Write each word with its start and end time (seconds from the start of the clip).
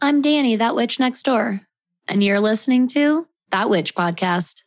I'm 0.00 0.22
Danny, 0.22 0.54
that 0.54 0.76
witch 0.76 1.00
next 1.00 1.24
door, 1.24 1.60
and 2.06 2.22
you're 2.22 2.38
listening 2.38 2.86
to 2.88 3.26
That 3.50 3.68
Witch 3.68 3.96
Podcast. 3.96 4.62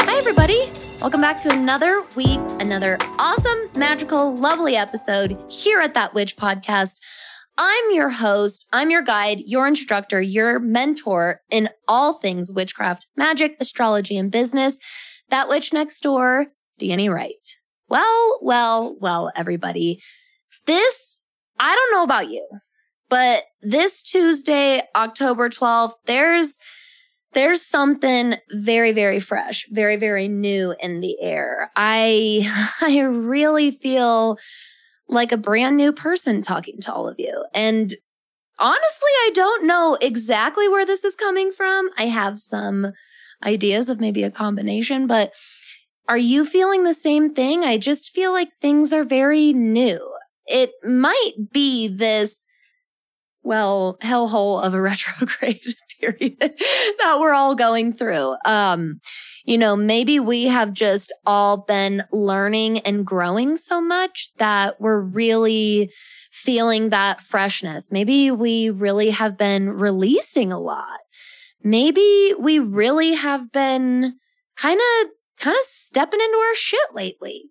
Hi, 0.00 0.16
everybody. 0.16 0.72
Welcome 1.02 1.20
back 1.20 1.42
to 1.42 1.52
another 1.52 2.04
week, 2.14 2.40
another 2.58 2.96
awesome, 3.18 3.68
magical, 3.76 4.34
lovely 4.34 4.76
episode 4.76 5.36
here 5.50 5.80
at 5.80 5.92
That 5.92 6.14
Witch 6.14 6.38
Podcast. 6.38 7.00
I'm 7.58 7.84
your 7.92 8.10
host, 8.10 8.66
I'm 8.72 8.90
your 8.90 9.02
guide, 9.02 9.38
your 9.46 9.66
instructor, 9.66 10.20
your 10.20 10.58
mentor 10.58 11.40
in 11.50 11.70
all 11.88 12.12
things 12.12 12.52
witchcraft, 12.52 13.06
magic, 13.16 13.56
astrology, 13.60 14.18
and 14.18 14.30
business. 14.30 14.78
That 15.30 15.48
witch 15.48 15.72
next 15.72 16.00
door, 16.00 16.46
Danny 16.78 17.08
Wright. 17.08 17.56
Well, 17.88 18.38
well, 18.42 18.96
well, 19.00 19.32
everybody. 19.34 20.02
This, 20.66 21.20
I 21.58 21.74
don't 21.74 21.98
know 21.98 22.02
about 22.02 22.28
you, 22.28 22.46
but 23.08 23.44
this 23.62 24.02
Tuesday, 24.02 24.82
October 24.94 25.48
12th, 25.48 25.94
there's 26.04 26.58
there's 27.32 27.60
something 27.60 28.34
very 28.50 28.92
very 28.92 29.20
fresh 29.20 29.66
very 29.70 29.96
very 29.96 30.26
new 30.26 30.74
in 30.80 31.00
the 31.00 31.20
air 31.20 31.70
i 31.76 32.48
i 32.80 33.00
really 33.00 33.70
feel 33.70 34.38
like 35.08 35.32
a 35.32 35.36
brand 35.36 35.76
new 35.76 35.92
person 35.92 36.42
talking 36.42 36.80
to 36.80 36.92
all 36.92 37.08
of 37.08 37.16
you. 37.18 37.44
And 37.54 37.94
honestly, 38.58 39.10
I 39.24 39.30
don't 39.34 39.66
know 39.66 39.96
exactly 40.00 40.68
where 40.68 40.86
this 40.86 41.04
is 41.04 41.14
coming 41.14 41.52
from. 41.52 41.90
I 41.96 42.06
have 42.06 42.38
some 42.38 42.92
ideas 43.44 43.88
of 43.88 44.00
maybe 44.00 44.22
a 44.22 44.30
combination, 44.30 45.06
but 45.06 45.32
are 46.08 46.18
you 46.18 46.44
feeling 46.44 46.84
the 46.84 46.94
same 46.94 47.34
thing? 47.34 47.64
I 47.64 47.78
just 47.78 48.14
feel 48.14 48.32
like 48.32 48.48
things 48.60 48.92
are 48.92 49.04
very 49.04 49.52
new. 49.52 49.98
It 50.46 50.70
might 50.84 51.32
be 51.52 51.88
this, 51.88 52.46
well, 53.42 53.98
hellhole 54.00 54.62
of 54.62 54.74
a 54.74 54.80
retrograde 54.80 55.74
period 56.00 56.38
that 56.38 57.18
we're 57.18 57.34
all 57.34 57.54
going 57.54 57.92
through. 57.92 58.36
Um, 58.44 59.00
you 59.46 59.56
know, 59.56 59.76
maybe 59.76 60.18
we 60.18 60.46
have 60.46 60.72
just 60.72 61.12
all 61.24 61.58
been 61.58 62.02
learning 62.10 62.80
and 62.80 63.06
growing 63.06 63.54
so 63.54 63.80
much 63.80 64.32
that 64.38 64.80
we're 64.80 65.00
really 65.00 65.92
feeling 66.32 66.90
that 66.90 67.20
freshness. 67.20 67.92
Maybe 67.92 68.32
we 68.32 68.70
really 68.70 69.10
have 69.10 69.38
been 69.38 69.70
releasing 69.70 70.50
a 70.50 70.58
lot. 70.58 70.98
Maybe 71.62 72.34
we 72.38 72.58
really 72.58 73.14
have 73.14 73.52
been 73.52 74.18
kind 74.56 74.80
of, 74.80 75.10
kind 75.38 75.56
of 75.56 75.64
stepping 75.64 76.20
into 76.20 76.36
our 76.36 76.54
shit 76.56 76.94
lately. 76.94 77.44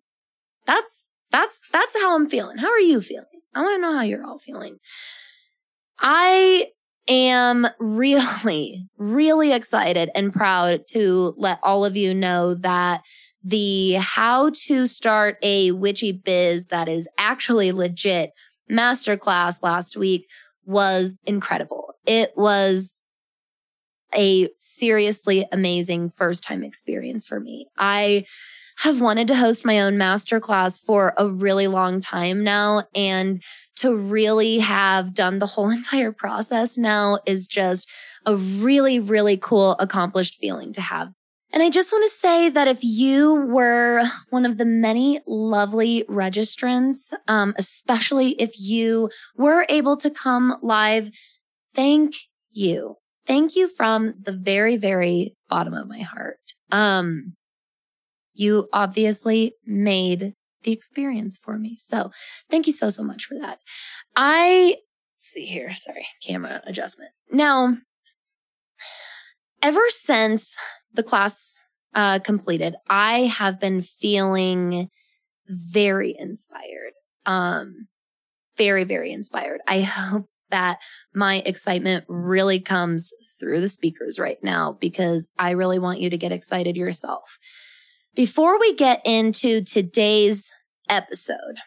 That's, 0.66 1.14
that's, 1.32 1.62
that's 1.72 2.00
how 2.00 2.16
I'm 2.16 2.28
feeling. 2.28 2.58
How 2.58 2.72
are 2.72 2.80
you 2.80 3.00
feeling? 3.00 3.26
I 3.54 3.62
want 3.62 3.78
to 3.78 3.82
know 3.82 3.94
how 3.94 4.04
you're 4.04 4.26
all 4.26 4.38
feeling. 4.38 4.80
I 6.00 6.68
am 7.08 7.68
really, 7.80 8.88
really 8.98 9.54
excited 9.54 10.10
and 10.16 10.34
proud 10.34 10.88
to 10.90 11.34
let 11.38 11.60
all 11.64 11.86
of 11.86 11.96
you 11.96 12.14
know 12.14 12.56
that 12.56 13.04
the 13.44 13.94
how 13.94 14.50
to 14.50 14.88
start 14.88 15.38
a 15.44 15.72
witchy 15.72 16.12
biz 16.12 16.68
that 16.68 16.90
is 16.90 17.08
actually 17.18 17.72
legit 17.72 18.32
masterclass 18.72 19.62
last 19.62 19.96
week 19.96 20.28
was 20.66 21.20
incredible. 21.26 21.94
It 22.08 22.32
was 22.36 23.04
a 24.16 24.50
seriously 24.58 25.46
amazing 25.52 26.10
first 26.10 26.44
time 26.44 26.64
experience 26.64 27.28
for 27.28 27.40
me. 27.40 27.68
I 27.78 28.26
have 28.80 29.02
wanted 29.02 29.28
to 29.30 29.36
host 29.36 29.66
my 29.66 29.80
own 29.80 29.96
masterclass 29.96 30.84
for 30.84 31.14
a 31.18 31.30
really 31.30 31.68
long 31.68 32.02
time 32.02 32.44
now. 32.44 32.84
And 32.94 33.42
to 33.78 33.96
really 33.96 34.60
have 34.60 35.14
done 35.14 35.40
the 35.40 35.46
whole 35.46 35.70
entire 35.72 36.12
process 36.12 36.78
now 36.78 37.20
is 37.26 37.48
just 37.48 37.90
a 38.26 38.36
really, 38.36 39.00
really 39.00 39.38
cool, 39.38 39.74
accomplished 39.80 40.38
feeling 40.40 40.74
to 40.74 40.82
have. 40.82 41.12
And 41.52 41.64
I 41.64 41.70
just 41.70 41.94
want 41.94 42.04
to 42.04 42.10
say 42.10 42.50
that 42.50 42.68
if 42.68 42.80
you 42.82 43.36
were 43.48 44.04
one 44.30 44.46
of 44.46 44.58
the 44.58 44.66
many 44.66 45.22
lovely 45.26 46.04
registrants, 46.10 47.14
um, 47.30 47.54
especially 47.58 48.32
if 48.42 48.60
you 48.60 49.10
were 49.38 49.66
able 49.70 49.96
to 49.98 50.10
come 50.10 50.58
live, 50.62 51.12
thank 51.74 52.16
you. 52.52 52.96
Thank 53.26 53.56
you 53.56 53.70
from 53.70 54.16
the 54.22 54.34
very, 54.34 54.76
very 54.76 55.36
bottom 55.48 55.74
of 55.74 55.88
my 55.88 56.00
heart. 56.00 56.40
Um, 56.72 57.36
you 58.36 58.68
obviously 58.74 59.54
made 59.66 60.34
the 60.64 60.72
experience 60.72 61.38
for 61.38 61.58
me. 61.58 61.76
So 61.78 62.12
thank 62.50 62.68
you 62.68 62.74
so, 62.74 62.90
so 62.90 63.04
much 63.04 63.26
for 63.26 63.36
that. 63.36 63.60
I 64.16 64.78
see 65.18 65.46
here. 65.46 65.74
Sorry, 65.74 66.06
camera 66.22 66.62
adjustment. 66.66 67.12
Now, 67.32 67.78
ever 69.62 69.84
since 69.90 70.56
the 70.94 71.04
class 71.04 71.66
uh, 71.94 72.20
completed, 72.20 72.76
I 72.90 73.22
have 73.22 73.60
been 73.60 73.82
feeling 73.82 74.90
very 75.48 76.16
inspired. 76.18 76.94
Um, 77.26 77.88
very, 78.58 78.84
very 78.84 79.12
inspired. 79.12 79.62
I 79.68 79.82
hope 79.82 80.28
that 80.52 80.80
my 81.14 81.42
excitement 81.46 82.06
really 82.08 82.60
comes 82.60 83.12
through 83.40 83.62
the 83.62 83.68
speakers 83.70 84.20
right 84.20 84.38
now 84.44 84.78
because 84.80 85.28
I 85.38 85.52
really 85.52 85.80
want 85.80 86.00
you 86.00 86.10
to 86.10 86.18
get 86.18 86.32
excited 86.32 86.76
yourself. 86.76 87.38
Before 88.16 88.58
we 88.58 88.74
get 88.76 89.02
into 89.04 89.62
today's 89.66 90.50
episode, 90.90 91.58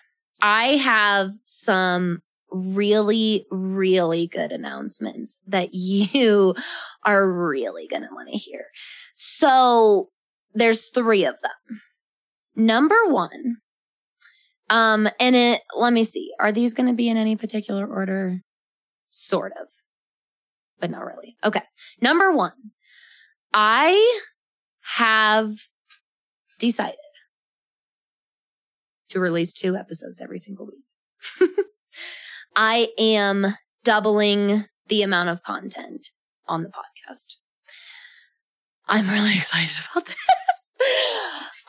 I 0.41 0.77
have 0.77 1.33
some 1.45 2.23
really, 2.51 3.45
really 3.51 4.27
good 4.27 4.51
announcements 4.51 5.39
that 5.47 5.71
you 5.73 6.55
are 7.05 7.31
really 7.31 7.87
going 7.87 8.03
to 8.03 8.15
want 8.15 8.31
to 8.31 8.39
hear. 8.39 8.65
So 9.15 10.09
there's 10.55 10.89
three 10.89 11.27
of 11.27 11.39
them. 11.43 11.81
Number 12.57 12.97
one, 13.09 13.59
um, 14.71 15.07
and 15.21 15.37
it, 15.37 15.61
let 15.77 15.93
me 15.93 16.03
see, 16.03 16.33
are 16.41 16.51
these 16.51 16.73
going 16.73 16.89
to 16.89 16.95
be 16.95 17.11
in 17.11 17.19
any 17.19 17.37
particular 17.37 17.87
order? 17.87 18.41
Sort 19.11 19.53
of, 19.61 19.69
but 20.81 20.91
not 20.91 21.05
really. 21.05 21.37
Okay. 21.45 21.63
Number 22.01 22.33
one, 22.33 22.53
I 23.53 24.21
have 24.97 25.51
decided 26.59 26.97
to 29.11 29.21
release 29.21 29.53
two 29.53 29.77
episodes 29.77 30.21
every 30.21 30.39
single 30.39 30.67
week. 30.67 31.49
I 32.57 32.89
am 32.99 33.47
doubling 33.85 34.65
the 34.89 35.03
amount 35.03 35.29
of 35.29 35.43
content 35.43 36.11
on 36.47 36.63
the 36.63 36.69
podcast. 36.69 37.37
I'm 38.87 39.09
really 39.09 39.33
excited 39.37 39.85
about 39.91 40.07
this. 40.07 40.77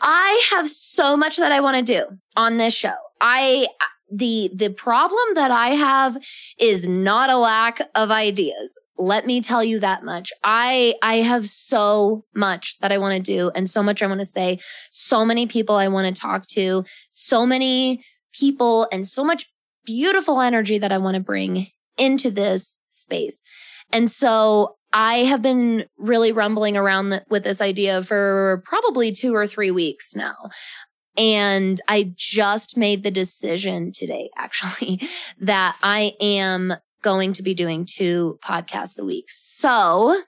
I 0.01 0.41
have 0.51 0.69
so 0.69 1.17
much 1.17 1.38
that 1.38 1.51
I 1.51 1.59
want 1.59 1.77
to 1.77 1.94
do 1.94 2.06
on 2.35 2.57
this 2.57 2.73
show. 2.73 2.95
I 3.19 3.67
the 4.12 4.50
the 4.53 4.72
problem 4.72 5.36
that 5.36 5.52
I 5.52 5.70
have 5.70 6.18
is 6.59 6.88
not 6.88 7.30
a 7.30 7.38
lack 7.38 7.80
of 7.96 8.12
ideas. 8.12 8.80
Let 8.97 9.25
me 9.25 9.42
tell 9.42 9.64
you 9.64 9.80
that 9.80 10.03
much. 10.03 10.31
I 10.44 10.96
I 11.02 11.18
have 11.18 11.47
so 11.47 12.25
much 12.36 12.78
that 12.80 12.92
I 12.92 12.98
want 12.98 13.16
to 13.16 13.31
do 13.31 13.52
and 13.56 13.69
so 13.69 13.81
much 13.81 14.02
I 14.02 14.08
want 14.08 14.19
to 14.19 14.25
say, 14.25 14.59
so 14.90 15.25
many 15.25 15.48
people 15.48 15.75
I 15.75 15.88
want 15.88 16.14
to 16.14 16.22
talk 16.22 16.48
to, 16.48 16.84
so 17.12 17.46
many 17.46 18.03
people 18.34 18.88
and 18.92 19.08
so 19.08 19.24
much 19.24 19.52
beautiful 19.86 20.42
energy 20.42 20.78
that 20.78 20.92
I 20.92 20.98
want 20.98 21.16
to 21.16 21.22
bring 21.22 21.68
into 21.98 22.31
this 22.31 22.80
space. 22.90 23.44
And 23.92 24.09
so 24.09 24.75
I 24.92 25.18
have 25.18 25.42
been 25.42 25.86
really 25.98 26.31
rumbling 26.31 26.75
around 26.75 27.24
with 27.30 27.44
this 27.44 27.62
idea 27.62 28.01
for 28.01 28.63
probably 28.66 29.12
two 29.12 29.36
or 29.36 29.45
three 29.45 29.72
weeks 29.72 30.16
now. 30.16 30.36
And 31.19 31.81
I 31.89 32.13
just 32.16 32.77
made 32.77 33.04
the 33.04 33.12
decision 33.12 33.92
today, 33.92 34.30
actually, 34.38 35.01
that 35.39 35.75
I 35.83 36.13
am 36.21 36.74
going 37.01 37.33
to 37.33 37.44
be 37.44 37.54
doing 37.54 37.86
two 37.86 38.39
podcasts 38.42 38.98
a 38.98 39.06
week. 39.06 39.25
So 39.27 40.21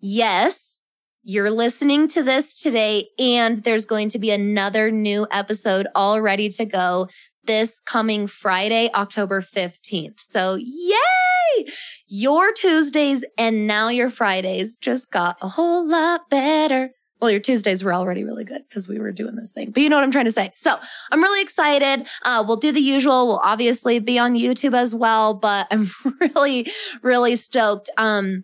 yes, 0.00 0.80
you're 1.22 1.50
listening 1.50 2.08
to 2.08 2.22
this 2.22 2.60
today 2.60 3.06
and 3.18 3.62
there's 3.62 3.86
going 3.86 4.10
to 4.10 4.18
be 4.18 4.30
another 4.30 4.90
new 4.90 5.26
episode 5.30 5.86
all 5.94 6.20
ready 6.20 6.48
to 6.50 6.64
go 6.64 7.08
this 7.44 7.80
coming 7.80 8.26
Friday, 8.26 8.90
October 8.94 9.40
15th. 9.40 10.20
So 10.20 10.56
yay! 10.58 11.66
Your 12.08 12.52
Tuesdays 12.52 13.24
and 13.38 13.66
now 13.66 13.88
your 13.88 14.10
Fridays 14.10 14.76
just 14.76 15.10
got 15.10 15.36
a 15.42 15.48
whole 15.48 15.86
lot 15.86 16.28
better. 16.30 16.90
Well, 17.20 17.30
your 17.30 17.40
Tuesdays 17.40 17.82
were 17.82 17.94
already 17.94 18.24
really 18.24 18.44
good 18.44 18.64
because 18.68 18.88
we 18.88 18.98
were 18.98 19.12
doing 19.12 19.34
this 19.36 19.52
thing, 19.52 19.70
but 19.70 19.82
you 19.82 19.88
know 19.88 19.96
what 19.96 20.04
I'm 20.04 20.12
trying 20.12 20.26
to 20.26 20.32
say. 20.32 20.50
So 20.54 20.74
I'm 21.10 21.22
really 21.22 21.42
excited. 21.42 22.06
Uh, 22.24 22.44
we'll 22.46 22.56
do 22.56 22.72
the 22.72 22.80
usual. 22.80 23.26
We'll 23.26 23.40
obviously 23.42 23.98
be 23.98 24.18
on 24.18 24.34
YouTube 24.34 24.76
as 24.76 24.94
well, 24.94 25.34
but 25.34 25.66
I'm 25.70 25.86
really, 26.20 26.66
really 27.02 27.36
stoked. 27.36 27.88
Um, 27.96 28.42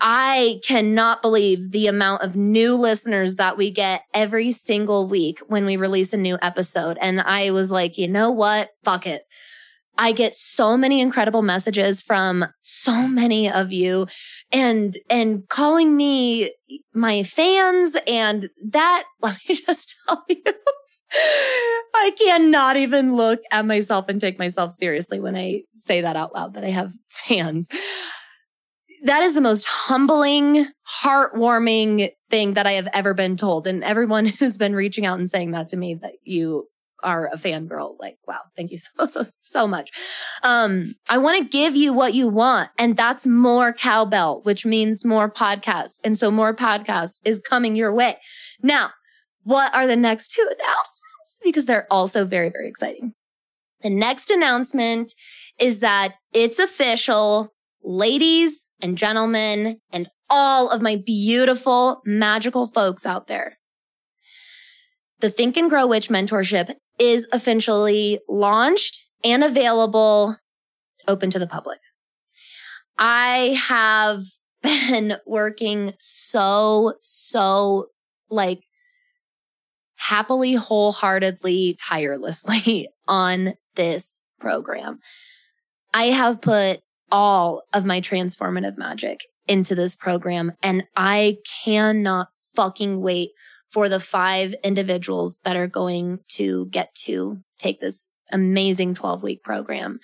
I 0.00 0.60
cannot 0.66 1.20
believe 1.20 1.72
the 1.72 1.86
amount 1.86 2.22
of 2.22 2.34
new 2.34 2.74
listeners 2.74 3.34
that 3.34 3.58
we 3.58 3.70
get 3.70 4.02
every 4.14 4.50
single 4.50 5.06
week 5.08 5.40
when 5.40 5.66
we 5.66 5.76
release 5.76 6.14
a 6.14 6.16
new 6.16 6.38
episode. 6.40 6.96
And 7.00 7.20
I 7.20 7.50
was 7.50 7.70
like, 7.70 7.98
you 7.98 8.08
know 8.08 8.30
what? 8.30 8.70
Fuck 8.82 9.06
it. 9.06 9.26
I 9.98 10.12
get 10.12 10.34
so 10.34 10.76
many 10.76 11.00
incredible 11.00 11.42
messages 11.42 12.02
from 12.02 12.44
so 12.62 13.06
many 13.06 13.50
of 13.50 13.72
you 13.72 14.06
and, 14.50 14.96
and 15.10 15.46
calling 15.48 15.96
me 15.96 16.52
my 16.94 17.22
fans. 17.22 17.96
And 18.06 18.48
that, 18.68 19.04
let 19.22 19.36
me 19.48 19.56
just 19.56 19.94
tell 20.08 20.24
you, 20.28 20.42
I 21.94 22.12
cannot 22.18 22.76
even 22.76 23.16
look 23.16 23.40
at 23.50 23.66
myself 23.66 24.08
and 24.08 24.20
take 24.20 24.38
myself 24.38 24.72
seriously 24.72 25.20
when 25.20 25.36
I 25.36 25.62
say 25.74 26.00
that 26.00 26.16
out 26.16 26.34
loud 26.34 26.54
that 26.54 26.64
I 26.64 26.70
have 26.70 26.92
fans 27.08 27.68
that 29.02 29.22
is 29.22 29.34
the 29.34 29.40
most 29.40 29.66
humbling, 29.66 30.66
heartwarming 31.02 32.10
thing 32.28 32.54
that 32.54 32.66
I 32.66 32.72
have 32.72 32.88
ever 32.92 33.14
been 33.14 33.36
told. 33.36 33.66
And 33.66 33.82
everyone 33.82 34.26
who's 34.38 34.56
been 34.56 34.74
reaching 34.74 35.06
out 35.06 35.18
and 35.18 35.28
saying 35.28 35.52
that 35.52 35.68
to 35.70 35.76
me 35.76 35.94
that 35.94 36.14
you 36.22 36.68
are 37.02 37.28
a 37.32 37.36
fangirl, 37.36 37.96
like, 37.98 38.16
wow, 38.26 38.40
thank 38.56 38.70
you 38.70 38.78
so, 38.78 39.06
so, 39.06 39.26
so 39.40 39.66
much. 39.66 39.90
Um, 40.42 40.94
I 41.08 41.18
want 41.18 41.38
to 41.38 41.48
give 41.48 41.76
you 41.76 41.92
what 41.92 42.14
you 42.14 42.28
want. 42.28 42.70
And 42.78 42.96
that's 42.96 43.26
more 43.26 43.72
cowbell, 43.72 44.40
which 44.44 44.64
means 44.66 45.04
more 45.04 45.30
podcast. 45.30 45.98
And 46.04 46.16
so 46.16 46.30
more 46.30 46.54
podcast 46.54 47.16
is 47.24 47.40
coming 47.40 47.76
your 47.76 47.92
way. 47.92 48.16
Now, 48.62 48.90
what 49.42 49.74
are 49.74 49.86
the 49.86 49.96
next 49.96 50.28
two 50.28 50.42
announcements? 50.44 51.40
Because 51.42 51.66
they're 51.66 51.86
also 51.90 52.24
very, 52.24 52.50
very 52.50 52.68
exciting. 52.68 53.14
The 53.82 53.90
next 53.90 54.30
announcement 54.30 55.12
is 55.58 55.80
that 55.80 56.14
it's 56.34 56.58
official 56.58 57.52
ladies 57.82 58.68
and 58.82 58.98
gentlemen 58.98 59.78
and 59.90 60.06
all 60.28 60.70
of 60.70 60.82
my 60.82 60.98
beautiful, 61.04 62.02
magical 62.04 62.66
folks 62.66 63.06
out 63.06 63.26
there. 63.26 63.58
The 65.20 65.30
Think 65.30 65.56
and 65.56 65.68
Grow 65.68 65.86
Witch 65.86 66.08
mentorship 66.08 66.74
is 67.00 67.26
officially 67.32 68.20
launched 68.28 69.06
and 69.24 69.42
available 69.42 70.36
open 71.08 71.30
to 71.30 71.38
the 71.38 71.46
public. 71.46 71.80
I 72.98 73.58
have 73.68 74.22
been 74.62 75.14
working 75.26 75.94
so, 75.98 76.94
so 77.00 77.86
like 78.28 78.60
happily, 79.96 80.54
wholeheartedly, 80.54 81.78
tirelessly 81.82 82.88
on 83.08 83.54
this 83.74 84.20
program. 84.38 84.98
I 85.92 86.04
have 86.04 86.40
put 86.40 86.80
all 87.10 87.62
of 87.72 87.84
my 87.84 88.00
transformative 88.00 88.78
magic 88.78 89.20
into 89.48 89.74
this 89.74 89.96
program. 89.96 90.52
And 90.62 90.84
I 90.96 91.38
cannot 91.64 92.28
fucking 92.54 93.00
wait 93.02 93.30
for 93.70 93.88
the 93.88 94.00
five 94.00 94.54
individuals 94.64 95.38
that 95.44 95.56
are 95.56 95.66
going 95.66 96.20
to 96.28 96.66
get 96.66 96.94
to 96.94 97.38
take 97.58 97.80
this 97.80 98.06
amazing 98.32 98.94
12 98.94 99.22
week 99.22 99.42
program. 99.42 99.98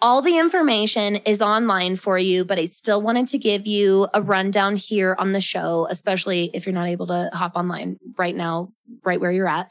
All 0.00 0.20
the 0.20 0.38
information 0.38 1.16
is 1.16 1.40
online 1.40 1.94
for 1.94 2.18
you, 2.18 2.44
but 2.44 2.58
I 2.58 2.64
still 2.64 3.00
wanted 3.00 3.28
to 3.28 3.38
give 3.38 3.66
you 3.66 4.08
a 4.12 4.20
rundown 4.20 4.74
here 4.76 5.14
on 5.18 5.32
the 5.32 5.40
show, 5.40 5.86
especially 5.88 6.50
if 6.54 6.66
you're 6.66 6.74
not 6.74 6.88
able 6.88 7.06
to 7.06 7.30
hop 7.32 7.52
online 7.54 7.98
right 8.18 8.34
now, 8.34 8.72
right 9.04 9.20
where 9.20 9.30
you're 9.30 9.48
at. 9.48 9.70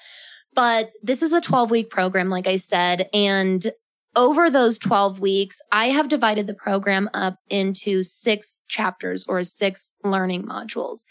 But 0.53 0.91
this 1.03 1.21
is 1.21 1.33
a 1.33 1.41
12 1.41 1.69
week 1.69 1.89
program, 1.89 2.29
like 2.29 2.47
I 2.47 2.57
said, 2.57 3.09
and 3.13 3.71
over 4.15 4.49
those 4.49 4.77
12 4.77 5.19
weeks, 5.19 5.61
I 5.71 5.87
have 5.87 6.09
divided 6.09 6.47
the 6.47 6.53
program 6.53 7.09
up 7.13 7.35
into 7.49 8.03
six 8.03 8.59
chapters 8.67 9.25
or 9.27 9.43
six 9.43 9.93
learning 10.03 10.43
modules. 10.43 11.05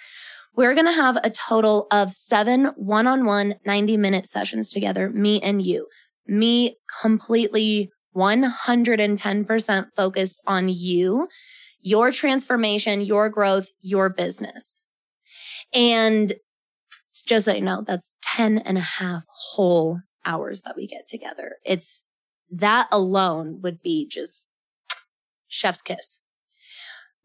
We're 0.56 0.75
going 0.75 0.87
to 0.87 0.93
have 0.93 1.17
a 1.23 1.31
total 1.31 1.87
of 1.91 2.12
seven 2.12 2.67
one 2.76 3.06
on 3.06 3.25
one 3.25 3.55
90 3.64 3.97
minute 3.97 4.26
sessions 4.26 4.69
together, 4.69 5.11
me 5.11 5.41
and 5.41 5.62
you. 5.62 5.87
Me 6.26 6.76
completely 7.00 7.91
110% 8.17 9.87
focused 9.94 10.41
on 10.47 10.69
you, 10.69 11.29
your 11.81 12.11
transformation, 12.11 13.00
your 13.00 13.29
growth, 13.29 13.69
your 13.81 14.08
business. 14.08 14.85
And 15.73 16.35
just 17.26 17.46
so 17.46 17.55
you 17.55 17.61
know, 17.61 17.82
that's 17.87 18.17
10 18.23 18.58
and 18.58 18.79
a 18.79 18.82
half 18.82 19.25
whole 19.53 20.00
hours 20.25 20.62
that 20.62 20.76
we 20.76 20.87
get 20.87 21.08
together. 21.08 21.56
It's 21.64 22.06
that 22.50 22.88
alone 22.91 23.61
would 23.62 23.82
be 23.82 24.08
just 24.08 24.46
chef's 25.49 25.82
kiss. 25.82 26.20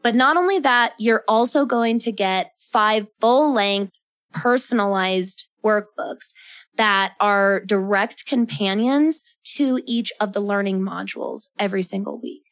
But 0.05 0.13
not 0.13 0.37
only 0.37 0.59
that, 0.59 0.93
you're 0.99 1.23
also 1.27 1.65
going 1.65 1.97
to 1.97 2.11
get 2.11 2.51
five 2.59 3.07
full 3.19 3.51
length 3.51 3.97
personalized 4.33 5.47
workbooks 5.65 6.31
that 6.77 7.15
are 7.19 7.61
direct 7.61 8.27
companions 8.27 9.23
to 9.55 9.79
each 9.87 10.13
of 10.19 10.33
the 10.33 10.41
learning 10.41 10.81
modules 10.81 11.47
every 11.57 11.81
single 11.81 12.21
week. 12.21 12.43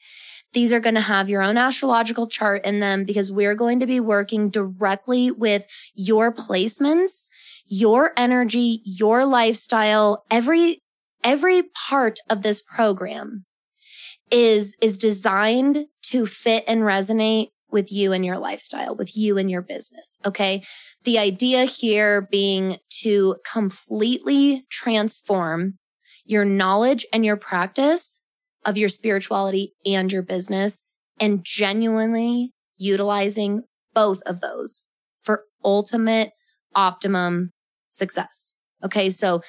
These 0.54 0.74
are 0.74 0.80
going 0.80 0.96
to 0.96 1.02
have 1.02 1.30
your 1.30 1.44
own 1.44 1.58
astrological 1.58 2.28
chart 2.28 2.66
in 2.66 2.80
them 2.80 3.06
because 3.06 3.32
we're 3.32 3.54
going 3.54 3.80
to 3.82 3.86
be 3.86 4.00
working 4.00 4.50
directly 4.50 5.30
with 5.30 5.68
your 5.94 6.34
placements, 6.34 7.28
your 7.68 8.14
energy, 8.18 8.82
your 8.84 9.28
lifestyle, 9.28 10.26
every 10.32 10.80
every 11.24 11.62
part 11.88 12.18
of 12.32 12.42
this 12.42 12.64
program 12.64 13.46
is, 14.34 14.76
is 14.82 14.98
designed 14.98 15.86
to 16.02 16.26
fit 16.26 16.64
and 16.68 16.82
resonate 16.82 17.50
with 17.72 17.92
you 17.92 18.12
and 18.12 18.26
your 18.26 18.38
lifestyle, 18.38 18.96
with 18.96 19.16
you 19.16 19.38
and 19.38 19.50
your 19.50 19.62
business. 19.62 20.20
Okay. 20.26 20.64
The 21.04 21.18
idea 21.20 21.66
here 21.66 22.28
being 22.32 22.78
to 23.02 23.36
completely 23.52 24.66
transform 24.70 25.78
your 26.26 26.46
knowledge 26.46 27.06
and 27.14 27.26
your 27.26 27.38
practice 27.38 28.22
of 28.66 28.78
your 28.78 28.90
spirituality 28.90 29.74
and 29.86 30.12
your 30.12 30.22
business 30.22 30.84
and 31.20 31.44
genuinely 31.44 32.54
utilizing 32.78 33.64
both 33.94 34.22
of 34.22 34.40
those 34.40 34.84
for 35.22 35.44
ultimate 35.64 36.32
optimum 36.76 37.52
success. 37.90 38.56
Okay. 38.84 39.10
So 39.10 39.42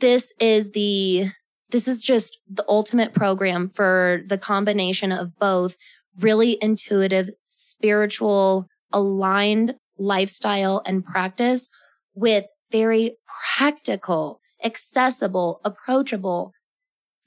this 0.00 0.32
is 0.40 0.72
the 0.72 1.30
this 1.72 1.88
is 1.88 2.02
just 2.02 2.38
the 2.48 2.64
ultimate 2.68 3.14
program 3.14 3.70
for 3.70 4.22
the 4.26 4.38
combination 4.38 5.10
of 5.10 5.36
both 5.38 5.76
really 6.20 6.58
intuitive, 6.60 7.30
spiritual, 7.46 8.68
aligned 8.92 9.74
lifestyle 9.98 10.82
and 10.86 11.04
practice 11.04 11.70
with 12.14 12.46
very 12.70 13.16
practical, 13.56 14.40
accessible, 14.62 15.60
approachable, 15.64 16.52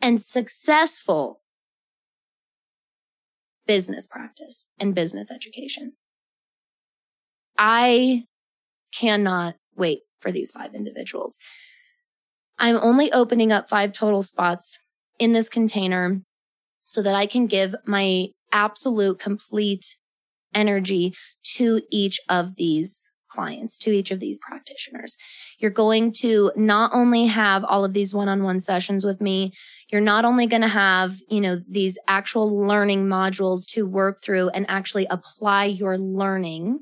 and 0.02 0.22
successful 0.22 1.42
business 3.66 4.06
practice 4.06 4.68
and 4.80 4.94
business 4.94 5.32
education. 5.32 5.94
I 7.58 8.26
cannot 8.94 9.56
wait 9.76 10.02
for 10.20 10.32
these 10.32 10.52
five 10.52 10.76
individuals. 10.76 11.38
I'm 12.58 12.78
only 12.78 13.12
opening 13.12 13.52
up 13.52 13.70
five 13.70 13.94
total 13.94 14.22
spots 14.22 14.80
in 15.20 15.34
this 15.34 15.50
container 15.50 16.22
so 16.86 17.02
that 17.02 17.16
I 17.16 17.26
can 17.26 17.48
give 17.48 17.76
my 17.86 18.28
absolute 18.52 19.20
complete 19.20 19.96
energy 20.54 21.14
to 21.56 21.82
each 21.92 22.20
of 22.30 22.56
these 22.56 23.12
clients, 23.28 23.78
to 23.80 23.92
each 23.92 24.12
of 24.12 24.20
these 24.20 24.38
practitioners. 24.38 25.18
You're 25.60 25.72
going 25.72 26.14
to 26.20 26.52
not 26.56 26.92
only 26.94 27.26
have 27.26 27.66
all 27.66 27.84
of 27.84 27.94
these 27.94 28.14
one-on-one 28.14 28.62
sessions 28.62 29.06
with 29.06 29.20
me, 29.20 29.52
you're 29.92 30.00
not 30.00 30.24
only 30.24 30.48
going 30.48 30.62
to 30.62 30.68
have, 30.68 31.16
you 31.30 31.42
know, 31.42 31.58
these 31.68 31.98
actual 32.08 32.66
learning 32.66 33.06
modules 33.06 33.68
to 33.72 33.86
work 33.86 34.20
through 34.24 34.50
and 34.50 34.66
actually 34.70 35.06
apply 35.10 35.66
your 35.66 35.98
learning 35.98 36.80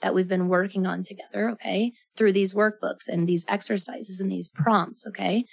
that 0.00 0.14
we've 0.14 0.28
been 0.28 0.48
working 0.48 0.86
on 0.86 1.02
together, 1.02 1.50
okay, 1.50 1.92
through 2.16 2.32
these 2.32 2.54
workbooks 2.54 3.08
and 3.08 3.28
these 3.28 3.44
exercises 3.48 4.20
and 4.20 4.30
these 4.30 4.48
prompts, 4.48 5.06
okay? 5.06 5.44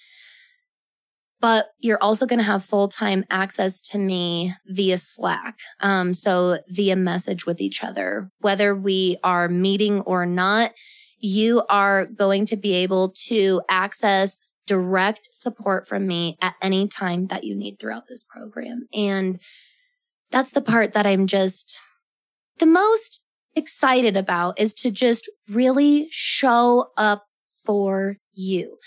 But 1.39 1.69
you're 1.79 2.01
also 2.01 2.27
going 2.27 2.39
to 2.39 2.43
have 2.43 2.63
full 2.63 2.87
time 2.87 3.25
access 3.29 3.81
to 3.81 3.97
me 3.97 4.53
via 4.67 4.97
Slack. 4.99 5.57
Um, 5.79 6.13
so 6.13 6.59
via 6.67 6.95
message 6.95 7.45
with 7.45 7.59
each 7.59 7.83
other, 7.83 8.29
whether 8.39 8.75
we 8.75 9.17
are 9.23 9.49
meeting 9.49 10.01
or 10.01 10.25
not, 10.25 10.73
you 11.21 11.63
are 11.69 12.05
going 12.05 12.45
to 12.47 12.57
be 12.57 12.73
able 12.73 13.13
to 13.27 13.61
access 13.69 14.53
direct 14.67 15.29
support 15.31 15.87
from 15.87 16.07
me 16.07 16.37
at 16.41 16.55
any 16.61 16.87
time 16.87 17.27
that 17.27 17.43
you 17.43 17.55
need 17.55 17.77
throughout 17.79 18.07
this 18.07 18.23
program. 18.23 18.87
And 18.93 19.39
that's 20.31 20.51
the 20.51 20.61
part 20.61 20.93
that 20.93 21.05
I'm 21.05 21.27
just 21.27 21.79
the 22.59 22.65
most 22.65 23.25
excited 23.55 24.15
about 24.15 24.59
is 24.59 24.73
to 24.75 24.91
just 24.91 25.29
really 25.49 26.07
show 26.11 26.87
up 26.97 27.25
for 27.65 28.17
you. 28.33 28.77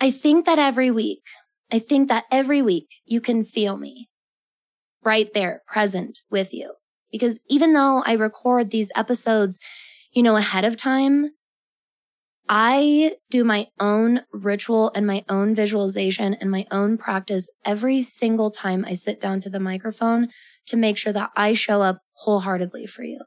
I 0.00 0.10
think 0.10 0.46
that 0.46 0.58
every 0.58 0.90
week, 0.90 1.22
I 1.70 1.78
think 1.78 2.08
that 2.08 2.24
every 2.30 2.60
week 2.60 2.88
you 3.04 3.20
can 3.20 3.44
feel 3.44 3.76
me 3.76 4.08
right 5.04 5.32
there 5.32 5.62
present 5.66 6.20
with 6.30 6.52
you. 6.52 6.74
Because 7.10 7.40
even 7.48 7.72
though 7.72 8.02
I 8.06 8.14
record 8.14 8.70
these 8.70 8.92
episodes, 8.96 9.60
you 10.12 10.22
know, 10.22 10.36
ahead 10.36 10.64
of 10.64 10.76
time, 10.76 11.30
I 12.48 13.16
do 13.30 13.44
my 13.44 13.68
own 13.78 14.22
ritual 14.32 14.90
and 14.94 15.06
my 15.06 15.24
own 15.28 15.54
visualization 15.54 16.34
and 16.34 16.50
my 16.50 16.66
own 16.70 16.98
practice 16.98 17.48
every 17.64 18.02
single 18.02 18.50
time 18.50 18.84
I 18.86 18.94
sit 18.94 19.20
down 19.20 19.40
to 19.40 19.50
the 19.50 19.60
microphone 19.60 20.28
to 20.66 20.76
make 20.76 20.98
sure 20.98 21.12
that 21.12 21.30
I 21.36 21.54
show 21.54 21.82
up 21.82 21.98
wholeheartedly 22.14 22.86
for 22.86 23.04
you. 23.04 23.20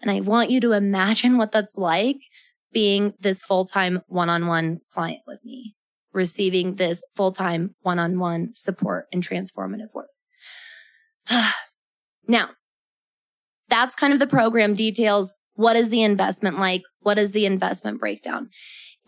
And 0.00 0.10
I 0.10 0.20
want 0.20 0.50
you 0.50 0.60
to 0.60 0.72
imagine 0.72 1.36
what 1.36 1.52
that's 1.52 1.76
like 1.76 2.22
being 2.72 3.14
this 3.20 3.42
full 3.42 3.64
time 3.64 4.00
one 4.06 4.28
on 4.28 4.46
one 4.46 4.80
client 4.90 5.20
with 5.26 5.44
me, 5.44 5.74
receiving 6.12 6.76
this 6.76 7.02
full 7.14 7.32
time 7.32 7.74
one 7.82 7.98
on 7.98 8.18
one 8.18 8.50
support 8.54 9.06
and 9.12 9.22
transformative 9.22 9.92
work. 9.94 10.08
now, 12.28 12.50
that's 13.68 13.94
kind 13.94 14.12
of 14.12 14.18
the 14.18 14.26
program 14.26 14.74
details. 14.74 15.34
What 15.54 15.76
is 15.76 15.90
the 15.90 16.02
investment 16.02 16.58
like? 16.58 16.82
What 17.00 17.18
is 17.18 17.32
the 17.32 17.46
investment 17.46 18.00
breakdown? 18.00 18.50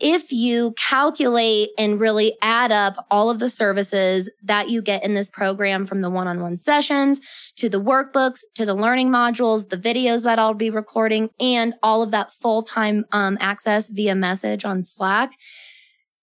If 0.05 0.33
you 0.33 0.73
calculate 0.73 1.69
and 1.77 1.97
really 1.97 2.35
add 2.41 2.73
up 2.73 3.07
all 3.09 3.29
of 3.29 3.39
the 3.39 3.47
services 3.47 4.29
that 4.43 4.69
you 4.69 4.81
get 4.81 5.01
in 5.05 5.13
this 5.13 5.29
program 5.29 5.85
from 5.85 6.01
the 6.01 6.09
one-on-one 6.09 6.57
sessions 6.57 7.21
to 7.55 7.69
the 7.69 7.81
workbooks 7.81 8.41
to 8.55 8.65
the 8.65 8.73
learning 8.73 9.09
modules, 9.09 9.69
the 9.69 9.77
videos 9.77 10.25
that 10.25 10.39
I'll 10.39 10.53
be 10.53 10.69
recording 10.69 11.29
and 11.39 11.73
all 11.81 12.01
of 12.01 12.11
that 12.11 12.33
full-time 12.33 13.05
um, 13.13 13.37
access 13.39 13.89
via 13.89 14.13
message 14.13 14.65
on 14.65 14.83
Slack, 14.83 15.31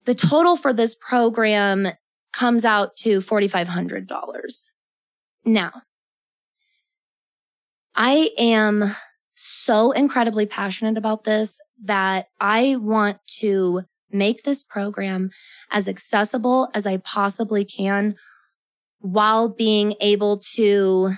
the 0.04 0.14
total 0.14 0.56
for 0.56 0.74
this 0.74 0.94
program 0.94 1.88
comes 2.34 2.66
out 2.66 2.96
to 2.96 3.20
$4,500. 3.20 4.68
Now, 5.46 5.72
I 7.94 8.28
am 8.38 8.94
so 9.42 9.90
incredibly 9.92 10.44
passionate 10.44 10.98
about 10.98 11.24
this 11.24 11.58
that 11.84 12.26
I 12.38 12.76
want 12.78 13.18
to 13.38 13.82
make 14.12 14.42
this 14.42 14.62
program 14.62 15.30
as 15.70 15.88
accessible 15.88 16.68
as 16.74 16.86
I 16.86 16.98
possibly 16.98 17.64
can 17.64 18.16
while 18.98 19.48
being 19.48 19.94
able 20.02 20.40
to, 20.56 21.12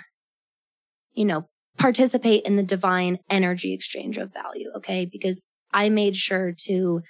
you 1.15 1.25
know, 1.25 1.49
participate 1.79 2.45
in 2.45 2.55
the 2.55 2.63
divine 2.63 3.19
energy 3.29 3.73
exchange 3.73 4.19
of 4.19 4.33
value. 4.33 4.71
Okay. 4.77 5.05
Because 5.05 5.45
I 5.73 5.89
made 5.89 6.15
sure 6.15 6.53
to 6.67 7.03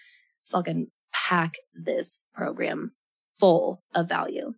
fucking 0.44 0.86
pack 1.12 1.56
this 1.74 2.20
program 2.34 2.92
full 3.38 3.82
of 3.94 4.08
value. 4.08 4.54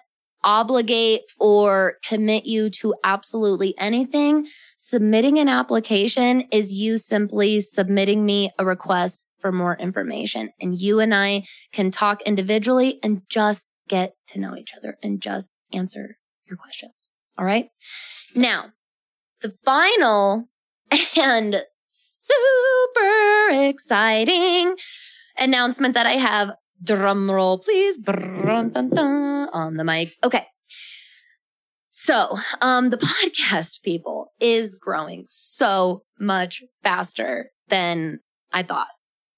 obligate 0.48 1.24
or 1.40 1.98
commit 2.08 2.46
you 2.46 2.70
to 2.70 2.96
absolutely 3.04 3.76
anything. 3.78 4.48
Submitting 4.78 5.38
an 5.38 5.50
application 5.50 6.48
is 6.54 6.72
you 6.72 6.98
simply 6.98 7.60
submitting 7.60 8.26
me 8.26 8.50
a 8.58 8.66
request 8.66 9.26
for 9.40 9.52
more 9.52 9.76
information. 9.76 10.50
And 10.62 10.80
you 10.80 11.02
and 11.02 11.14
I 11.14 11.44
can 11.74 11.92
talk 11.92 12.22
individually 12.22 12.98
and 13.04 13.24
just 13.30 13.68
get 13.90 14.14
to 14.28 14.40
know 14.40 14.56
each 14.56 14.72
other 14.76 14.98
and 15.04 15.22
just 15.22 15.52
answer 15.74 16.18
your 16.48 16.58
questions. 16.58 17.12
All 17.38 17.46
right. 17.46 17.68
Now, 18.34 18.72
the 19.42 19.52
final 19.52 20.48
and 21.18 21.62
super 21.84 23.50
exciting 23.52 24.78
announcement 25.38 25.94
that 25.94 26.08
I 26.08 26.14
have 26.14 26.52
Drum 26.84 27.30
roll, 27.30 27.60
please. 27.60 28.00
on 28.08 29.78
the 29.78 29.84
mic. 29.84 30.16
Okay. 30.24 30.46
So, 31.92 32.38
um, 32.62 32.90
the 32.90 32.98
podcast 33.34 33.82
people 33.82 34.32
is 34.40 34.76
growing 34.76 35.24
so 35.28 36.04
much 36.20 36.64
faster 36.84 37.52
than 37.70 38.20
I 38.52 38.64
thought 38.64 38.88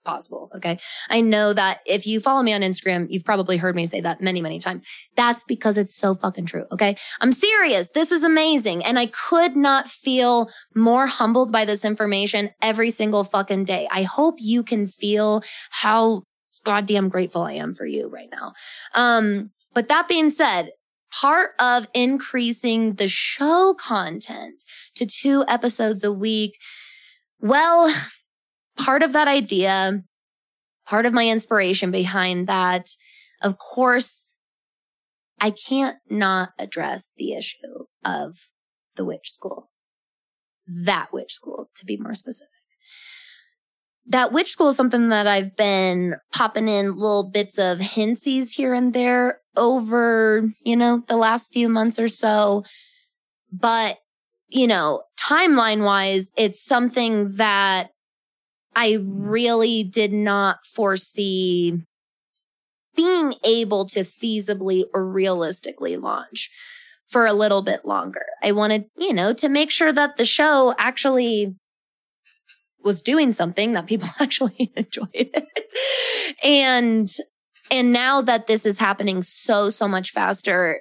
possible. 0.03 0.49
Okay. 0.55 0.77
I 1.09 1.21
know 1.21 1.53
that 1.53 1.79
if 1.85 2.07
you 2.07 2.19
follow 2.19 2.41
me 2.41 2.53
on 2.53 2.61
Instagram, 2.61 3.07
you've 3.09 3.25
probably 3.25 3.57
heard 3.57 3.75
me 3.75 3.85
say 3.85 4.01
that 4.01 4.21
many, 4.21 4.41
many 4.41 4.59
times. 4.59 4.87
That's 5.15 5.43
because 5.43 5.77
it's 5.77 5.93
so 5.93 6.15
fucking 6.15 6.47
true. 6.47 6.65
Okay. 6.71 6.95
I'm 7.21 7.33
serious. 7.33 7.89
This 7.89 8.11
is 8.11 8.23
amazing. 8.23 8.83
And 8.83 8.97
I 8.97 9.07
could 9.07 9.55
not 9.55 9.89
feel 9.89 10.49
more 10.75 11.07
humbled 11.07 11.51
by 11.51 11.65
this 11.65 11.85
information 11.85 12.49
every 12.61 12.89
single 12.89 13.23
fucking 13.23 13.65
day. 13.65 13.87
I 13.91 14.03
hope 14.03 14.35
you 14.39 14.63
can 14.63 14.87
feel 14.87 15.43
how 15.69 16.23
goddamn 16.63 17.09
grateful 17.09 17.43
I 17.43 17.53
am 17.53 17.73
for 17.73 17.85
you 17.85 18.09
right 18.09 18.29
now. 18.31 18.53
Um, 18.95 19.51
but 19.73 19.87
that 19.87 20.07
being 20.07 20.29
said, 20.29 20.71
part 21.11 21.51
of 21.59 21.87
increasing 21.93 22.95
the 22.95 23.07
show 23.07 23.75
content 23.79 24.63
to 24.95 25.05
two 25.05 25.43
episodes 25.47 26.03
a 26.03 26.11
week, 26.11 26.57
well, 27.39 27.93
part 28.77 29.03
of 29.03 29.13
that 29.13 29.27
idea, 29.27 30.03
part 30.87 31.05
of 31.05 31.13
my 31.13 31.27
inspiration 31.27 31.91
behind 31.91 32.47
that, 32.47 32.87
of 33.41 33.57
course, 33.57 34.37
I 35.39 35.51
can't 35.51 35.97
not 36.09 36.49
address 36.59 37.11
the 37.15 37.33
issue 37.33 37.85
of 38.03 38.35
the 38.95 39.05
witch 39.05 39.31
school. 39.31 39.71
That 40.67 41.07
witch 41.13 41.33
school, 41.33 41.69
to 41.75 41.85
be 41.85 41.97
more 41.97 42.13
specific 42.13 42.58
that 44.09 44.33
witch 44.33 44.51
school 44.51 44.69
is 44.69 44.75
something 44.75 45.09
that 45.09 45.27
I've 45.27 45.55
been 45.55 46.15
popping 46.33 46.67
in 46.67 46.95
little 46.95 47.29
bits 47.29 47.59
of 47.59 47.77
hintsies 47.77 48.55
here 48.55 48.73
and 48.73 48.91
there 48.91 49.39
over, 49.55 50.43
you 50.63 50.75
know, 50.75 51.03
the 51.07 51.15
last 51.15 51.53
few 51.53 51.69
months 51.69 51.99
or 51.99 52.07
so. 52.07 52.63
But, 53.51 53.99
you 54.47 54.65
know, 54.65 55.03
timeline 55.19 55.85
wise, 55.85 56.31
it's 56.35 56.63
something 56.63 57.33
that 57.35 57.89
I 58.75 58.97
really 59.01 59.83
did 59.83 60.11
not 60.11 60.65
foresee 60.65 61.83
being 62.95 63.35
able 63.45 63.85
to 63.89 63.99
feasibly 64.01 64.85
or 64.93 65.07
realistically 65.07 65.97
launch 65.97 66.49
for 67.07 67.27
a 67.27 67.33
little 67.33 67.61
bit 67.61 67.85
longer. 67.85 68.25
I 68.41 68.53
wanted, 68.53 68.85
you 68.97 69.13
know, 69.13 69.33
to 69.33 69.49
make 69.49 69.69
sure 69.69 69.93
that 69.93 70.17
the 70.17 70.25
show 70.25 70.73
actually 70.79 71.55
was 72.83 73.01
doing 73.01 73.31
something 73.31 73.73
that 73.73 73.87
people 73.87 74.09
actually 74.19 74.71
enjoyed 74.75 75.09
it. 75.13 75.73
And, 76.43 77.09
and 77.71 77.93
now 77.93 78.21
that 78.21 78.47
this 78.47 78.65
is 78.65 78.79
happening 78.79 79.21
so, 79.21 79.69
so 79.69 79.87
much 79.87 80.11
faster, 80.11 80.79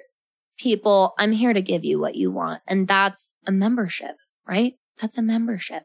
people, 0.57 1.13
I'm 1.17 1.31
here 1.31 1.53
to 1.53 1.61
give 1.61 1.83
you 1.83 1.99
what 1.99 2.15
you 2.15 2.31
want. 2.31 2.61
And 2.67 2.87
that's 2.87 3.37
a 3.47 3.51
membership, 3.51 4.15
right? 4.47 4.73
That's 4.99 5.17
a 5.17 5.21
membership. 5.21 5.83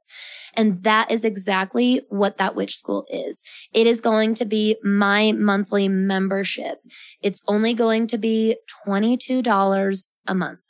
And 0.57 0.83
that 0.83 1.11
is 1.11 1.25
exactly 1.25 2.03
what 2.09 2.39
that 2.39 2.57
witch 2.57 2.77
school 2.77 3.07
is. 3.09 3.45
It 3.73 3.87
is 3.87 4.01
going 4.01 4.35
to 4.35 4.45
be 4.45 4.77
my 4.83 5.33
monthly 5.33 5.89
membership. 5.89 6.79
It's 7.23 7.41
only 7.47 7.75
going 7.75 8.09
to 8.09 8.19
be 8.19 8.57
$22 8.87 10.09
a 10.27 10.35
month. 10.35 10.61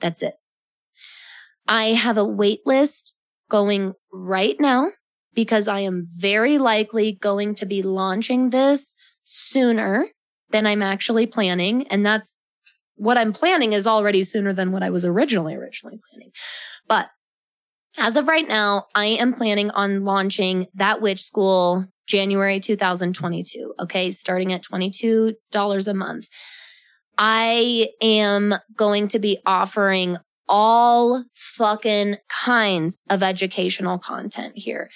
That's 0.00 0.22
it. 0.22 0.34
I 1.68 1.88
have 1.88 2.16
a 2.16 2.24
wait 2.24 2.60
list 2.66 3.16
going 3.50 3.94
right 4.12 4.56
now 4.60 4.90
because 5.34 5.68
I 5.68 5.80
am 5.80 6.06
very 6.06 6.58
likely 6.58 7.12
going 7.12 7.54
to 7.56 7.66
be 7.66 7.82
launching 7.82 8.50
this 8.50 8.96
sooner 9.24 10.08
than 10.50 10.66
I'm 10.66 10.82
actually 10.82 11.26
planning. 11.26 11.86
And 11.88 12.04
that's 12.04 12.42
what 12.96 13.16
I'm 13.16 13.32
planning 13.32 13.72
is 13.72 13.86
already 13.86 14.22
sooner 14.22 14.52
than 14.52 14.72
what 14.72 14.82
I 14.82 14.90
was 14.90 15.04
originally 15.04 15.54
originally 15.54 15.98
planning. 16.10 16.30
But 16.86 17.08
as 17.98 18.16
of 18.16 18.28
right 18.28 18.46
now, 18.46 18.86
I 18.94 19.06
am 19.06 19.32
planning 19.32 19.70
on 19.70 20.04
launching 20.04 20.66
that 20.74 21.00
witch 21.00 21.22
school 21.22 21.86
January 22.06 22.60
2022. 22.60 23.74
Okay. 23.80 24.10
Starting 24.12 24.52
at 24.52 24.62
$22 24.64 25.34
a 25.88 25.94
month. 25.94 26.28
I 27.18 27.88
am 28.00 28.54
going 28.76 29.08
to 29.08 29.18
be 29.18 29.38
offering 29.44 30.16
all 30.48 31.24
fucking 31.34 32.16
kinds 32.28 33.02
of 33.10 33.22
educational 33.22 33.98
content 33.98 34.52
here. 34.56 34.90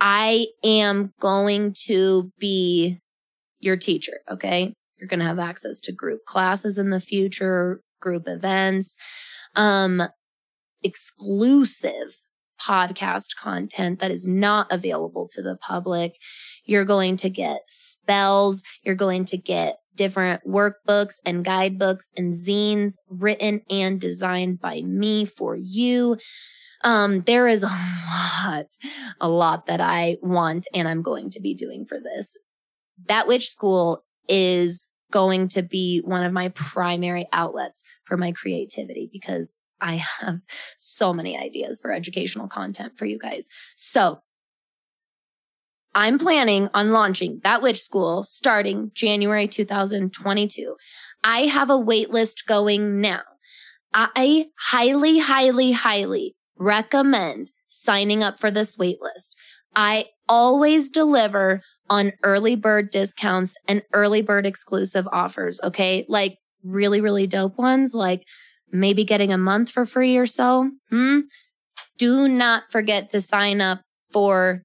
I 0.00 0.46
am 0.64 1.12
going 1.20 1.74
to 1.86 2.30
be 2.38 2.98
your 3.60 3.76
teacher. 3.76 4.20
Okay. 4.30 4.74
You're 4.98 5.08
going 5.08 5.20
to 5.20 5.26
have 5.26 5.38
access 5.38 5.80
to 5.80 5.92
group 5.92 6.24
classes 6.26 6.78
in 6.78 6.90
the 6.90 7.00
future, 7.00 7.80
group 8.00 8.24
events, 8.26 8.96
um, 9.54 10.02
exclusive 10.82 12.16
podcast 12.66 13.36
content 13.36 13.98
that 13.98 14.10
is 14.10 14.26
not 14.26 14.70
available 14.70 15.28
to 15.28 15.42
the 15.42 15.56
public. 15.56 16.16
You're 16.64 16.84
going 16.84 17.16
to 17.18 17.30
get 17.30 17.62
spells. 17.66 18.62
You're 18.82 18.94
going 18.94 19.24
to 19.26 19.36
get 19.36 19.78
different 19.96 20.42
workbooks 20.46 21.16
and 21.24 21.44
guidebooks 21.44 22.10
and 22.16 22.32
zines 22.32 22.94
written 23.08 23.62
and 23.70 24.00
designed 24.00 24.60
by 24.60 24.82
me 24.82 25.24
for 25.24 25.56
you. 25.56 26.16
Um, 26.82 27.22
there 27.22 27.46
is 27.46 27.62
a 27.62 27.66
lot, 27.66 28.66
a 29.20 29.28
lot 29.28 29.66
that 29.66 29.80
I 29.80 30.16
want 30.22 30.66
and 30.74 30.88
I'm 30.88 31.02
going 31.02 31.30
to 31.30 31.40
be 31.40 31.54
doing 31.54 31.84
for 31.86 31.98
this. 32.00 32.36
That 33.06 33.26
Witch 33.26 33.48
School 33.48 34.04
is 34.28 34.90
going 35.10 35.48
to 35.48 35.62
be 35.62 36.00
one 36.04 36.24
of 36.24 36.32
my 36.32 36.48
primary 36.48 37.26
outlets 37.32 37.82
for 38.04 38.16
my 38.16 38.32
creativity 38.32 39.08
because 39.12 39.56
I 39.84 39.96
have 40.20 40.40
so 40.78 41.12
many 41.12 41.38
ideas 41.38 41.78
for 41.78 41.92
educational 41.92 42.48
content 42.48 42.96
for 42.96 43.04
you 43.04 43.18
guys. 43.18 43.48
So 43.76 44.20
I'm 45.94 46.18
planning 46.18 46.70
on 46.74 46.90
launching 46.90 47.40
that 47.44 47.62
witch 47.62 47.80
school 47.80 48.24
starting 48.24 48.90
January 48.94 49.46
2022. 49.46 50.74
I 51.22 51.40
have 51.40 51.70
a 51.70 51.78
wait 51.78 52.10
list 52.10 52.44
going 52.46 53.00
now. 53.00 53.22
I 53.92 54.46
highly, 54.58 55.18
highly, 55.18 55.70
highly 55.70 56.34
recommend 56.58 57.52
signing 57.68 58.24
up 58.24 58.40
for 58.40 58.50
this 58.50 58.76
wait 58.76 59.00
list. 59.00 59.36
I 59.76 60.06
always 60.28 60.88
deliver 60.88 61.60
on 61.90 62.12
early 62.24 62.56
bird 62.56 62.90
discounts 62.90 63.56
and 63.68 63.82
early 63.92 64.22
bird 64.22 64.46
exclusive 64.46 65.06
offers. 65.12 65.60
Okay. 65.62 66.06
Like 66.08 66.38
really, 66.64 67.00
really 67.00 67.26
dope 67.26 67.58
ones, 67.58 67.94
like 67.94 68.24
maybe 68.74 69.04
getting 69.04 69.32
a 69.32 69.38
month 69.38 69.70
for 69.70 69.86
free 69.86 70.16
or 70.16 70.26
so. 70.26 70.70
Hmm. 70.90 71.20
Do 71.96 72.28
not 72.28 72.64
forget 72.70 73.10
to 73.10 73.20
sign 73.20 73.60
up 73.60 73.80
for 74.12 74.62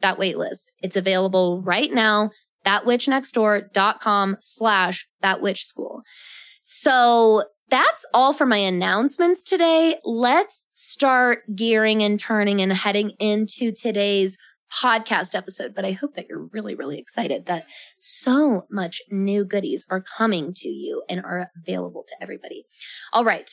that 0.00 0.18
wait 0.18 0.36
list. 0.36 0.70
It's 0.82 0.96
available 0.96 1.62
right 1.62 1.90
now, 1.92 2.30
thatwitchnextdoor.com 2.66 4.36
slash 4.40 5.06
thatwitchschool. 5.22 6.00
So 6.62 7.44
that's 7.70 8.04
all 8.12 8.32
for 8.32 8.46
my 8.46 8.58
announcements 8.58 9.42
today. 9.42 9.96
Let's 10.04 10.68
start 10.72 11.38
gearing 11.54 12.02
and 12.02 12.20
turning 12.20 12.60
and 12.60 12.72
heading 12.72 13.12
into 13.18 13.72
today's 13.72 14.36
podcast 14.72 15.34
episode. 15.34 15.74
But 15.74 15.84
I 15.84 15.92
hope 15.92 16.14
that 16.14 16.28
you're 16.28 16.48
really, 16.52 16.74
really 16.74 16.98
excited 16.98 17.46
that 17.46 17.68
so 17.96 18.66
much 18.70 19.02
new 19.10 19.44
goodies 19.44 19.86
are 19.90 20.00
coming 20.00 20.52
to 20.56 20.68
you 20.68 21.02
and 21.08 21.24
are 21.24 21.50
available 21.56 22.04
to 22.08 22.16
everybody. 22.20 22.64
All 23.12 23.24
right. 23.24 23.50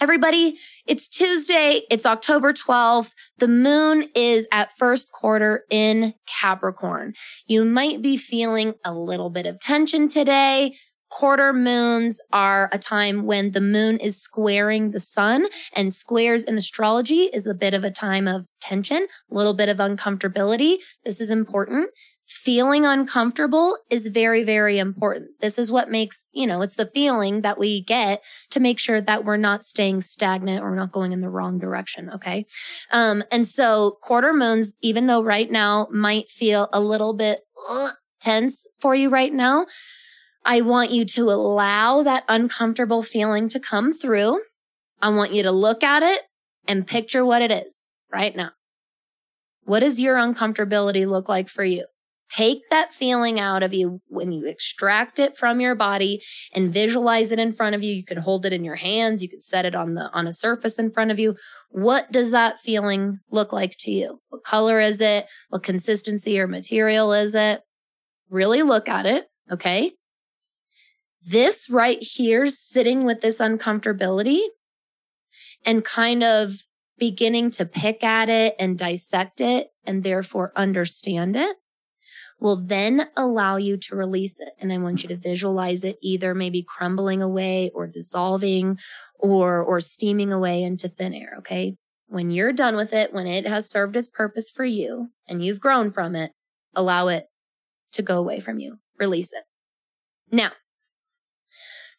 Everybody, 0.00 0.56
it's 0.86 1.06
Tuesday. 1.06 1.82
It's 1.90 2.06
October 2.06 2.54
12th. 2.54 3.12
The 3.38 3.46
moon 3.46 4.08
is 4.16 4.48
at 4.50 4.72
first 4.72 5.12
quarter 5.12 5.64
in 5.70 6.14
Capricorn. 6.26 7.12
You 7.46 7.64
might 7.64 8.00
be 8.00 8.16
feeling 8.16 8.74
a 8.84 8.94
little 8.94 9.28
bit 9.28 9.44
of 9.44 9.60
tension 9.60 10.08
today. 10.08 10.74
Quarter 11.18 11.52
moons 11.52 12.20
are 12.32 12.70
a 12.72 12.78
time 12.78 13.26
when 13.26 13.52
the 13.52 13.60
moon 13.60 13.98
is 13.98 14.20
squaring 14.20 14.92
the 14.92 14.98
sun 14.98 15.46
and 15.74 15.92
squares 15.92 16.42
in 16.42 16.56
astrology 16.56 17.24
is 17.34 17.46
a 17.46 17.54
bit 17.54 17.74
of 17.74 17.84
a 17.84 17.90
time 17.90 18.26
of 18.26 18.46
tension, 18.62 19.06
a 19.30 19.34
little 19.34 19.52
bit 19.52 19.68
of 19.68 19.76
uncomfortability. 19.76 20.78
This 21.04 21.20
is 21.20 21.30
important 21.30 21.90
feeling 22.24 22.86
uncomfortable 22.86 23.76
is 23.90 24.06
very, 24.06 24.42
very 24.42 24.78
important. 24.78 25.30
This 25.40 25.58
is 25.58 25.70
what 25.70 25.90
makes, 25.90 26.30
you 26.32 26.46
know, 26.46 26.62
it's 26.62 26.76
the 26.76 26.90
feeling 26.94 27.42
that 27.42 27.58
we 27.58 27.82
get 27.82 28.24
to 28.50 28.60
make 28.60 28.78
sure 28.78 29.00
that 29.02 29.24
we're 29.24 29.36
not 29.36 29.64
staying 29.64 30.00
stagnant 30.00 30.62
or 30.62 30.74
not 30.74 30.92
going 30.92 31.12
in 31.12 31.20
the 31.20 31.28
wrong 31.28 31.58
direction. 31.58 32.10
Okay. 32.10 32.46
Um, 32.90 33.22
and 33.30 33.46
so 33.46 33.98
quarter 34.00 34.32
moons, 34.32 34.74
even 34.80 35.08
though 35.08 35.22
right 35.22 35.50
now 35.50 35.88
might 35.92 36.30
feel 36.30 36.68
a 36.72 36.80
little 36.80 37.12
bit 37.12 37.40
ugh, 37.70 37.92
tense 38.20 38.66
for 38.80 38.94
you 38.94 39.10
right 39.10 39.32
now, 39.32 39.66
I 40.44 40.60
want 40.60 40.90
you 40.90 41.04
to 41.04 41.22
allow 41.22 42.02
that 42.02 42.24
uncomfortable 42.28 43.02
feeling 43.02 43.48
to 43.50 43.60
come 43.60 43.92
through. 43.92 44.40
I 45.00 45.10
want 45.10 45.32
you 45.32 45.42
to 45.44 45.52
look 45.52 45.82
at 45.82 46.02
it 46.02 46.22
and 46.66 46.86
picture 46.86 47.24
what 47.24 47.42
it 47.42 47.50
is 47.50 47.88
right 48.12 48.34
now. 48.34 48.50
What 49.64 49.80
does 49.80 50.00
your 50.00 50.16
uncomfortability 50.16 51.06
look 51.06 51.28
like 51.28 51.48
for 51.48 51.64
you? 51.64 51.86
Take 52.30 52.62
that 52.70 52.94
feeling 52.94 53.38
out 53.38 53.62
of 53.62 53.74
you 53.74 54.00
when 54.08 54.32
you 54.32 54.46
extract 54.46 55.18
it 55.18 55.36
from 55.36 55.60
your 55.60 55.74
body 55.74 56.22
and 56.54 56.72
visualize 56.72 57.30
it 57.30 57.38
in 57.38 57.52
front 57.52 57.74
of 57.74 57.82
you. 57.82 57.92
You 57.92 58.04
could 58.04 58.18
hold 58.18 58.46
it 58.46 58.54
in 58.54 58.64
your 58.64 58.76
hands. 58.76 59.22
You 59.22 59.28
could 59.28 59.42
set 59.42 59.66
it 59.66 59.74
on 59.74 59.94
the, 59.94 60.10
on 60.14 60.26
a 60.26 60.32
surface 60.32 60.78
in 60.78 60.90
front 60.90 61.10
of 61.10 61.18
you. 61.18 61.36
What 61.68 62.10
does 62.10 62.30
that 62.30 62.58
feeling 62.58 63.18
look 63.30 63.52
like 63.52 63.76
to 63.80 63.90
you? 63.90 64.18
What 64.30 64.44
color 64.44 64.80
is 64.80 65.02
it? 65.02 65.26
What 65.50 65.62
consistency 65.62 66.40
or 66.40 66.48
material 66.48 67.12
is 67.12 67.34
it? 67.34 67.60
Really 68.30 68.62
look 68.62 68.88
at 68.88 69.04
it. 69.04 69.26
Okay. 69.50 69.92
This 71.26 71.70
right 71.70 71.98
here, 72.00 72.46
sitting 72.46 73.04
with 73.04 73.20
this 73.20 73.40
uncomfortability 73.40 74.42
and 75.64 75.84
kind 75.84 76.22
of 76.22 76.64
beginning 76.98 77.50
to 77.52 77.64
pick 77.64 78.02
at 78.02 78.28
it 78.28 78.54
and 78.58 78.78
dissect 78.78 79.40
it 79.40 79.68
and 79.84 80.02
therefore 80.02 80.52
understand 80.56 81.36
it 81.36 81.56
will 82.42 82.56
then 82.56 83.08
allow 83.16 83.56
you 83.56 83.76
to 83.76 83.94
release 83.94 84.40
it. 84.40 84.52
And 84.58 84.72
I 84.72 84.78
want 84.78 85.04
you 85.04 85.08
to 85.10 85.16
visualize 85.16 85.84
it 85.84 85.96
either 86.02 86.34
maybe 86.34 86.64
crumbling 86.66 87.22
away 87.22 87.70
or 87.72 87.86
dissolving 87.86 88.78
or, 89.18 89.62
or 89.62 89.78
steaming 89.78 90.32
away 90.32 90.64
into 90.64 90.88
thin 90.88 91.14
air. 91.14 91.36
Okay. 91.38 91.76
When 92.08 92.30
you're 92.32 92.52
done 92.52 92.76
with 92.76 92.92
it, 92.92 93.14
when 93.14 93.28
it 93.28 93.46
has 93.46 93.70
served 93.70 93.96
its 93.96 94.10
purpose 94.10 94.50
for 94.50 94.64
you 94.64 95.10
and 95.28 95.42
you've 95.42 95.60
grown 95.60 95.92
from 95.92 96.16
it, 96.16 96.32
allow 96.74 97.08
it 97.08 97.26
to 97.92 98.02
go 98.02 98.18
away 98.18 98.40
from 98.40 98.58
you. 98.58 98.78
Release 98.98 99.32
it. 99.32 99.44
Now, 100.30 100.50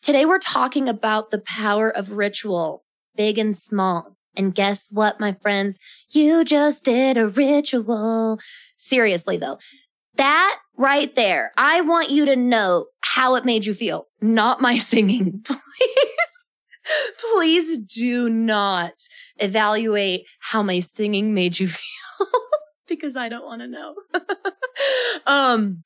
today 0.04 0.26
we're 0.26 0.38
talking 0.38 0.88
about 0.88 1.32
the 1.32 1.40
power 1.40 1.90
of 1.90 2.12
ritual, 2.12 2.84
big 3.16 3.40
and 3.40 3.58
small. 3.58 4.18
And 4.36 4.54
guess 4.54 4.92
what, 4.92 5.20
my 5.20 5.32
friends? 5.32 5.80
You 6.12 6.44
just 6.44 6.84
did 6.84 7.18
a 7.18 7.28
ritual. 7.28 8.40
Seriously 8.76 9.38
though, 9.38 9.58
that 10.18 10.60
right 10.78 11.16
there, 11.16 11.52
I 11.58 11.82
want 11.82 12.10
you 12.10 12.26
to 12.26 12.36
know 12.36 12.88
how 13.02 13.36
it 13.36 13.46
made 13.46 13.66
you 13.66 13.74
feel, 13.74 14.08
not 14.22 14.62
my 14.62 14.78
singing. 14.78 15.44
Please, 15.46 16.48
please 17.32 17.78
do 17.78 18.30
not 18.30 18.94
evaluate 19.38 20.26
how 20.40 20.62
my 20.64 20.80
singing 20.80 21.34
made 21.34 21.60
you 21.60 21.68
feel 21.70 22.28
because 22.88 23.16
I 23.16 23.30
don't 23.30 23.46
want 23.46 23.62
to 23.62 23.68
know. 23.68 23.96
um, 25.26 25.84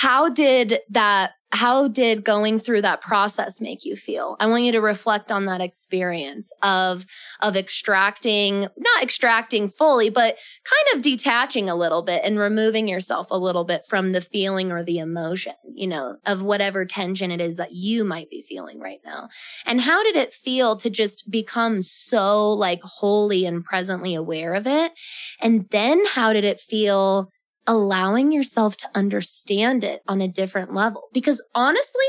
how 0.00 0.28
did 0.28 0.80
that 0.90 1.32
how 1.52 1.88
did 1.88 2.22
going 2.22 2.58
through 2.58 2.82
that 2.82 3.00
process 3.00 3.62
make 3.62 3.86
you 3.86 3.96
feel? 3.96 4.36
I 4.40 4.46
want 4.46 4.64
you 4.64 4.72
to 4.72 4.80
reflect 4.80 5.32
on 5.32 5.46
that 5.46 5.62
experience 5.62 6.52
of 6.62 7.06
of 7.40 7.56
extracting 7.56 8.60
not 8.60 9.02
extracting 9.02 9.68
fully 9.68 10.10
but 10.10 10.36
kind 10.64 10.96
of 10.96 11.02
detaching 11.02 11.70
a 11.70 11.76
little 11.76 12.02
bit 12.02 12.20
and 12.24 12.38
removing 12.38 12.88
yourself 12.88 13.28
a 13.30 13.38
little 13.38 13.64
bit 13.64 13.86
from 13.88 14.12
the 14.12 14.20
feeling 14.20 14.70
or 14.70 14.82
the 14.82 14.98
emotion 14.98 15.54
you 15.74 15.86
know 15.86 16.16
of 16.26 16.42
whatever 16.42 16.84
tension 16.84 17.30
it 17.30 17.40
is 17.40 17.56
that 17.56 17.72
you 17.72 18.04
might 18.04 18.28
be 18.28 18.42
feeling 18.42 18.78
right 18.78 19.00
now. 19.02 19.28
And 19.64 19.80
how 19.80 20.02
did 20.02 20.16
it 20.16 20.34
feel 20.34 20.76
to 20.76 20.90
just 20.90 21.30
become 21.30 21.80
so 21.80 22.52
like 22.52 22.82
wholly 22.82 23.46
and 23.46 23.64
presently 23.64 24.14
aware 24.14 24.52
of 24.52 24.66
it? 24.66 24.92
And 25.40 25.66
then 25.70 26.04
how 26.04 26.34
did 26.34 26.44
it 26.44 26.60
feel 26.60 27.30
allowing 27.66 28.32
yourself 28.32 28.76
to 28.78 28.90
understand 28.94 29.84
it 29.84 30.02
on 30.06 30.20
a 30.20 30.28
different 30.28 30.72
level. 30.72 31.04
Because 31.12 31.44
honestly, 31.54 32.06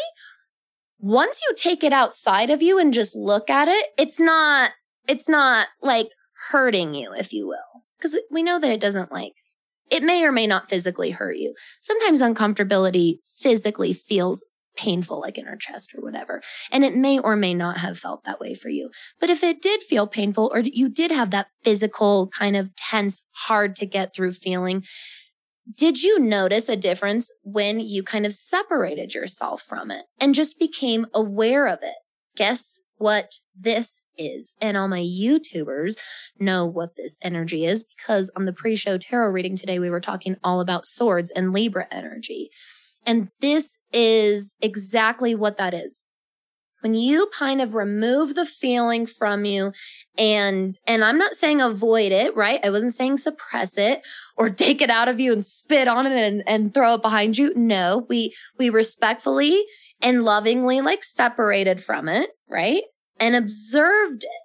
once 0.99 1.41
you 1.47 1.53
take 1.55 1.83
it 1.83 1.93
outside 1.93 2.49
of 2.49 2.61
you 2.61 2.79
and 2.79 2.93
just 2.93 3.15
look 3.15 3.49
at 3.49 3.67
it, 3.67 3.87
it's 3.97 4.19
not, 4.19 4.71
it's 5.07 5.29
not 5.29 5.67
like 5.81 6.07
hurting 6.51 6.93
you, 6.93 7.11
if 7.13 7.33
you 7.33 7.47
will. 7.47 7.83
Because 7.97 8.17
we 8.31 8.43
know 8.43 8.59
that 8.59 8.71
it 8.71 8.81
doesn't 8.81 9.11
like, 9.11 9.33
it 9.89 10.03
may 10.03 10.23
or 10.23 10.31
may 10.31 10.47
not 10.47 10.69
physically 10.69 11.11
hurt 11.11 11.37
you. 11.37 11.55
Sometimes 11.79 12.21
uncomfortability 12.21 13.19
physically 13.25 13.93
feels 13.93 14.43
painful, 14.75 15.19
like 15.19 15.37
in 15.37 15.47
our 15.47 15.55
chest 15.55 15.93
or 15.95 16.01
whatever. 16.01 16.41
And 16.71 16.85
it 16.85 16.95
may 16.95 17.19
or 17.19 17.35
may 17.35 17.53
not 17.53 17.77
have 17.77 17.97
felt 17.97 18.23
that 18.23 18.39
way 18.39 18.53
for 18.53 18.69
you. 18.69 18.91
But 19.19 19.31
if 19.31 19.43
it 19.43 19.61
did 19.61 19.81
feel 19.81 20.07
painful 20.07 20.51
or 20.53 20.59
you 20.59 20.87
did 20.87 21.11
have 21.11 21.31
that 21.31 21.47
physical 21.63 22.27
kind 22.27 22.55
of 22.55 22.75
tense, 22.75 23.25
hard 23.31 23.75
to 23.77 23.85
get 23.85 24.13
through 24.13 24.33
feeling, 24.33 24.83
did 25.75 26.01
you 26.03 26.19
notice 26.19 26.69
a 26.69 26.77
difference 26.77 27.31
when 27.43 27.79
you 27.79 28.03
kind 28.03 28.25
of 28.25 28.33
separated 28.33 29.13
yourself 29.13 29.61
from 29.61 29.91
it 29.91 30.05
and 30.19 30.35
just 30.35 30.59
became 30.59 31.07
aware 31.13 31.67
of 31.67 31.79
it? 31.81 31.95
Guess 32.35 32.79
what 32.97 33.39
this 33.55 34.05
is. 34.17 34.53
And 34.61 34.77
all 34.77 34.87
my 34.87 35.01
YouTubers 35.01 35.95
know 36.39 36.65
what 36.65 36.95
this 36.95 37.17
energy 37.21 37.65
is 37.65 37.83
because 37.83 38.31
on 38.35 38.45
the 38.45 38.53
pre 38.53 38.75
show 38.75 38.97
tarot 38.97 39.31
reading 39.31 39.55
today, 39.55 39.79
we 39.79 39.89
were 39.89 39.99
talking 39.99 40.37
all 40.43 40.61
about 40.61 40.85
swords 40.85 41.31
and 41.31 41.53
Libra 41.53 41.87
energy. 41.91 42.49
And 43.05 43.29
this 43.39 43.77
is 43.93 44.55
exactly 44.61 45.35
what 45.35 45.57
that 45.57 45.73
is 45.73 46.03
when 46.81 46.93
you 46.93 47.29
kind 47.33 47.61
of 47.61 47.73
remove 47.73 48.35
the 48.35 48.45
feeling 48.45 49.05
from 49.05 49.45
you 49.45 49.71
and 50.17 50.77
and 50.85 51.03
I'm 51.03 51.17
not 51.17 51.35
saying 51.35 51.61
avoid 51.61 52.11
it, 52.11 52.35
right? 52.35 52.59
I 52.63 52.69
wasn't 52.69 52.93
saying 52.93 53.17
suppress 53.17 53.77
it 53.77 54.05
or 54.35 54.49
take 54.49 54.81
it 54.81 54.89
out 54.89 55.07
of 55.07 55.19
you 55.19 55.31
and 55.33 55.45
spit 55.45 55.87
on 55.87 56.05
it 56.05 56.13
and, 56.13 56.43
and 56.47 56.73
throw 56.73 56.95
it 56.95 57.01
behind 57.01 57.37
you. 57.37 57.53
No, 57.55 58.05
we 58.09 58.33
we 58.57 58.69
respectfully 58.69 59.63
and 60.01 60.23
lovingly 60.23 60.81
like 60.81 61.03
separated 61.03 61.83
from 61.83 62.07
it, 62.07 62.29
right? 62.49 62.83
And 63.19 63.35
observed 63.35 64.23
it. 64.23 64.41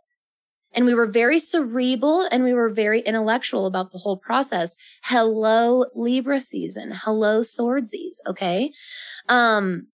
And 0.74 0.86
we 0.86 0.94
were 0.94 1.06
very 1.06 1.38
cerebral 1.38 2.26
and 2.32 2.44
we 2.44 2.54
were 2.54 2.70
very 2.70 3.00
intellectual 3.00 3.66
about 3.66 3.90
the 3.92 3.98
whole 3.98 4.16
process. 4.16 4.74
Hello, 5.04 5.84
Libra 5.94 6.40
season. 6.40 6.92
Hello, 6.94 7.40
swordsies. 7.40 8.16
Okay. 8.26 8.72
Um, 9.28 9.88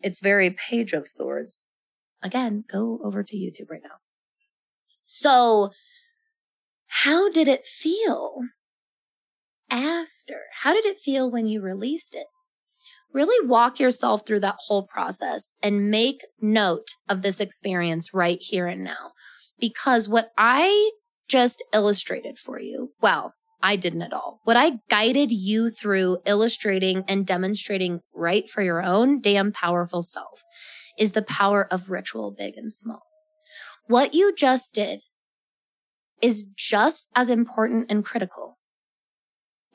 it's 0.00 0.20
very 0.20 0.50
page 0.50 0.92
of 0.92 1.08
swords 1.08 1.64
again, 2.22 2.64
go 2.70 3.00
over 3.02 3.22
to 3.22 3.36
YouTube 3.36 3.70
right 3.70 3.82
now. 3.82 3.96
So 5.04 5.70
how 6.86 7.30
did 7.30 7.48
it 7.48 7.66
feel 7.66 8.40
after? 9.70 10.40
How 10.62 10.72
did 10.72 10.84
it 10.84 10.98
feel 10.98 11.30
when 11.30 11.46
you 11.46 11.60
released 11.62 12.14
it? 12.14 12.26
Really 13.12 13.46
walk 13.46 13.80
yourself 13.80 14.26
through 14.26 14.40
that 14.40 14.58
whole 14.66 14.86
process 14.86 15.52
and 15.62 15.90
make 15.90 16.20
note 16.40 16.88
of 17.08 17.22
this 17.22 17.40
experience 17.40 18.12
right 18.12 18.38
here 18.40 18.66
and 18.66 18.84
now. 18.84 19.12
Because 19.58 20.08
what 20.08 20.30
I 20.36 20.90
just 21.28 21.64
illustrated 21.72 22.38
for 22.38 22.60
you, 22.60 22.92
well, 23.00 23.34
I 23.62 23.76
didn't 23.76 24.02
at 24.02 24.12
all. 24.12 24.40
What 24.44 24.56
I 24.56 24.78
guided 24.88 25.30
you 25.30 25.70
through 25.70 26.18
illustrating 26.26 27.04
and 27.08 27.26
demonstrating 27.26 28.00
right 28.14 28.48
for 28.48 28.62
your 28.62 28.82
own 28.82 29.20
damn 29.20 29.52
powerful 29.52 30.02
self 30.02 30.44
is 30.98 31.12
the 31.12 31.22
power 31.22 31.66
of 31.70 31.90
ritual, 31.90 32.30
big 32.30 32.56
and 32.56 32.72
small. 32.72 33.02
What 33.86 34.14
you 34.14 34.34
just 34.34 34.74
did 34.74 35.00
is 36.20 36.44
just 36.56 37.08
as 37.14 37.30
important 37.30 37.90
and 37.90 38.04
critical 38.04 38.58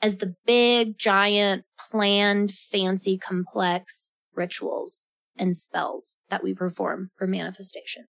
as 0.02 0.18
the 0.18 0.34
big, 0.46 0.98
giant, 0.98 1.64
planned, 1.90 2.52
fancy, 2.52 3.16
complex 3.16 4.10
rituals 4.34 5.08
and 5.36 5.56
spells 5.56 6.14
that 6.28 6.44
we 6.44 6.54
perform 6.54 7.10
for 7.16 7.26
manifestation. 7.26 8.04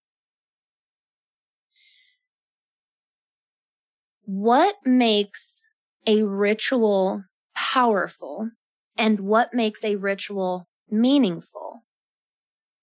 What 4.25 4.75
makes 4.84 5.67
a 6.06 6.23
ritual 6.23 7.23
powerful 7.56 8.49
and 8.97 9.21
what 9.21 9.54
makes 9.54 9.84
a 9.84 9.95
ritual 9.95 10.67
meaningful 10.89 11.85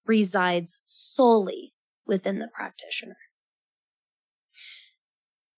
resides 0.06 0.80
solely 0.84 1.72
within 2.06 2.38
the 2.38 2.48
practitioner. 2.48 3.16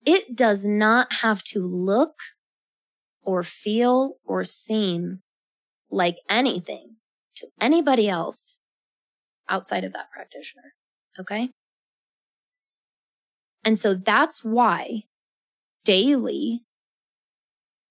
It 0.04 0.37
does 0.37 0.66
not 0.66 1.12
have 1.22 1.42
to 1.44 1.61
look 1.61 2.14
or 3.22 3.42
feel 3.42 4.16
or 4.24 4.44
seem 4.44 5.20
like 5.90 6.16
anything 6.28 6.96
to 7.37 7.48
anybody 7.61 8.09
else 8.09 8.59
outside 9.48 9.85
of 9.85 9.92
that 9.92 10.11
practitioner. 10.11 10.74
Okay. 11.18 11.50
And 13.64 13.78
so 13.78 13.94
that's 13.94 14.44
why 14.44 15.04
daily, 15.85 16.64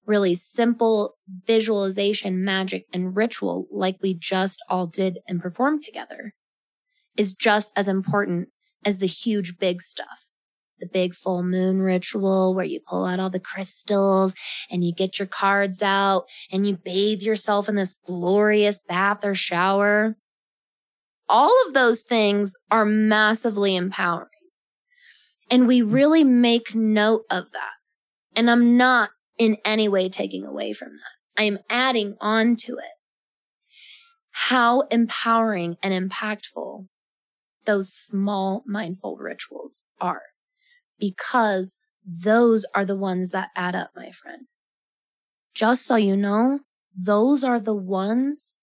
really 0.06 0.36
simple 0.36 1.16
visualization, 1.28 2.44
magic, 2.44 2.86
and 2.94 3.16
ritual, 3.16 3.68
like 3.72 3.98
we 4.02 4.14
just 4.14 4.62
all 4.70 4.86
did 4.86 5.20
and 5.28 5.42
performed 5.42 5.84
together, 5.84 6.34
is 7.18 7.34
just 7.34 7.72
as 7.76 7.88
important 7.88 8.50
as 8.86 9.00
the 9.00 9.08
huge 9.08 9.58
big 9.58 9.82
stuff. 9.82 10.30
The 10.80 10.88
big 10.88 11.14
full 11.14 11.44
moon 11.44 11.82
ritual 11.82 12.56
where 12.56 12.66
you 12.66 12.80
pull 12.80 13.06
out 13.06 13.20
all 13.20 13.30
the 13.30 13.40
crystals 13.40 14.34
and 14.70 14.84
you 14.84 14.94
get 14.94 15.20
your 15.20 15.28
cards 15.28 15.82
out 15.82 16.26
and 16.52 16.68
you 16.68 16.78
bathe 16.78 17.22
yourself 17.22 17.70
in 17.70 17.76
this 17.76 17.98
glorious 18.06 18.82
bath 18.82 19.24
or 19.24 19.36
shower. 19.36 20.18
All 21.30 21.54
of 21.66 21.74
those 21.74 22.02
things 22.02 22.58
are 22.70 22.86
massively 22.86 23.76
empowering. 23.76 24.30
And 25.50 25.68
we 25.68 25.82
really 25.82 26.24
make 26.24 26.76
note 26.76 27.24
of 27.30 27.52
that. 27.52 27.74
And 28.36 28.50
I'm 28.50 28.76
not 28.76 29.12
in 29.38 29.58
any 29.64 29.88
way 29.88 30.10
taking 30.10 30.46
away 30.46 30.74
from 30.74 30.90
that. 30.90 31.42
I 31.42 31.44
am 31.44 31.60
adding 31.70 32.16
on 32.20 32.56
to 32.58 32.74
it. 32.78 32.94
How 34.32 34.82
empowering 34.92 35.78
and 35.84 35.94
impactful 36.12 36.88
those 37.66 37.94
small 37.94 38.64
mindful 38.66 39.18
rituals 39.18 39.86
are 40.00 40.24
because 41.00 41.76
those 42.06 42.66
are 42.76 42.86
the 42.86 42.98
ones 42.98 43.32
that 43.32 43.50
add 43.56 43.76
up, 43.76 43.92
my 43.96 44.12
friend. 44.12 44.48
Just 45.54 45.86
so 45.86 45.96
you 45.96 46.16
know, 46.16 46.60
those 47.06 47.44
are 47.44 47.60
the 47.60 47.76
ones 47.76 48.56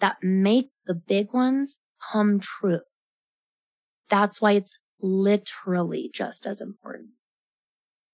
that 0.00 0.16
make 0.22 0.70
the 0.86 0.94
big 0.94 1.32
ones 1.32 1.78
come 2.12 2.40
true. 2.40 2.80
That's 4.08 4.40
why 4.40 4.52
it's 4.52 4.78
literally 5.00 6.10
just 6.12 6.46
as 6.46 6.60
important. 6.60 7.10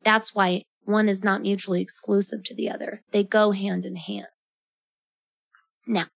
That's 0.03 0.35
why 0.35 0.63
one 0.85 1.09
is 1.09 1.25
not 1.25 1.43
mutually 1.43 1.81
exclusive 1.81 2.45
to 2.45 2.55
the 2.55 2.71
other. 2.71 3.03
They 3.11 3.25
go 3.25 3.53
hand 3.53 3.87
in 3.87 3.97
hand. 3.97 4.27
Now, 5.87 6.07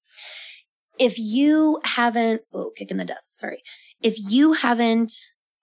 if 0.98 1.18
you 1.18 1.80
haven't, 1.84 2.42
oh, 2.52 2.72
kicking 2.76 2.96
the 2.96 3.04
desk, 3.04 3.32
sorry. 3.32 3.62
If 4.02 4.16
you 4.30 4.52
haven't 4.54 5.12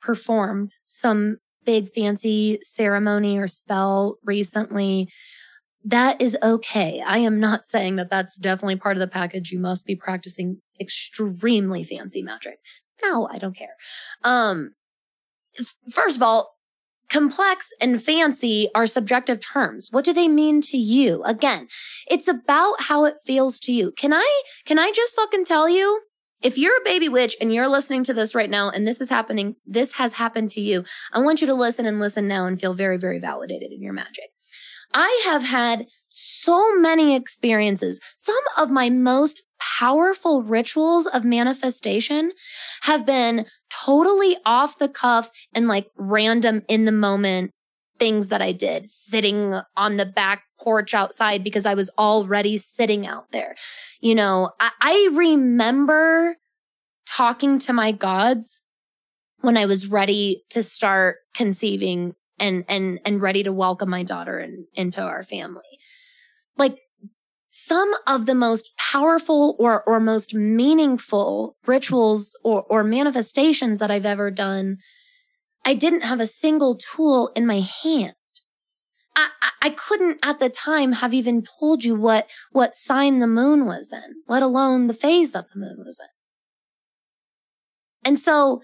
performed 0.01 0.71
some 0.85 1.37
big 1.65 1.89
fancy 1.89 2.59
ceremony 2.61 3.37
or 3.37 3.47
spell 3.47 4.17
recently, 4.23 5.09
that 5.83 6.21
is 6.21 6.37
okay. 6.41 7.01
I 7.05 7.19
am 7.19 7.39
not 7.39 7.65
saying 7.65 7.95
that 7.97 8.09
that's 8.09 8.37
definitely 8.37 8.77
part 8.77 8.97
of 8.97 9.01
the 9.01 9.07
package. 9.07 9.51
You 9.51 9.59
must 9.59 9.85
be 9.85 9.95
practicing 9.95 10.61
extremely 10.79 11.83
fancy 11.83 12.23
magic. 12.23 12.57
No, 13.03 13.27
I 13.31 13.37
don't 13.37 13.55
care. 13.55 13.75
Um, 14.23 14.73
first 15.89 16.17
of 16.17 16.23
all, 16.23 16.55
complex 17.09 17.71
and 17.79 18.01
fancy 18.01 18.69
are 18.73 18.87
subjective 18.87 19.39
terms. 19.39 19.89
What 19.91 20.05
do 20.05 20.13
they 20.13 20.27
mean 20.27 20.61
to 20.61 20.77
you? 20.77 21.23
Again, 21.23 21.67
it's 22.09 22.27
about 22.27 22.75
how 22.79 23.05
it 23.05 23.15
feels 23.23 23.59
to 23.61 23.71
you. 23.71 23.91
Can 23.91 24.11
I, 24.11 24.41
can 24.65 24.79
I 24.79 24.91
just 24.91 25.15
fucking 25.15 25.45
tell 25.45 25.69
you? 25.69 26.01
If 26.45 26.59
you're 26.59 26.77
a 26.77 26.85
baby 26.85 27.09
witch 27.09 27.35
and 27.41 27.51
you're 27.51 27.67
listening 27.67 28.03
to 28.03 28.13
this 28.13 28.35
right 28.35 28.51
now 28.51 28.69
and 28.69 28.87
this 28.87 29.01
is 29.01 29.09
happening, 29.09 29.55
this 29.65 29.93
has 29.93 30.13
happened 30.13 30.51
to 30.51 30.61
you, 30.61 30.83
I 31.11 31.19
want 31.21 31.41
you 31.41 31.47
to 31.47 31.55
listen 31.55 31.87
and 31.87 31.99
listen 31.99 32.27
now 32.27 32.45
and 32.45 32.61
feel 32.61 32.75
very, 32.75 32.99
very 32.99 33.17
validated 33.17 33.71
in 33.71 33.81
your 33.81 33.93
magic. 33.93 34.25
I 34.93 35.23
have 35.25 35.43
had 35.43 35.87
so 36.07 36.79
many 36.79 37.15
experiences. 37.15 37.99
Some 38.15 38.35
of 38.59 38.69
my 38.69 38.91
most 38.91 39.41
powerful 39.59 40.43
rituals 40.43 41.07
of 41.07 41.25
manifestation 41.25 42.31
have 42.83 43.07
been 43.07 43.47
totally 43.71 44.37
off 44.45 44.77
the 44.77 44.87
cuff 44.87 45.31
and 45.51 45.67
like 45.67 45.87
random 45.97 46.61
in 46.67 46.85
the 46.85 46.91
moment 46.91 47.53
things 47.97 48.27
that 48.27 48.43
I 48.43 48.51
did 48.51 48.87
sitting 48.89 49.55
on 49.75 49.97
the 49.97 50.05
back 50.05 50.43
porch 50.65 50.93
outside 50.93 51.43
because 51.43 51.65
I 51.65 51.75
was 51.75 51.91
already 51.97 52.57
sitting 52.57 53.05
out 53.05 53.31
there. 53.31 53.55
You 54.01 54.15
know, 54.15 54.49
I, 54.59 54.71
I 54.81 55.09
remember 55.13 56.37
talking 57.07 57.59
to 57.59 57.71
my 57.71 57.91
gods 57.91 58.65
when 59.41 59.57
I 59.57 59.67
was 59.67 59.87
ready 59.87 60.43
to 60.49 60.63
start 60.63 61.17
conceiving 61.35 62.15
and, 62.39 62.65
and, 62.67 62.99
and 63.05 63.21
ready 63.21 63.43
to 63.43 63.53
welcome 63.53 63.89
my 63.89 64.03
daughter 64.03 64.39
in, 64.39 64.65
into 64.73 65.01
our 65.01 65.21
family. 65.21 65.61
Like 66.57 66.79
some 67.51 67.93
of 68.07 68.25
the 68.25 68.35
most 68.35 68.71
powerful 68.77 69.55
or, 69.59 69.83
or 69.83 69.99
most 69.99 70.33
meaningful 70.33 71.57
rituals 71.67 72.37
or, 72.43 72.63
or 72.63 72.83
manifestations 72.83 73.79
that 73.79 73.91
I've 73.91 74.05
ever 74.05 74.31
done, 74.31 74.77
I 75.63 75.75
didn't 75.75 76.01
have 76.01 76.19
a 76.19 76.27
single 76.27 76.75
tool 76.75 77.31
in 77.35 77.45
my 77.45 77.59
hand. 77.59 78.15
I, 79.15 79.29
I 79.61 79.69
couldn't 79.71 80.19
at 80.23 80.39
the 80.39 80.49
time 80.49 80.93
have 80.93 81.13
even 81.13 81.43
told 81.43 81.83
you 81.83 81.95
what, 81.95 82.29
what 82.51 82.75
sign 82.75 83.19
the 83.19 83.27
moon 83.27 83.65
was 83.65 83.91
in, 83.93 84.15
let 84.27 84.43
alone 84.43 84.87
the 84.87 84.93
phase 84.93 85.31
that 85.31 85.45
the 85.53 85.59
moon 85.59 85.77
was 85.85 85.99
in. 85.99 86.07
And 88.09 88.19
so 88.19 88.61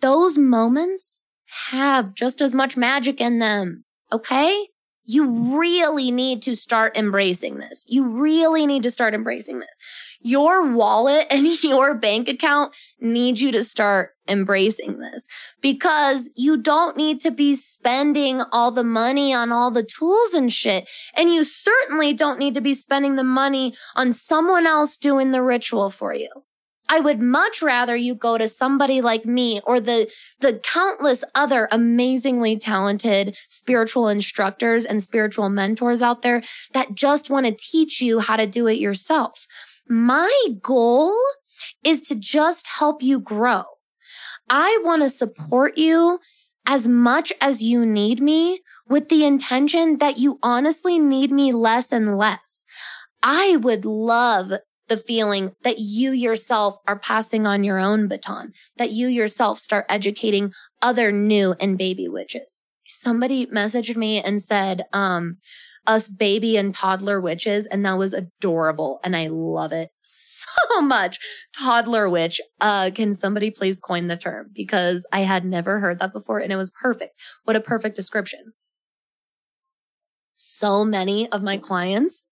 those 0.00 0.36
moments 0.36 1.22
have 1.70 2.14
just 2.14 2.40
as 2.40 2.54
much 2.54 2.76
magic 2.76 3.20
in 3.20 3.38
them. 3.38 3.84
Okay. 4.12 4.68
You 5.04 5.58
really 5.60 6.10
need 6.10 6.42
to 6.42 6.54
start 6.54 6.96
embracing 6.96 7.58
this. 7.58 7.84
You 7.88 8.06
really 8.06 8.66
need 8.66 8.82
to 8.84 8.90
start 8.90 9.14
embracing 9.14 9.60
this. 9.60 9.78
Your 10.20 10.70
wallet 10.70 11.26
and 11.30 11.46
your 11.62 11.94
bank 11.94 12.28
account 12.28 12.76
need 13.00 13.40
you 13.40 13.52
to 13.52 13.64
start 13.64 14.10
embracing 14.28 15.00
this 15.00 15.26
because 15.60 16.30
you 16.36 16.56
don't 16.56 16.96
need 16.96 17.20
to 17.20 17.30
be 17.30 17.56
spending 17.56 18.40
all 18.52 18.70
the 18.70 18.84
money 18.84 19.34
on 19.34 19.50
all 19.50 19.70
the 19.70 19.82
tools 19.82 20.32
and 20.34 20.52
shit. 20.52 20.88
And 21.16 21.32
you 21.32 21.42
certainly 21.42 22.12
don't 22.12 22.38
need 22.38 22.54
to 22.54 22.60
be 22.60 22.74
spending 22.74 23.16
the 23.16 23.24
money 23.24 23.74
on 23.96 24.12
someone 24.12 24.66
else 24.66 24.96
doing 24.96 25.32
the 25.32 25.42
ritual 25.42 25.90
for 25.90 26.14
you. 26.14 26.30
I 26.92 27.00
would 27.00 27.22
much 27.22 27.62
rather 27.62 27.96
you 27.96 28.14
go 28.14 28.36
to 28.36 28.46
somebody 28.46 29.00
like 29.00 29.24
me 29.24 29.62
or 29.64 29.80
the, 29.80 30.12
the 30.40 30.60
countless 30.62 31.24
other 31.34 31.66
amazingly 31.72 32.58
talented 32.58 33.34
spiritual 33.48 34.08
instructors 34.08 34.84
and 34.84 35.02
spiritual 35.02 35.48
mentors 35.48 36.02
out 36.02 36.20
there 36.20 36.42
that 36.74 36.94
just 36.94 37.30
want 37.30 37.46
to 37.46 37.56
teach 37.58 38.02
you 38.02 38.20
how 38.20 38.36
to 38.36 38.46
do 38.46 38.66
it 38.66 38.74
yourself. 38.74 39.46
My 39.88 40.30
goal 40.60 41.16
is 41.82 42.02
to 42.02 42.14
just 42.14 42.66
help 42.66 43.02
you 43.02 43.20
grow. 43.20 43.62
I 44.50 44.78
want 44.84 45.00
to 45.00 45.08
support 45.08 45.78
you 45.78 46.18
as 46.66 46.88
much 46.88 47.32
as 47.40 47.62
you 47.62 47.86
need 47.86 48.20
me 48.20 48.60
with 48.86 49.08
the 49.08 49.24
intention 49.24 49.96
that 49.96 50.18
you 50.18 50.38
honestly 50.42 50.98
need 50.98 51.30
me 51.30 51.52
less 51.54 51.90
and 51.90 52.18
less. 52.18 52.66
I 53.22 53.56
would 53.56 53.86
love 53.86 54.52
the 54.92 54.98
feeling 54.98 55.54
that 55.62 55.76
you 55.78 56.12
yourself 56.12 56.76
are 56.86 56.98
passing 56.98 57.46
on 57.46 57.64
your 57.64 57.78
own 57.78 58.08
baton, 58.08 58.52
that 58.76 58.90
you 58.90 59.08
yourself 59.08 59.58
start 59.58 59.86
educating 59.88 60.52
other 60.82 61.10
new 61.10 61.54
and 61.58 61.78
baby 61.78 62.08
witches. 62.08 62.62
Somebody 62.84 63.46
messaged 63.46 63.96
me 63.96 64.20
and 64.20 64.42
said, 64.42 64.82
um, 64.92 65.38
us 65.86 66.10
baby 66.10 66.58
and 66.58 66.74
toddler 66.74 67.22
witches, 67.22 67.66
and 67.66 67.86
that 67.86 67.96
was 67.96 68.12
adorable. 68.12 69.00
And 69.02 69.16
I 69.16 69.28
love 69.28 69.72
it 69.72 69.88
so 70.02 70.80
much. 70.82 71.18
Toddler 71.58 72.10
witch. 72.10 72.38
Uh, 72.60 72.90
can 72.94 73.14
somebody 73.14 73.50
please 73.50 73.78
coin 73.78 74.08
the 74.08 74.16
term? 74.18 74.50
Because 74.52 75.06
I 75.10 75.20
had 75.20 75.46
never 75.46 75.80
heard 75.80 76.00
that 76.00 76.12
before 76.12 76.38
and 76.38 76.52
it 76.52 76.56
was 76.56 76.70
perfect. 76.70 77.18
What 77.44 77.56
a 77.56 77.60
perfect 77.60 77.96
description. 77.96 78.52
So 80.36 80.84
many 80.84 81.32
of 81.32 81.42
my 81.42 81.56
clients 81.56 82.26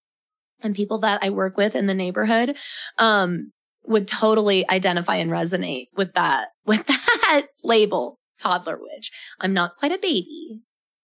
and 0.63 0.75
people 0.75 0.99
that 0.99 1.21
I 1.23 1.31
work 1.31 1.57
with 1.57 1.75
in 1.75 1.87
the 1.87 1.95
neighborhood, 1.95 2.57
um, 2.99 3.53
would 3.87 4.07
totally 4.07 4.69
identify 4.69 5.17
and 5.17 5.31
resonate 5.31 5.89
with 5.97 6.13
that, 6.15 6.49
with 6.67 6.87
that 6.87 7.47
label, 7.63 8.19
toddler 8.39 8.79
witch. 8.81 9.11
I'm 9.41 9.53
not 9.53 9.77
quite 9.77 9.93
a 9.93 9.99
baby, 9.99 10.61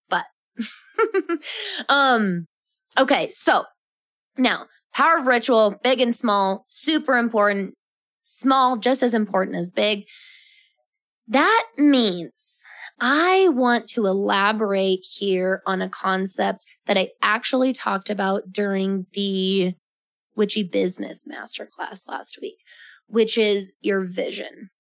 but, 0.09 0.25
um, 1.89 2.47
okay. 2.99 3.31
So 3.31 3.65
now 4.37 4.67
power 4.95 5.19
of 5.19 5.27
ritual, 5.27 5.79
big 5.83 6.01
and 6.01 6.17
small, 6.17 6.65
super 6.69 7.17
important, 7.17 7.75
small, 8.23 8.79
just 8.79 9.03
as 9.03 9.15
important 9.15 9.57
as 9.57 9.71
big. 9.71 10.05
That 11.29 11.67
means 11.77 12.65
I 12.99 13.49
want 13.51 13.89
to 13.89 14.07
elaborate 14.07 15.05
here 15.19 15.63
on 15.67 15.83
a 15.83 15.89
concept 15.89 16.65
that 16.87 16.97
I 16.97 17.11
actually 17.23 17.73
talked 17.73 18.09
about 18.09 18.53
during 18.53 19.07
the 19.13 19.75
Witchy 20.35 20.63
Business 20.63 21.27
Masterclass 21.29 22.09
last 22.09 22.39
week, 22.41 22.59
which 23.07 23.37
is 23.37 23.75
your 23.81 24.05
vision. 24.05 24.71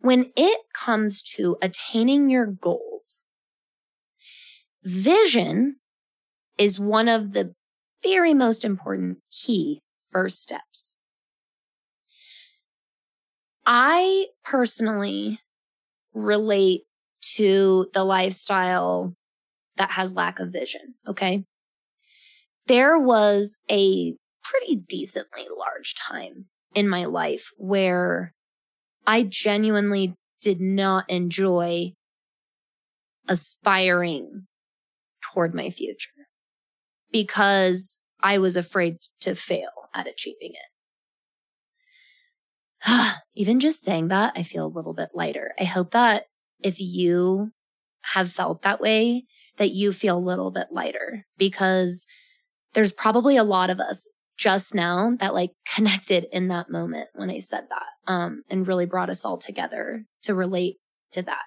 When 0.00 0.32
it 0.36 0.60
comes 0.74 1.22
to 1.36 1.56
attaining 1.60 2.28
your 2.28 2.46
goals, 2.46 3.24
vision 4.84 5.76
is 6.58 6.78
one 6.78 7.08
of 7.08 7.32
the 7.32 7.54
very 8.02 8.34
most 8.34 8.64
important 8.64 9.18
key 9.30 9.80
first 10.10 10.40
steps. 10.40 10.94
I 13.64 14.26
personally 14.44 15.40
relate 16.14 16.82
to 17.36 17.86
the 17.92 18.04
lifestyle 18.04 19.14
that 19.76 19.92
has 19.92 20.14
lack 20.14 20.38
of 20.38 20.52
vision. 20.52 20.94
Okay. 21.06 21.44
There 22.66 22.98
was 22.98 23.58
a 23.70 24.14
pretty 24.44 24.76
decently 24.76 25.46
large 25.56 25.94
time 25.94 26.46
in 26.74 26.88
my 26.88 27.04
life 27.04 27.50
where 27.56 28.32
I 29.06 29.22
genuinely 29.22 30.14
did 30.40 30.60
not 30.60 31.08
enjoy 31.10 31.94
aspiring 33.28 34.46
toward 35.32 35.54
my 35.54 35.70
future 35.70 36.10
because 37.10 38.00
I 38.22 38.38
was 38.38 38.56
afraid 38.56 38.98
to 39.20 39.34
fail 39.34 39.70
at 39.94 40.06
achieving 40.06 40.52
it. 42.84 43.16
Even 43.34 43.60
just 43.60 43.82
saying 43.82 44.08
that, 44.08 44.32
I 44.36 44.42
feel 44.42 44.66
a 44.66 44.68
little 44.68 44.94
bit 44.94 45.10
lighter. 45.14 45.52
I 45.58 45.64
hope 45.64 45.92
that 45.92 46.26
if 46.62 46.76
you 46.78 47.50
have 48.14 48.30
felt 48.30 48.62
that 48.62 48.80
way, 48.80 49.24
that 49.56 49.70
you 49.70 49.92
feel 49.92 50.18
a 50.18 50.20
little 50.20 50.50
bit 50.50 50.68
lighter 50.70 51.26
because 51.38 52.06
there's 52.74 52.92
probably 52.92 53.36
a 53.36 53.44
lot 53.44 53.70
of 53.70 53.80
us 53.80 54.08
just 54.36 54.74
now 54.74 55.12
that 55.18 55.34
like 55.34 55.52
connected 55.74 56.26
in 56.32 56.48
that 56.48 56.70
moment 56.70 57.08
when 57.14 57.30
I 57.30 57.38
said 57.38 57.64
that, 57.70 58.12
um, 58.12 58.42
and 58.50 58.66
really 58.66 58.86
brought 58.86 59.10
us 59.10 59.24
all 59.24 59.38
together 59.38 60.04
to 60.22 60.34
relate 60.34 60.76
to 61.12 61.22
that. 61.22 61.42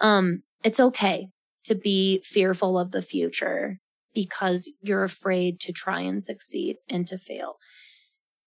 Um, 0.00 0.42
it's 0.62 0.80
okay 0.80 1.28
to 1.64 1.74
be 1.74 2.22
fearful 2.24 2.78
of 2.78 2.90
the 2.90 3.02
future 3.02 3.78
because 4.14 4.70
you're 4.80 5.02
afraid 5.02 5.60
to 5.60 5.72
try 5.72 6.00
and 6.00 6.22
succeed 6.22 6.76
and 6.88 7.06
to 7.08 7.18
fail. 7.18 7.56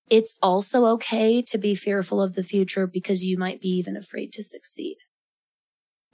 It's 0.09 0.35
also 0.41 0.85
okay 0.85 1.41
to 1.41 1.57
be 1.57 1.75
fearful 1.75 2.21
of 2.21 2.33
the 2.33 2.43
future 2.43 2.87
because 2.87 3.25
you 3.25 3.37
might 3.37 3.59
be 3.59 3.69
even 3.69 3.97
afraid 3.97 4.31
to 4.33 4.43
succeed. 4.43 4.97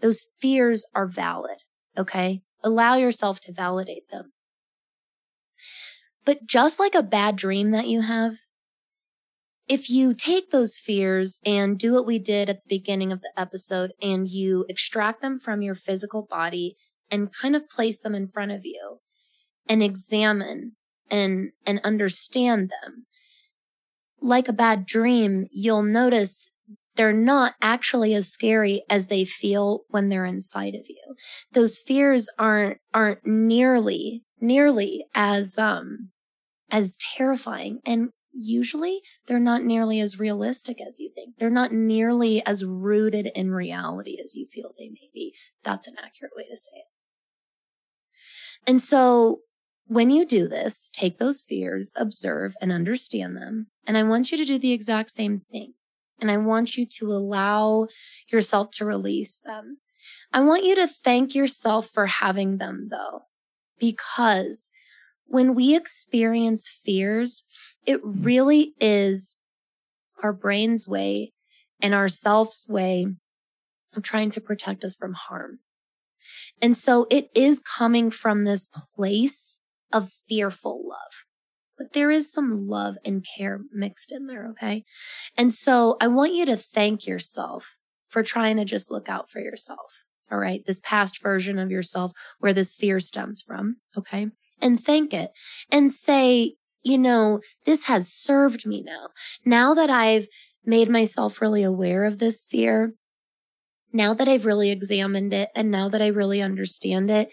Those 0.01 0.27
fears 0.41 0.85
are 0.93 1.07
valid. 1.07 1.59
Okay. 1.97 2.41
Allow 2.63 2.95
yourself 2.95 3.39
to 3.41 3.53
validate 3.53 4.09
them. 4.09 4.33
But 6.25 6.45
just 6.45 6.79
like 6.79 6.95
a 6.95 7.03
bad 7.03 7.35
dream 7.35 7.71
that 7.71 7.87
you 7.87 8.01
have, 8.01 8.35
if 9.67 9.89
you 9.89 10.13
take 10.13 10.49
those 10.51 10.77
fears 10.77 11.39
and 11.45 11.77
do 11.77 11.93
what 11.93 12.05
we 12.05 12.19
did 12.19 12.49
at 12.49 12.63
the 12.63 12.77
beginning 12.77 13.11
of 13.11 13.21
the 13.21 13.31
episode 13.37 13.93
and 14.01 14.27
you 14.27 14.65
extract 14.69 15.21
them 15.21 15.37
from 15.37 15.61
your 15.61 15.75
physical 15.75 16.25
body 16.29 16.75
and 17.09 17.33
kind 17.33 17.55
of 17.55 17.69
place 17.69 18.01
them 18.01 18.15
in 18.15 18.27
front 18.27 18.51
of 18.51 18.61
you 18.65 18.99
and 19.67 19.81
examine 19.81 20.73
and, 21.09 21.51
and 21.65 21.79
understand 21.83 22.69
them, 22.69 23.05
like 24.21 24.47
a 24.47 24.53
bad 24.53 24.85
dream, 24.85 25.47
you'll 25.51 25.83
notice 25.83 26.49
they're 26.95 27.13
not 27.13 27.55
actually 27.61 28.13
as 28.13 28.31
scary 28.31 28.83
as 28.89 29.07
they 29.07 29.25
feel 29.25 29.81
when 29.89 30.09
they're 30.09 30.25
inside 30.25 30.75
of 30.75 30.85
you. 30.87 31.15
Those 31.53 31.79
fears 31.79 32.29
aren't, 32.37 32.79
aren't 32.93 33.25
nearly, 33.25 34.23
nearly 34.39 35.05
as, 35.15 35.57
um, 35.57 36.11
as 36.69 36.97
terrifying. 37.15 37.79
And 37.85 38.09
usually 38.31 39.01
they're 39.27 39.39
not 39.39 39.63
nearly 39.63 39.99
as 39.99 40.19
realistic 40.19 40.77
as 40.85 40.99
you 40.99 41.11
think. 41.13 41.35
They're 41.37 41.49
not 41.49 41.71
nearly 41.71 42.45
as 42.45 42.65
rooted 42.65 43.31
in 43.35 43.51
reality 43.51 44.17
as 44.21 44.35
you 44.35 44.45
feel 44.45 44.73
they 44.77 44.89
may 44.89 45.09
be. 45.13 45.35
That's 45.63 45.87
an 45.87 45.95
accurate 46.03 46.33
way 46.35 46.45
to 46.49 46.57
say 46.57 46.77
it. 46.77 46.85
And 48.67 48.81
so 48.81 49.39
when 49.87 50.09
you 50.09 50.25
do 50.25 50.47
this, 50.47 50.89
take 50.93 51.17
those 51.17 51.41
fears, 51.41 51.91
observe 51.95 52.55
and 52.61 52.71
understand 52.71 53.35
them. 53.35 53.67
And 53.85 53.97
I 53.97 54.03
want 54.03 54.31
you 54.31 54.37
to 54.37 54.45
do 54.45 54.57
the 54.57 54.71
exact 54.71 55.09
same 55.09 55.41
thing. 55.51 55.73
And 56.19 56.31
I 56.31 56.37
want 56.37 56.77
you 56.77 56.85
to 56.85 57.07
allow 57.07 57.87
yourself 58.31 58.71
to 58.71 58.85
release 58.85 59.39
them. 59.39 59.79
I 60.31 60.41
want 60.41 60.63
you 60.63 60.75
to 60.75 60.87
thank 60.87 61.35
yourself 61.35 61.87
for 61.87 62.07
having 62.07 62.57
them 62.57 62.89
though, 62.89 63.23
because 63.79 64.71
when 65.25 65.55
we 65.55 65.75
experience 65.75 66.69
fears, 66.69 67.43
it 67.85 67.99
really 68.03 68.73
is 68.79 69.37
our 70.21 70.33
brain's 70.33 70.87
way 70.87 71.33
and 71.81 71.93
our 71.93 72.09
self's 72.09 72.67
way 72.69 73.07
of 73.95 74.03
trying 74.03 74.31
to 74.31 74.41
protect 74.41 74.83
us 74.83 74.95
from 74.95 75.13
harm. 75.13 75.59
And 76.61 76.77
so 76.77 77.07
it 77.09 77.29
is 77.35 77.59
coming 77.59 78.09
from 78.09 78.43
this 78.43 78.67
place 78.67 79.59
of 79.91 80.09
fearful 80.09 80.87
love. 80.87 81.25
But 81.77 81.93
there 81.93 82.11
is 82.11 82.31
some 82.31 82.67
love 82.67 82.97
and 83.03 83.25
care 83.25 83.61
mixed 83.71 84.11
in 84.11 84.27
there, 84.27 84.47
okay? 84.51 84.83
And 85.37 85.51
so 85.51 85.97
I 85.99 86.07
want 86.07 86.33
you 86.33 86.45
to 86.45 86.55
thank 86.55 87.07
yourself 87.07 87.79
for 88.07 88.21
trying 88.21 88.57
to 88.57 88.65
just 88.65 88.91
look 88.91 89.09
out 89.09 89.29
for 89.29 89.39
yourself. 89.39 90.05
All 90.31 90.37
right. 90.37 90.65
This 90.65 90.79
past 90.79 91.21
version 91.21 91.59
of 91.59 91.71
yourself 91.71 92.11
where 92.39 92.53
this 92.53 92.73
fear 92.73 92.99
stems 92.99 93.41
from. 93.41 93.77
Okay. 93.97 94.27
And 94.61 94.81
thank 94.81 95.13
it 95.13 95.31
and 95.71 95.91
say, 95.91 96.55
you 96.83 96.97
know, 96.97 97.41
this 97.65 97.85
has 97.85 98.11
served 98.11 98.65
me 98.65 98.81
now. 98.81 99.09
Now 99.45 99.73
that 99.73 99.89
I've 99.89 100.27
made 100.65 100.89
myself 100.89 101.41
really 101.41 101.63
aware 101.63 102.05
of 102.05 102.19
this 102.19 102.45
fear, 102.45 102.93
now 103.91 104.13
that 104.13 104.27
I've 104.27 104.45
really 104.45 104.71
examined 104.71 105.33
it 105.33 105.49
and 105.55 105.69
now 105.69 105.89
that 105.89 106.01
I 106.01 106.07
really 106.07 106.41
understand 106.41 107.11
it, 107.11 107.29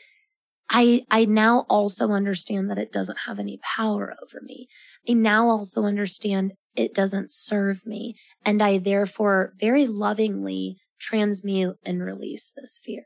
I, 0.70 1.02
I 1.10 1.24
now 1.24 1.66
also 1.68 2.10
understand 2.10 2.70
that 2.70 2.78
it 2.78 2.92
doesn't 2.92 3.18
have 3.26 3.40
any 3.40 3.58
power 3.76 4.14
over 4.22 4.40
me. 4.42 4.68
I 5.08 5.14
now 5.14 5.48
also 5.48 5.84
understand 5.84 6.52
it 6.76 6.94
doesn't 6.94 7.32
serve 7.32 7.84
me. 7.84 8.14
And 8.44 8.62
I 8.62 8.78
therefore 8.78 9.52
very 9.58 9.86
lovingly 9.86 10.76
transmute 11.00 11.76
and 11.84 12.02
release 12.04 12.52
this 12.54 12.80
fear. 12.82 13.02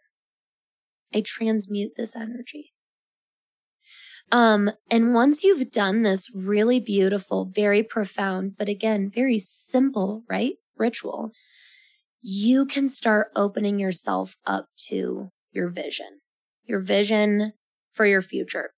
I 1.14 1.22
transmute 1.22 1.92
this 1.96 2.14
energy. 2.14 2.72
Um, 4.31 4.70
and 4.90 5.14
once 5.14 5.44
you've 5.44 5.70
done 5.70 6.03
this 6.03 6.31
really 6.35 6.81
beautiful, 6.81 7.50
very 7.55 7.83
profound, 7.83 8.57
but 8.59 8.68
again, 8.68 9.11
very 9.11 9.38
simple, 9.38 10.24
right? 10.29 10.55
Ritual, 10.77 11.31
you 12.20 12.66
can 12.66 12.88
start 12.88 13.29
opening 13.37 13.79
yourself 13.79 14.35
up 14.46 14.66
to 14.88 15.29
your 15.53 15.68
vision, 15.68 16.20
your 16.66 16.81
vision 16.81 17.53
for 17.92 18.07
your 18.07 18.22
future 18.22 18.70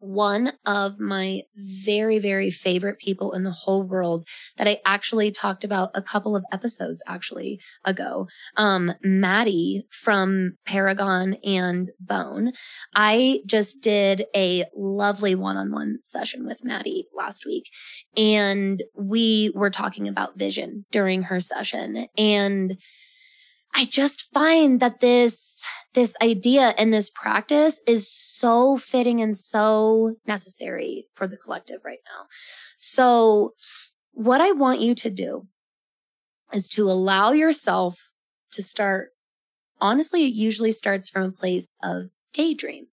one 0.00 0.52
of 0.64 1.00
my 1.00 1.42
very, 1.56 2.18
very 2.18 2.50
favorite 2.50 2.98
people 2.98 3.32
in 3.32 3.42
the 3.42 3.50
whole 3.50 3.82
world 3.82 4.26
that 4.56 4.68
I 4.68 4.78
actually 4.84 5.30
talked 5.30 5.64
about 5.64 5.90
a 5.94 6.02
couple 6.02 6.36
of 6.36 6.44
episodes 6.52 7.02
actually 7.06 7.60
ago. 7.84 8.28
Um, 8.56 8.92
Maddie 9.02 9.84
from 9.90 10.52
Paragon 10.66 11.34
and 11.44 11.90
Bone. 12.00 12.52
I 12.94 13.40
just 13.46 13.82
did 13.82 14.26
a 14.34 14.64
lovely 14.76 15.34
one-on-one 15.34 15.98
session 16.02 16.46
with 16.46 16.64
Maddie 16.64 17.06
last 17.14 17.44
week 17.44 17.64
and 18.16 18.82
we 18.96 19.52
were 19.54 19.70
talking 19.70 20.06
about 20.08 20.38
vision 20.38 20.84
during 20.90 21.22
her 21.22 21.40
session 21.40 22.06
and 22.16 22.78
I 23.78 23.84
just 23.84 24.32
find 24.32 24.80
that 24.80 24.98
this, 24.98 25.62
this 25.94 26.16
idea 26.20 26.74
and 26.76 26.92
this 26.92 27.10
practice 27.10 27.80
is 27.86 28.10
so 28.10 28.76
fitting 28.76 29.22
and 29.22 29.36
so 29.36 30.16
necessary 30.26 31.06
for 31.12 31.28
the 31.28 31.36
collective 31.36 31.84
right 31.84 32.00
now. 32.04 32.26
So 32.76 33.52
what 34.10 34.40
I 34.40 34.50
want 34.50 34.80
you 34.80 34.96
to 34.96 35.10
do 35.10 35.46
is 36.52 36.66
to 36.70 36.90
allow 36.90 37.30
yourself 37.30 38.12
to 38.50 38.64
start. 38.64 39.10
Honestly, 39.80 40.24
it 40.24 40.34
usually 40.34 40.72
starts 40.72 41.08
from 41.08 41.22
a 41.22 41.30
place 41.30 41.76
of 41.80 42.10
daydream. 42.32 42.88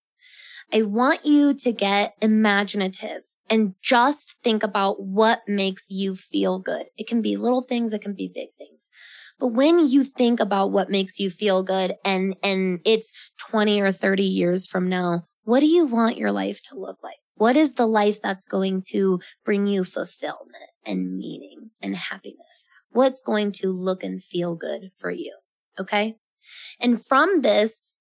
I 0.72 0.82
want 0.82 1.24
you 1.24 1.54
to 1.54 1.72
get 1.72 2.14
imaginative 2.20 3.22
and 3.48 3.74
just 3.80 4.36
think 4.42 4.62
about 4.62 5.02
what 5.02 5.42
makes 5.46 5.90
you 5.90 6.16
feel 6.16 6.58
good. 6.58 6.86
It 6.96 7.06
can 7.06 7.22
be 7.22 7.36
little 7.36 7.62
things. 7.62 7.92
It 7.92 8.02
can 8.02 8.14
be 8.14 8.30
big 8.32 8.48
things. 8.58 8.90
But 9.38 9.48
when 9.48 9.86
you 9.86 10.02
think 10.02 10.40
about 10.40 10.72
what 10.72 10.90
makes 10.90 11.20
you 11.20 11.30
feel 11.30 11.62
good 11.62 11.94
and, 12.04 12.36
and 12.42 12.80
it's 12.84 13.12
20 13.48 13.80
or 13.80 13.92
30 13.92 14.22
years 14.22 14.66
from 14.66 14.88
now, 14.88 15.26
what 15.44 15.60
do 15.60 15.66
you 15.66 15.86
want 15.86 16.16
your 16.16 16.32
life 16.32 16.60
to 16.70 16.78
look 16.78 17.02
like? 17.02 17.18
What 17.36 17.56
is 17.56 17.74
the 17.74 17.86
life 17.86 18.20
that's 18.20 18.46
going 18.46 18.82
to 18.88 19.20
bring 19.44 19.66
you 19.66 19.84
fulfillment 19.84 20.70
and 20.84 21.16
meaning 21.16 21.70
and 21.80 21.94
happiness? 21.94 22.68
What's 22.90 23.20
going 23.20 23.52
to 23.52 23.68
look 23.68 24.02
and 24.02 24.22
feel 24.22 24.56
good 24.56 24.90
for 24.96 25.10
you? 25.10 25.36
Okay. 25.78 26.16
And 26.80 27.00
from 27.02 27.42
this, 27.42 27.96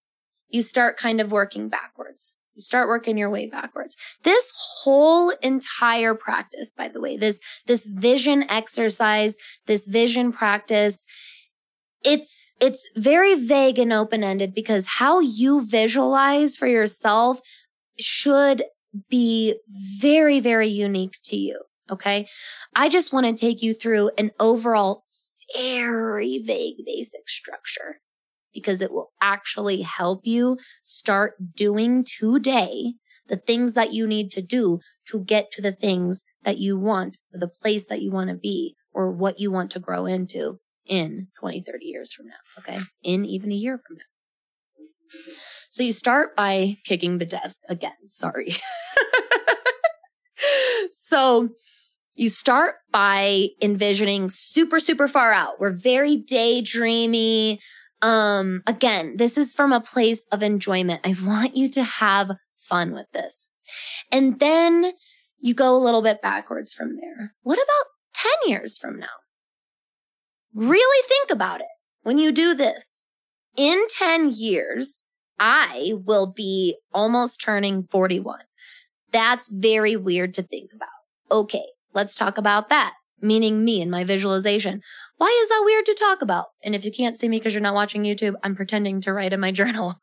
you 0.50 0.62
start 0.62 0.98
kind 0.98 1.20
of 1.20 1.32
working 1.32 1.70
backwards. 1.70 2.36
You 2.56 2.62
start 2.62 2.88
working 2.88 3.18
your 3.18 3.30
way 3.30 3.50
backwards. 3.50 3.98
This 4.24 4.52
whole 4.58 5.30
entire 5.42 6.16
practice, 6.16 6.74
by 6.76 6.88
the 6.88 7.02
way, 7.02 7.18
this, 7.18 7.42
this 7.68 7.86
vision 7.86 8.46
exercise, 8.50 9.36
this 9.68 9.86
vision 9.86 10.32
practice, 10.32 11.06
it's, 12.04 12.54
it's 12.62 12.90
very 12.96 13.36
vague 13.36 13.80
and 13.80 13.92
open 13.92 14.24
ended 14.24 14.54
because 14.54 14.86
how 14.86 15.20
you 15.20 15.66
visualize 15.66 16.56
for 16.56 16.68
yourself 16.68 17.42
should 18.00 18.64
be 19.10 19.56
very, 20.00 20.40
very 20.40 20.70
unique 20.70 21.18
to 21.26 21.36
you. 21.36 21.60
Okay. 21.92 22.28
I 22.76 22.90
just 22.90 23.12
want 23.12 23.26
to 23.26 23.34
take 23.34 23.62
you 23.62 23.74
through 23.74 24.12
an 24.18 24.32
overall 24.40 25.04
very 25.56 26.42
vague 26.44 26.84
basic 26.86 27.30
structure 27.30 28.00
because 28.56 28.82
it 28.82 28.92
will 28.92 29.12
actually 29.22 29.84
help 29.84 30.22
you 30.26 30.58
start 30.82 31.36
doing 31.56 32.04
today 32.04 32.94
the 33.28 33.36
things 33.36 33.74
that 33.74 33.94
you 33.94 34.08
need 34.08 34.30
to 34.32 34.42
do 34.42 34.80
to 35.08 35.24
get 35.24 35.52
to 35.52 35.62
the 35.62 35.72
things 35.72 36.24
that 36.44 36.58
you 36.58 36.80
want 36.80 37.18
or 37.34 37.40
the 37.40 37.48
place 37.48 37.88
that 37.88 38.02
you 38.02 38.12
want 38.12 38.30
to 38.30 38.36
be 38.36 38.76
or 38.94 39.12
what 39.12 39.40
you 39.40 39.52
want 39.52 39.70
to 39.72 39.80
grow 39.80 40.06
into 40.06 40.60
in 40.86 41.28
20, 41.40 41.62
30 41.62 41.86
years 41.86 42.14
from 42.14 42.28
now. 42.28 42.34
Okay. 42.60 42.80
In 43.04 43.26
even 43.26 43.52
a 43.52 43.56
year 43.56 43.78
from 43.78 43.98
now. 43.98 44.04
So 45.70 45.84
you 45.84 45.92
start 45.92 46.36
by 46.36 46.78
kicking 46.86 47.18
the 47.18 47.26
desk 47.26 47.62
again. 47.68 48.10
Sorry. 48.10 48.54
so 50.92 51.50
you 52.16 52.30
start 52.30 52.76
by 52.92 53.48
envisioning 53.62 54.30
super, 54.30 54.80
super 54.80 55.08
far 55.08 55.32
out. 55.32 55.60
We're 55.60 55.72
very 55.72 56.18
daydreamy. 56.18 57.60
Um, 58.02 58.62
again, 58.68 59.16
this 59.18 59.38
is 59.38 59.54
from 59.54 59.72
a 59.72 59.82
place 59.82 60.26
of 60.32 60.44
enjoyment. 60.44 61.02
I 61.04 61.16
want 61.24 61.56
you 61.56 61.70
to 61.70 61.84
have 61.84 62.32
fun 62.56 62.94
with 62.94 63.12
this. 63.14 63.50
And 64.12 64.40
then 64.40 64.94
you 65.40 65.54
go 65.54 65.76
a 65.76 65.84
little 65.84 66.02
bit 66.02 66.22
backwards 66.22 66.74
from 66.74 66.98
there. 66.98 67.34
What 67.44 67.58
about 67.58 68.32
10 68.44 68.52
years 68.52 68.78
from 68.78 69.00
now? 69.00 69.08
Really 70.54 71.08
think 71.08 71.32
about 71.32 71.62
it 71.62 71.68
when 72.04 72.18
you 72.18 72.32
do 72.32 72.54
this. 72.54 73.06
In 73.58 73.86
10 73.90 74.32
years, 74.36 75.04
I 75.40 75.94
will 76.06 76.32
be 76.32 76.78
almost 76.94 77.42
turning 77.42 77.84
41. 77.84 78.40
That's 79.12 79.50
very 79.50 79.96
weird 79.96 80.34
to 80.36 80.44
think 80.44 80.72
about. 80.74 80.90
Okay, 81.32 81.66
let's 81.94 82.16
talk 82.16 82.38
about 82.38 82.70
that 82.70 82.94
meaning 83.22 83.64
me 83.64 83.82
and 83.82 83.90
my 83.90 84.04
visualization. 84.04 84.82
Why 85.18 85.40
is 85.42 85.50
that 85.50 85.64
weird 85.66 85.86
to 85.86 85.94
talk 85.94 86.22
about? 86.22 86.48
And 86.64 86.76
if 86.76 86.84
you 86.84 86.92
can't 86.92 87.18
see 87.18 87.30
me 87.30 87.38
because 87.40 87.54
you're 87.54 87.62
not 87.62 87.76
watching 87.76 88.04
YouTube, 88.04 88.36
I'm 88.44 88.56
pretending 88.56 89.02
to 89.02 89.14
write 89.14 89.34
in 89.34 89.40
my 89.40 89.52
journal. 89.54 89.96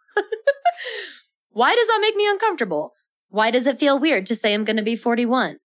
Why 1.51 1.75
does 1.75 1.87
that 1.88 1.98
make 2.01 2.16
me 2.16 2.29
uncomfortable? 2.29 2.94
Why 3.29 3.51
does 3.51 3.66
it 3.66 3.79
feel 3.79 3.98
weird 3.98 4.27
to 4.27 4.35
say 4.35 4.55
I'm 4.55 4.64
going 4.64 4.77
to 4.77 4.83
be 4.83 4.96
41? 4.96 5.59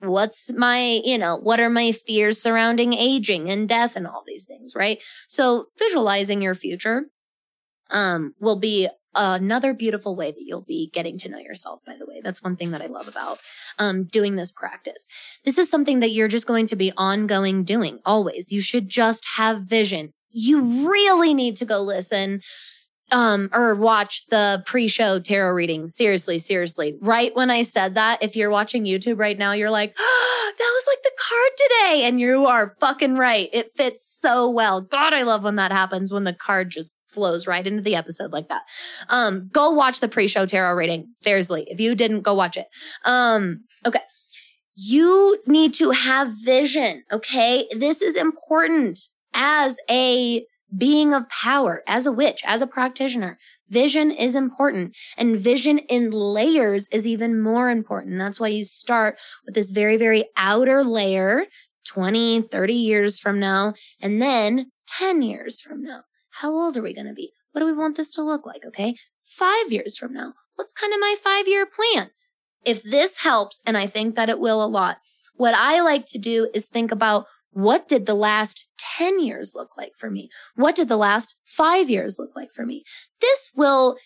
What's 0.00 0.50
my, 0.52 1.00
you 1.04 1.18
know, 1.18 1.36
what 1.36 1.60
are 1.60 1.68
my 1.68 1.92
fears 1.92 2.40
surrounding 2.40 2.94
aging 2.94 3.50
and 3.50 3.68
death 3.68 3.96
and 3.96 4.06
all 4.06 4.22
these 4.26 4.46
things, 4.46 4.72
right? 4.74 4.98
So 5.28 5.66
visualizing 5.78 6.40
your 6.40 6.54
future, 6.54 7.06
um, 7.90 8.34
will 8.40 8.58
be 8.58 8.88
another 9.14 9.74
beautiful 9.74 10.14
way 10.16 10.30
that 10.30 10.42
you'll 10.44 10.62
be 10.62 10.90
getting 10.92 11.18
to 11.18 11.28
know 11.28 11.38
yourself 11.38 11.80
by 11.84 11.96
the 11.96 12.06
way. 12.06 12.20
That's 12.22 12.42
one 12.42 12.56
thing 12.56 12.70
that 12.70 12.82
i 12.82 12.86
love 12.86 13.08
about 13.08 13.38
um, 13.78 14.04
doing 14.04 14.36
this 14.36 14.50
practice. 14.50 15.06
This 15.44 15.58
is 15.58 15.70
something 15.70 16.00
that 16.00 16.10
you're 16.10 16.28
just 16.28 16.46
going 16.46 16.66
to 16.68 16.76
be 16.76 16.92
ongoing 16.96 17.64
doing 17.64 18.00
always. 18.04 18.52
You 18.52 18.60
should 18.60 18.88
just 18.88 19.26
have 19.36 19.62
vision. 19.62 20.12
You 20.30 20.88
really 20.88 21.34
need 21.34 21.56
to 21.56 21.64
go 21.64 21.80
listen 21.80 22.40
um 23.12 23.48
or 23.52 23.74
watch 23.74 24.26
the 24.26 24.62
pre-show 24.66 25.18
tarot 25.20 25.52
reading 25.52 25.86
seriously 25.86 26.38
seriously. 26.38 26.96
Right 27.00 27.34
when 27.34 27.50
i 27.50 27.62
said 27.62 27.94
that 27.94 28.22
if 28.22 28.36
you're 28.36 28.50
watching 28.50 28.84
youtube 28.84 29.18
right 29.18 29.38
now 29.38 29.52
you're 29.52 29.70
like 29.70 29.94
oh, 29.98 30.52
that 30.58 30.72
was 30.74 30.86
like 30.86 31.02
the 31.02 31.10
card 31.28 31.50
today. 31.56 32.08
And 32.08 32.20
you 32.20 32.46
are 32.46 32.76
fucking 32.80 33.16
right. 33.16 33.48
It 33.52 33.72
fits 33.72 34.04
so 34.06 34.50
well. 34.50 34.80
God 34.80 35.12
i 35.14 35.22
love 35.22 35.44
when 35.44 35.56
that 35.56 35.72
happens 35.72 36.12
when 36.12 36.24
the 36.24 36.34
card 36.34 36.70
just 36.70 36.94
flows 37.04 37.46
right 37.46 37.66
into 37.66 37.82
the 37.82 37.96
episode 37.96 38.32
like 38.32 38.48
that. 38.48 38.62
Um 39.08 39.48
go 39.52 39.70
watch 39.70 40.00
the 40.00 40.08
pre-show 40.08 40.46
tarot 40.46 40.74
reading. 40.74 41.14
Seriously 41.20 41.66
if 41.68 41.80
you 41.80 41.94
didn't 41.94 42.22
go 42.22 42.34
watch 42.34 42.56
it. 42.56 42.66
Um 43.04 43.64
okay. 43.86 44.00
You 44.76 45.38
need 45.46 45.74
to 45.74 45.90
have 45.90 46.28
vision 46.44 47.04
okay? 47.12 47.66
This 47.72 48.02
is 48.02 48.16
important 48.16 48.98
as 49.34 49.78
a 49.88 50.44
being 50.76 51.12
of 51.12 51.28
power, 51.28 51.82
as 51.86 52.06
a 52.06 52.12
witch, 52.12 52.42
as 52.44 52.62
a 52.62 52.66
practitioner. 52.66 53.38
Vision 53.68 54.10
is 54.10 54.34
important 54.34 54.96
and 55.16 55.38
vision 55.38 55.78
in 55.78 56.10
layers 56.10 56.88
is 56.88 57.06
even 57.06 57.40
more 57.40 57.70
important. 57.70 58.18
That's 58.18 58.40
why 58.40 58.48
you 58.48 58.64
start 58.64 59.18
with 59.44 59.54
this 59.54 59.70
very, 59.70 59.96
very 59.96 60.24
outer 60.36 60.84
layer 60.84 61.46
20, 61.86 62.42
30 62.42 62.72
years 62.72 63.18
from 63.18 63.40
now, 63.40 63.74
and 64.00 64.20
then 64.20 64.70
10 64.98 65.22
years 65.22 65.60
from 65.60 65.82
now. 65.82 66.02
How 66.30 66.52
old 66.52 66.76
are 66.76 66.82
we 66.82 66.94
going 66.94 67.06
to 67.06 67.14
be? 67.14 67.32
What 67.52 67.60
do 67.60 67.66
we 67.66 67.72
want 67.72 67.96
this 67.96 68.12
to 68.12 68.22
look 68.22 68.46
like? 68.46 68.64
Okay. 68.64 68.96
Five 69.20 69.72
years 69.72 69.96
from 69.96 70.12
now. 70.12 70.34
What's 70.54 70.72
kind 70.72 70.92
of 70.92 71.00
my 71.00 71.16
five 71.22 71.48
year 71.48 71.66
plan? 71.66 72.10
If 72.64 72.82
this 72.82 73.18
helps, 73.18 73.62
and 73.66 73.76
I 73.76 73.86
think 73.86 74.14
that 74.14 74.28
it 74.28 74.38
will 74.38 74.62
a 74.62 74.66
lot, 74.66 74.98
what 75.34 75.54
I 75.54 75.80
like 75.80 76.06
to 76.06 76.18
do 76.18 76.48
is 76.52 76.66
think 76.66 76.92
about 76.92 77.26
what 77.52 77.88
did 77.88 78.06
the 78.06 78.14
last 78.14 78.68
10 78.78 79.20
years 79.20 79.52
look 79.54 79.76
like 79.76 79.92
for 79.96 80.10
me? 80.10 80.28
What 80.54 80.76
did 80.76 80.88
the 80.88 80.96
last 80.96 81.36
five 81.44 81.90
years 81.90 82.18
look 82.18 82.30
like 82.36 82.52
for 82.52 82.64
me? 82.64 82.84
This 83.20 83.50
will 83.56 83.96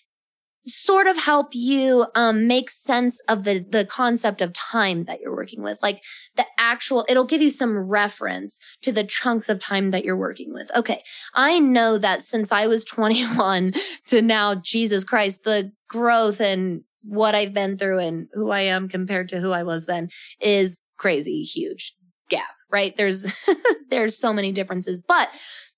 sort 0.67 1.07
of 1.07 1.19
help 1.19 1.49
you 1.53 2.07
um, 2.15 2.47
make 2.47 2.71
sense 2.71 3.21
of 3.29 3.45
the 3.45 3.59
the 3.59 3.85
concept 3.85 4.41
of 4.41 4.53
time 4.53 5.05
that 5.05 5.21
you're 5.21 5.35
working 5.35 5.63
with 5.63 5.79
like 5.83 6.03
the 6.37 6.47
actual 6.59 7.05
it'll 7.09 7.27
give 7.27 7.43
you 7.43 7.51
some 7.51 7.77
reference 7.77 8.59
to 8.81 8.91
the 8.91 9.05
chunks 9.05 9.49
of 9.49 9.59
time 9.59 9.91
that 9.91 10.05
you're 10.05 10.17
working 10.17 10.53
with 10.53 10.71
okay 10.75 11.03
i 11.35 11.59
know 11.59 11.99
that 11.99 12.23
since 12.23 12.51
i 12.51 12.67
was 12.67 12.85
21 12.87 13.75
to 14.07 14.23
now 14.23 14.55
jesus 14.55 15.05
christ 15.05 15.45
the 15.45 15.71
growth 15.89 16.41
and 16.41 16.83
what 17.03 17.35
i've 17.35 17.53
been 17.53 17.77
through 17.77 17.99
and 17.99 18.29
who 18.33 18.51
i 18.51 18.61
am 18.61 18.89
compared 18.89 19.29
to 19.29 19.41
who 19.41 19.51
i 19.51 19.63
was 19.63 19.85
then 19.87 20.09
is 20.41 20.81
crazy 20.97 21.43
huge 21.43 21.95
gap 22.31 22.55
right? 22.75 22.97
There's, 22.97 23.47
there's 23.89 24.19
so 24.19 24.33
many 24.33 24.51
differences, 24.51 25.01
but 25.01 25.31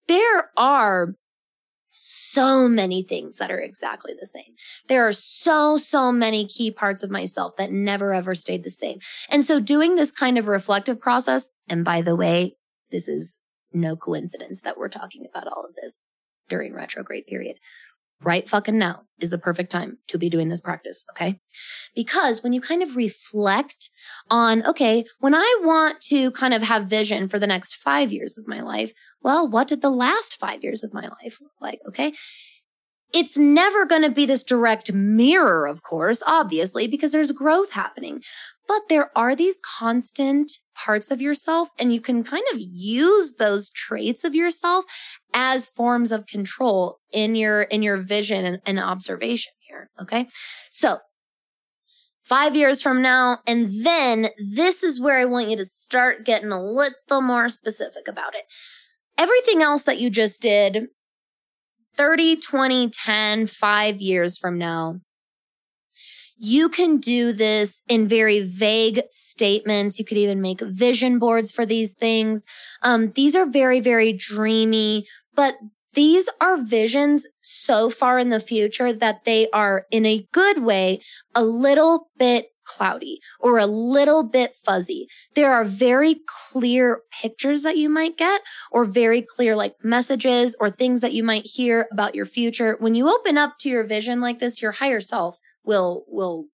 there 0.08 0.50
are 0.56 1.14
so 1.90 2.68
many 2.68 3.02
things 3.02 3.36
that 3.36 3.50
are 3.50 3.60
exactly 3.60 4.14
the 4.18 4.26
same. 4.26 4.54
There 4.88 5.06
are 5.06 5.12
so, 5.12 5.76
so 5.76 6.10
many 6.10 6.46
key 6.46 6.70
parts 6.70 7.02
of 7.02 7.10
myself 7.10 7.56
that 7.56 7.70
never 7.70 8.14
ever 8.14 8.34
stayed 8.34 8.64
the 8.64 8.70
same. 8.70 9.00
And 9.30 9.44
so 9.44 9.60
doing 9.60 9.96
this 9.96 10.10
kind 10.10 10.38
of 10.38 10.48
reflective 10.48 10.98
process, 10.98 11.48
and 11.68 11.84
by 11.84 12.00
the 12.00 12.16
way, 12.16 12.56
this 12.90 13.08
is 13.08 13.40
no 13.74 13.94
coincidence 13.94 14.62
that 14.62 14.78
we're 14.78 14.88
talking 14.88 15.26
about 15.30 15.48
all 15.48 15.66
of 15.68 15.74
this 15.74 16.12
during 16.48 16.72
retrograde 16.72 17.26
period 17.26 17.58
right 18.22 18.48
fucking 18.48 18.78
now 18.78 19.02
is 19.20 19.30
the 19.30 19.38
perfect 19.38 19.70
time 19.70 19.98
to 20.08 20.18
be 20.18 20.28
doing 20.28 20.48
this 20.48 20.60
practice. 20.60 21.04
Okay. 21.10 21.40
Because 21.94 22.42
when 22.42 22.52
you 22.52 22.60
kind 22.60 22.82
of 22.82 22.96
reflect 22.96 23.90
on, 24.30 24.64
okay, 24.66 25.04
when 25.20 25.34
I 25.34 25.60
want 25.62 26.00
to 26.02 26.30
kind 26.32 26.52
of 26.52 26.62
have 26.62 26.84
vision 26.84 27.28
for 27.28 27.38
the 27.38 27.46
next 27.46 27.76
five 27.76 28.12
years 28.12 28.36
of 28.36 28.46
my 28.46 28.60
life, 28.60 28.92
well, 29.22 29.48
what 29.48 29.68
did 29.68 29.80
the 29.80 29.90
last 29.90 30.36
five 30.36 30.62
years 30.62 30.84
of 30.84 30.92
my 30.92 31.08
life 31.22 31.38
look 31.40 31.52
like? 31.60 31.80
Okay. 31.88 32.12
It's 33.14 33.36
never 33.38 33.86
going 33.86 34.02
to 34.02 34.10
be 34.10 34.26
this 34.26 34.42
direct 34.42 34.92
mirror, 34.92 35.66
of 35.66 35.82
course, 35.82 36.22
obviously, 36.26 36.86
because 36.86 37.12
there's 37.12 37.32
growth 37.32 37.72
happening, 37.72 38.22
but 38.68 38.82
there 38.88 39.10
are 39.16 39.34
these 39.34 39.58
constant 39.58 40.52
parts 40.76 41.10
of 41.10 41.20
yourself 41.20 41.70
and 41.78 41.92
you 41.92 42.00
can 42.00 42.22
kind 42.22 42.44
of 42.52 42.58
use 42.60 43.34
those 43.36 43.70
traits 43.70 44.24
of 44.24 44.34
yourself 44.34 44.84
as 45.32 45.66
forms 45.66 46.12
of 46.12 46.26
control 46.26 46.98
in 47.12 47.34
your 47.34 47.62
in 47.62 47.82
your 47.82 47.96
vision 47.96 48.44
and, 48.44 48.60
and 48.66 48.78
observation 48.78 49.52
here 49.60 49.90
okay? 50.00 50.26
So 50.70 50.98
five 52.22 52.54
years 52.54 52.82
from 52.82 53.00
now 53.00 53.38
and 53.46 53.84
then 53.84 54.28
this 54.52 54.82
is 54.82 55.00
where 55.00 55.16
i 55.18 55.24
want 55.24 55.48
you 55.48 55.56
to 55.56 55.64
start 55.64 56.24
getting 56.26 56.50
a 56.50 56.62
little 56.62 57.22
more 57.22 57.48
specific 57.48 58.06
about 58.08 58.34
it. 58.34 58.44
Everything 59.16 59.62
else 59.62 59.84
that 59.84 59.98
you 59.98 60.10
just 60.10 60.42
did 60.42 60.88
30 61.96 62.36
20 62.36 62.90
10 62.90 63.46
5 63.46 63.96
years 63.96 64.38
from 64.38 64.58
now 64.58 65.00
you 66.38 66.68
can 66.68 66.98
do 66.98 67.32
this 67.32 67.82
in 67.88 68.06
very 68.06 68.40
vague 68.40 69.00
statements. 69.10 69.98
You 69.98 70.04
could 70.04 70.18
even 70.18 70.40
make 70.40 70.60
vision 70.60 71.18
boards 71.18 71.50
for 71.50 71.64
these 71.64 71.94
things. 71.94 72.44
Um, 72.82 73.12
these 73.12 73.34
are 73.34 73.46
very, 73.46 73.80
very 73.80 74.12
dreamy, 74.12 75.06
but 75.34 75.56
these 75.94 76.28
are 76.42 76.58
visions 76.58 77.26
so 77.40 77.88
far 77.88 78.18
in 78.18 78.28
the 78.28 78.40
future 78.40 78.92
that 78.92 79.24
they 79.24 79.48
are 79.50 79.86
in 79.90 80.04
a 80.04 80.26
good 80.32 80.62
way, 80.62 81.00
a 81.34 81.42
little 81.42 82.10
bit 82.18 82.48
cloudy 82.66 83.20
or 83.40 83.58
a 83.58 83.66
little 83.66 84.22
bit 84.22 84.54
fuzzy. 84.54 85.08
There 85.34 85.52
are 85.52 85.64
very 85.64 86.16
clear 86.26 87.02
pictures 87.10 87.62
that 87.62 87.76
you 87.76 87.88
might 87.88 88.16
get 88.16 88.42
or 88.70 88.84
very 88.84 89.22
clear 89.22 89.56
like 89.56 89.74
messages 89.82 90.56
or 90.60 90.70
things 90.70 91.00
that 91.00 91.12
you 91.12 91.24
might 91.24 91.46
hear 91.46 91.86
about 91.92 92.14
your 92.14 92.26
future. 92.26 92.76
When 92.78 92.94
you 92.94 93.08
open 93.08 93.38
up 93.38 93.58
to 93.60 93.68
your 93.68 93.86
vision 93.86 94.20
like 94.20 94.38
this, 94.38 94.60
your 94.60 94.72
higher 94.72 95.00
self 95.00 95.38
will 95.64 96.04
will 96.08 96.46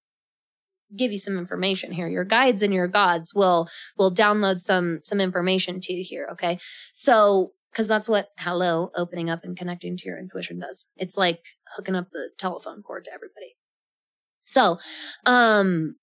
give 0.97 1.13
you 1.13 1.19
some 1.19 1.39
information 1.39 1.93
here 1.93 2.09
your 2.09 2.25
guides 2.25 2.63
and 2.63 2.75
your 2.75 2.89
gods 2.89 3.35
will 3.35 3.69
will 3.97 4.15
download 4.15 4.59
some 4.59 5.01
some 5.05 5.21
information 5.21 5.81
to 5.81 5.93
you 5.93 6.05
here 6.07 6.29
okay 6.31 6.59
so 6.93 7.53
because 7.71 7.89
that's 7.89 8.09
what 8.09 8.29
hello 8.39 8.91
opening 8.95 9.31
up 9.31 9.45
and 9.45 9.57
connecting 9.57 9.97
to 9.97 10.07
your 10.07 10.19
intuition 10.19 10.59
does 10.59 10.87
it's 10.97 11.17
like 11.17 11.45
hooking 11.77 11.95
up 11.95 12.11
the 12.13 12.31
telephone 12.39 12.83
cord 12.83 13.05
to 13.05 13.13
everybody 13.13 13.57
so 14.45 14.79
um 15.27 15.95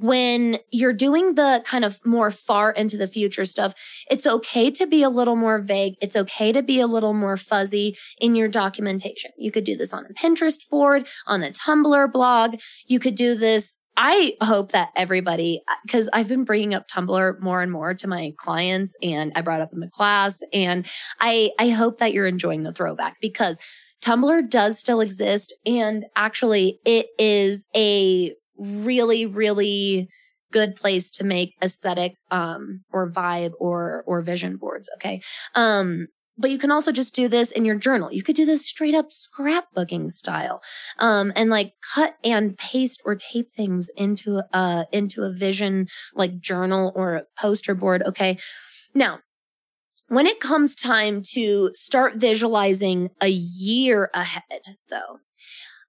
when 0.00 0.58
you're 0.72 0.92
doing 0.92 1.36
the 1.36 1.62
kind 1.64 1.84
of 1.84 2.00
more 2.04 2.32
far 2.32 2.72
into 2.72 2.96
the 2.96 3.06
future 3.06 3.44
stuff, 3.44 3.74
it's 4.10 4.26
okay 4.26 4.68
to 4.72 4.88
be 4.88 5.04
a 5.04 5.08
little 5.08 5.36
more 5.36 5.60
vague. 5.60 5.94
It's 6.00 6.16
okay 6.16 6.50
to 6.50 6.64
be 6.64 6.80
a 6.80 6.88
little 6.88 7.14
more 7.14 7.36
fuzzy 7.36 7.96
in 8.20 8.34
your 8.34 8.48
documentation. 8.48 9.30
You 9.38 9.52
could 9.52 9.62
do 9.62 9.76
this 9.76 9.94
on 9.94 10.04
a 10.04 10.12
Pinterest 10.12 10.68
board, 10.68 11.06
on 11.28 11.44
a 11.44 11.50
Tumblr 11.50 12.12
blog. 12.12 12.56
You 12.86 12.98
could 12.98 13.14
do 13.14 13.36
this. 13.36 13.76
I 13.96 14.36
hope 14.42 14.72
that 14.72 14.90
everybody, 14.96 15.62
because 15.86 16.10
I've 16.12 16.26
been 16.26 16.42
bringing 16.42 16.74
up 16.74 16.88
Tumblr 16.88 17.40
more 17.40 17.62
and 17.62 17.70
more 17.70 17.94
to 17.94 18.08
my 18.08 18.32
clients 18.36 18.96
and 19.00 19.30
I 19.36 19.42
brought 19.42 19.60
up 19.60 19.72
in 19.72 19.78
the 19.78 19.88
class 19.88 20.40
and 20.52 20.90
I, 21.20 21.50
I 21.60 21.68
hope 21.68 21.98
that 21.98 22.12
you're 22.12 22.26
enjoying 22.26 22.64
the 22.64 22.72
throwback 22.72 23.20
because 23.20 23.60
Tumblr 24.04 24.50
does 24.50 24.80
still 24.80 25.00
exist. 25.00 25.54
And 25.64 26.06
actually 26.16 26.80
it 26.84 27.06
is 27.16 27.68
a 27.76 28.34
really, 28.58 29.26
really 29.26 30.08
good 30.52 30.76
place 30.76 31.10
to 31.10 31.24
make 31.24 31.52
aesthetic 31.64 32.14
um 32.30 32.84
or 32.92 33.10
vibe 33.10 33.50
or 33.58 34.04
or 34.06 34.22
vision 34.22 34.56
boards 34.56 34.88
okay 34.94 35.20
um 35.56 36.06
but 36.36 36.50
you 36.50 36.58
can 36.58 36.70
also 36.70 36.92
just 36.92 37.14
do 37.14 37.28
this 37.28 37.50
in 37.50 37.64
your 37.64 37.76
journal. 37.76 38.12
You 38.12 38.22
could 38.22 38.36
do 38.36 38.44
this 38.44 38.66
straight 38.66 38.94
up 38.94 39.10
scrapbooking 39.10 40.10
style. 40.10 40.62
Um, 40.98 41.32
and 41.36 41.48
like 41.50 41.74
cut 41.94 42.16
and 42.24 42.56
paste 42.58 43.02
or 43.04 43.14
tape 43.14 43.50
things 43.50 43.90
into 43.96 44.42
a, 44.52 44.86
into 44.92 45.22
a 45.22 45.32
vision 45.32 45.86
like 46.14 46.40
journal 46.40 46.92
or 46.94 47.14
a 47.14 47.24
poster 47.38 47.74
board. 47.74 48.02
Okay. 48.02 48.38
Now, 48.94 49.20
when 50.08 50.26
it 50.26 50.40
comes 50.40 50.74
time 50.74 51.22
to 51.32 51.70
start 51.74 52.16
visualizing 52.16 53.10
a 53.22 53.28
year 53.28 54.10
ahead 54.12 54.42
though, 54.90 55.18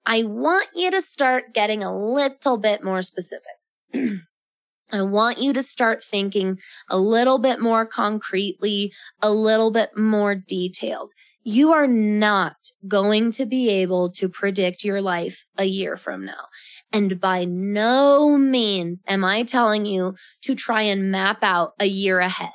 I 0.06 0.22
want 0.22 0.68
you 0.74 0.92
to 0.92 1.02
start 1.02 1.52
getting 1.52 1.82
a 1.82 1.94
little 1.94 2.56
bit 2.58 2.84
more 2.84 3.02
specific. 3.02 3.56
I 4.92 5.02
want 5.02 5.38
you 5.38 5.52
to 5.52 5.64
start 5.64 6.02
thinking 6.02 6.60
a 6.88 6.96
little 6.96 7.40
bit 7.40 7.60
more 7.60 7.84
concretely, 7.84 8.92
a 9.20 9.32
little 9.32 9.72
bit 9.72 9.96
more 9.96 10.36
detailed. 10.36 11.12
You 11.42 11.72
are 11.72 11.88
not 11.88 12.56
going 12.86 13.32
to 13.32 13.46
be 13.46 13.68
able 13.68 14.10
to 14.12 14.28
predict 14.28 14.84
your 14.84 15.00
life 15.00 15.44
a 15.58 15.64
year 15.64 15.96
from 15.96 16.24
now. 16.24 16.46
And 16.92 17.20
by 17.20 17.44
no 17.44 18.38
means 18.38 19.04
am 19.08 19.24
I 19.24 19.42
telling 19.42 19.86
you 19.86 20.14
to 20.42 20.54
try 20.54 20.82
and 20.82 21.10
map 21.10 21.42
out 21.42 21.72
a 21.80 21.86
year 21.86 22.20
ahead. 22.20 22.50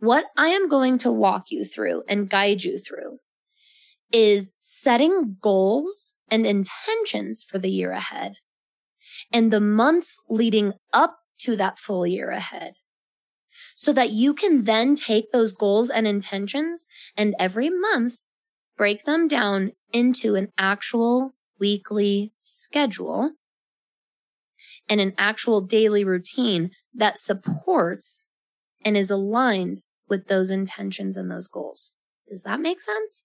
What 0.00 0.24
I 0.34 0.48
am 0.48 0.66
going 0.66 0.96
to 0.98 1.12
walk 1.12 1.50
you 1.50 1.66
through 1.66 2.04
and 2.08 2.30
guide 2.30 2.64
you 2.64 2.78
through 2.78 3.18
is 4.12 4.52
setting 4.60 5.36
goals 5.42 6.14
and 6.30 6.46
intentions 6.46 7.42
for 7.42 7.58
the 7.58 7.70
year 7.70 7.92
ahead 7.92 8.34
and 9.32 9.52
the 9.52 9.60
months 9.60 10.22
leading 10.28 10.72
up 10.92 11.18
to 11.38 11.56
that 11.56 11.78
full 11.78 12.06
year 12.06 12.30
ahead 12.30 12.74
so 13.74 13.92
that 13.92 14.10
you 14.10 14.34
can 14.34 14.64
then 14.64 14.94
take 14.94 15.30
those 15.30 15.52
goals 15.52 15.90
and 15.90 16.06
intentions 16.06 16.86
and 17.16 17.34
every 17.38 17.70
month 17.70 18.18
break 18.76 19.04
them 19.04 19.28
down 19.28 19.72
into 19.92 20.36
an 20.36 20.52
actual 20.56 21.34
weekly 21.58 22.32
schedule 22.42 23.32
and 24.88 25.00
an 25.00 25.14
actual 25.18 25.60
daily 25.60 26.04
routine 26.04 26.70
that 26.94 27.18
supports 27.18 28.28
and 28.84 28.96
is 28.96 29.10
aligned 29.10 29.80
with 30.08 30.26
those 30.26 30.50
intentions 30.50 31.16
and 31.16 31.30
those 31.30 31.46
goals. 31.46 31.94
Does 32.26 32.42
that 32.42 32.60
make 32.60 32.80
sense? 32.80 33.24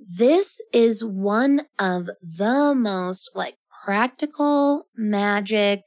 This 0.00 0.62
is 0.72 1.04
one 1.04 1.66
of 1.78 2.08
the 2.22 2.74
most 2.74 3.32
like 3.34 3.56
practical, 3.84 4.86
magic, 4.96 5.82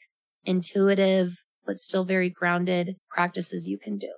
intuitive, 0.46 1.44
but 1.66 1.80
still 1.80 2.06
very 2.06 2.30
grounded 2.30 2.98
practices 3.10 3.68
you 3.68 3.80
can 3.80 3.98
do. 3.98 4.14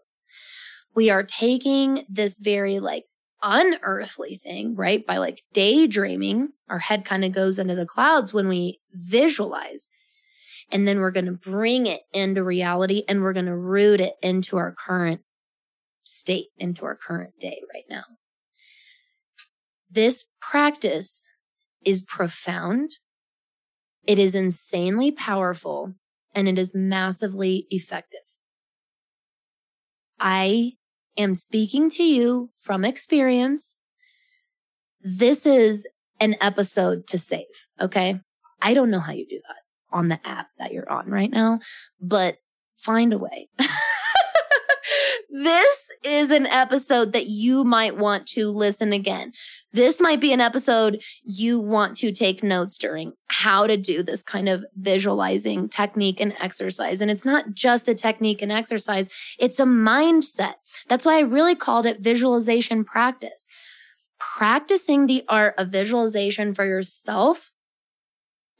We 0.96 1.10
are 1.10 1.24
taking 1.24 2.06
this 2.10 2.40
very 2.40 2.80
like 2.80 3.06
unearthly 3.42 4.36
thing, 4.36 4.76
right? 4.76 5.06
By 5.06 5.18
like 5.18 5.44
daydreaming, 5.54 6.50
our 6.70 6.80
head 6.80 7.06
kind 7.06 7.24
of 7.24 7.32
goes 7.32 7.58
into 7.58 7.76
the 7.76 7.86
clouds 7.86 8.34
when 8.34 8.50
we 8.50 8.80
visualize. 8.92 9.88
And 10.72 10.86
then 10.86 11.00
we're 11.00 11.12
going 11.12 11.28
to 11.28 11.32
bring 11.32 11.86
it 11.86 12.02
into 12.12 12.44
reality 12.44 13.04
and 13.08 13.22
we're 13.22 13.34
going 13.34 13.46
to 13.46 13.56
root 13.56 14.02
it 14.02 14.16
into 14.22 14.58
our 14.58 14.74
current 14.74 15.22
state, 16.04 16.48
into 16.58 16.84
our 16.86 16.96
current 16.96 17.40
day 17.40 17.62
right 17.74 17.86
now. 17.90 18.04
This 19.90 20.30
practice 20.42 21.32
is 21.86 22.02
profound. 22.02 22.92
It 24.04 24.20
is 24.20 24.36
insanely 24.36 25.12
powerful 25.12 25.94
and 26.34 26.48
it 26.48 26.60
is 26.60 26.76
massively 26.76 27.68
effective. 27.70 28.40
I 30.20 30.74
am 31.18 31.36
speaking 31.36 31.90
to 31.92 32.04
you 32.04 32.50
from 32.54 32.86
experience. 32.86 33.78
This 35.02 35.46
is 35.46 35.88
an 36.20 36.36
episode 36.42 37.08
to 37.08 37.18
save. 37.18 37.68
Okay. 37.80 38.20
I 38.62 38.74
don't 38.74 38.90
know 38.90 39.00
how 39.00 39.12
you 39.12 39.28
do 39.28 39.40
that 39.48 39.96
on 39.96 40.08
the 40.08 40.20
app 40.28 40.48
that 40.58 40.74
you're 40.74 40.90
on 40.92 41.08
right 41.10 41.32
now, 41.32 41.60
but 42.02 42.38
find 42.76 43.14
a 43.14 43.18
way. 43.18 43.50
this 45.44 45.92
is 46.06 46.32
an 46.32 46.46
episode 46.46 47.12
that 47.12 47.28
you 47.28 47.66
might 47.66 47.98
want 47.98 48.26
to 48.26 48.48
listen 48.48 48.94
again. 48.94 49.34
This 49.74 50.00
might 50.00 50.22
be 50.22 50.32
an 50.32 50.40
episode 50.40 51.04
you 51.24 51.60
want 51.60 51.98
to 51.98 52.14
take 52.14 52.42
notes 52.42 52.78
during 52.78 53.12
how 53.28 53.68
to 53.68 53.76
do 53.76 54.02
this 54.02 54.24
kind 54.24 54.48
of 54.48 54.66
visualizing 54.78 55.68
technique 55.68 56.22
and 56.22 56.34
exercise. 56.40 57.02
And 57.02 57.12
it's 57.12 57.26
not 57.26 57.54
just 57.54 57.90
a 57.90 57.94
technique 57.94 58.42
and 58.42 58.50
exercise. 58.50 59.10
It's 59.38 59.60
a 59.60 59.66
mindset. 59.66 60.54
That's 60.88 61.06
why 61.06 61.18
I 61.18 61.22
really 61.22 61.56
called 61.56 61.86
it 61.86 62.00
visualization 62.00 62.86
practice. 62.86 63.46
Practicing 64.18 65.06
the 65.06 65.26
art 65.28 65.56
of 65.58 65.68
visualization 65.68 66.54
for 66.54 66.64
yourself 66.64 67.52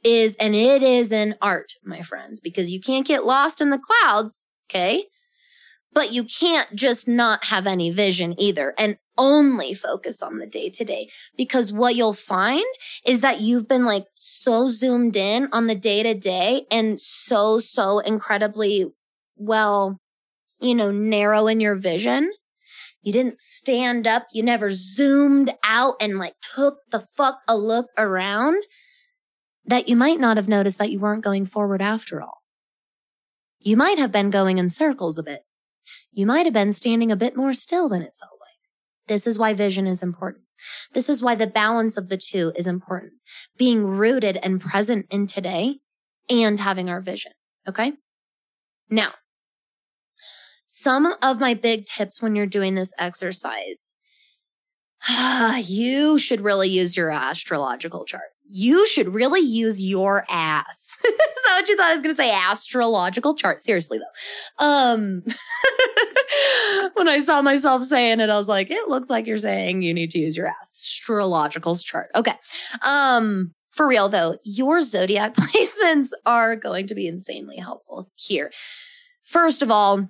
is, 0.04 0.36
and 0.36 0.54
it 0.54 0.82
is 0.82 1.10
an 1.10 1.36
art, 1.40 1.72
my 1.82 2.02
friends, 2.02 2.38
because 2.38 2.70
you 2.70 2.80
can't 2.80 3.06
get 3.06 3.24
lost 3.24 3.62
in 3.62 3.70
the 3.70 3.80
clouds. 3.80 4.50
Okay. 4.68 5.06
But 5.96 6.12
you 6.12 6.24
can't 6.24 6.74
just 6.74 7.08
not 7.08 7.46
have 7.46 7.66
any 7.66 7.90
vision 7.90 8.38
either 8.38 8.74
and 8.76 8.98
only 9.16 9.72
focus 9.72 10.20
on 10.20 10.36
the 10.36 10.46
day 10.46 10.68
to 10.68 10.84
day 10.84 11.08
because 11.38 11.72
what 11.72 11.96
you'll 11.96 12.12
find 12.12 12.66
is 13.06 13.22
that 13.22 13.40
you've 13.40 13.66
been 13.66 13.86
like 13.86 14.04
so 14.14 14.68
zoomed 14.68 15.16
in 15.16 15.48
on 15.52 15.68
the 15.68 15.74
day 15.74 16.02
to 16.02 16.12
day 16.12 16.66
and 16.70 17.00
so, 17.00 17.58
so 17.58 18.00
incredibly 18.00 18.92
well, 19.36 19.98
you 20.60 20.74
know, 20.74 20.90
narrow 20.90 21.46
in 21.46 21.60
your 21.60 21.76
vision. 21.76 22.30
You 23.00 23.14
didn't 23.14 23.40
stand 23.40 24.06
up. 24.06 24.26
You 24.34 24.42
never 24.42 24.68
zoomed 24.70 25.54
out 25.64 25.94
and 25.98 26.18
like 26.18 26.34
took 26.42 26.80
the 26.90 27.00
fuck 27.00 27.38
a 27.48 27.56
look 27.56 27.86
around 27.96 28.62
that 29.64 29.88
you 29.88 29.96
might 29.96 30.20
not 30.20 30.36
have 30.36 30.46
noticed 30.46 30.76
that 30.76 30.90
you 30.90 31.00
weren't 31.00 31.24
going 31.24 31.46
forward 31.46 31.80
after 31.80 32.20
all. 32.20 32.42
You 33.62 33.78
might 33.78 33.98
have 33.98 34.12
been 34.12 34.28
going 34.28 34.58
in 34.58 34.68
circles 34.68 35.16
a 35.16 35.22
bit. 35.22 35.45
You 36.12 36.26
might 36.26 36.46
have 36.46 36.52
been 36.52 36.72
standing 36.72 37.10
a 37.10 37.16
bit 37.16 37.36
more 37.36 37.52
still 37.52 37.88
than 37.88 38.02
it 38.02 38.14
felt 38.18 38.38
like. 38.40 39.08
This 39.08 39.26
is 39.26 39.38
why 39.38 39.54
vision 39.54 39.86
is 39.86 40.02
important. 40.02 40.44
This 40.92 41.08
is 41.08 41.22
why 41.22 41.34
the 41.34 41.46
balance 41.46 41.96
of 41.96 42.08
the 42.08 42.16
two 42.16 42.52
is 42.56 42.66
important. 42.66 43.12
Being 43.56 43.86
rooted 43.86 44.38
and 44.42 44.60
present 44.60 45.06
in 45.10 45.26
today 45.26 45.80
and 46.30 46.60
having 46.60 46.88
our 46.88 47.00
vision. 47.00 47.32
Okay. 47.68 47.92
Now, 48.88 49.10
some 50.66 51.14
of 51.22 51.40
my 51.40 51.54
big 51.54 51.86
tips 51.86 52.20
when 52.20 52.34
you're 52.34 52.46
doing 52.46 52.74
this 52.74 52.94
exercise 52.98 53.96
you 55.64 56.18
should 56.18 56.40
really 56.40 56.68
use 56.68 56.96
your 56.96 57.10
astrological 57.10 58.04
chart. 58.04 58.24
You 58.48 58.86
should 58.86 59.08
really 59.08 59.40
use 59.40 59.82
your 59.82 60.24
ass. 60.28 60.98
Is 61.04 61.12
that 61.44 61.60
what 61.60 61.68
you 61.68 61.76
thought 61.76 61.90
I 61.90 61.92
was 61.92 62.00
going 62.00 62.14
to 62.14 62.22
say? 62.22 62.32
Astrological 62.32 63.34
chart. 63.34 63.60
Seriously 63.60 63.98
though. 63.98 64.64
Um, 64.64 65.22
when 66.94 67.08
I 67.08 67.18
saw 67.20 67.42
myself 67.42 67.82
saying 67.82 68.20
it, 68.20 68.30
I 68.30 68.36
was 68.36 68.48
like, 68.48 68.70
it 68.70 68.88
looks 68.88 69.10
like 69.10 69.26
you're 69.26 69.38
saying 69.38 69.82
you 69.82 69.92
need 69.92 70.12
to 70.12 70.18
use 70.18 70.36
your 70.36 70.48
astrological 70.60 71.74
chart. 71.76 72.10
Okay. 72.14 72.34
Um, 72.86 73.52
for 73.68 73.86
real 73.86 74.08
though, 74.08 74.36
your 74.44 74.80
zodiac 74.80 75.34
placements 75.36 76.10
are 76.24 76.56
going 76.56 76.86
to 76.86 76.94
be 76.94 77.08
insanely 77.08 77.56
helpful 77.56 78.08
here. 78.14 78.50
First 79.22 79.60
of 79.60 79.70
all, 79.70 80.06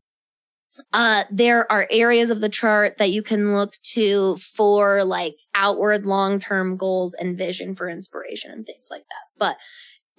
uh, 0.92 1.24
there 1.30 1.70
are 1.70 1.86
areas 1.90 2.30
of 2.30 2.40
the 2.40 2.48
chart 2.48 2.98
that 2.98 3.10
you 3.10 3.22
can 3.22 3.54
look 3.54 3.74
to 3.94 4.36
for 4.36 5.04
like 5.04 5.36
outward 5.54 6.06
long-term 6.06 6.76
goals 6.76 7.14
and 7.14 7.38
vision 7.38 7.74
for 7.74 7.88
inspiration 7.88 8.50
and 8.50 8.66
things 8.66 8.88
like 8.90 9.02
that. 9.02 9.38
But 9.38 9.56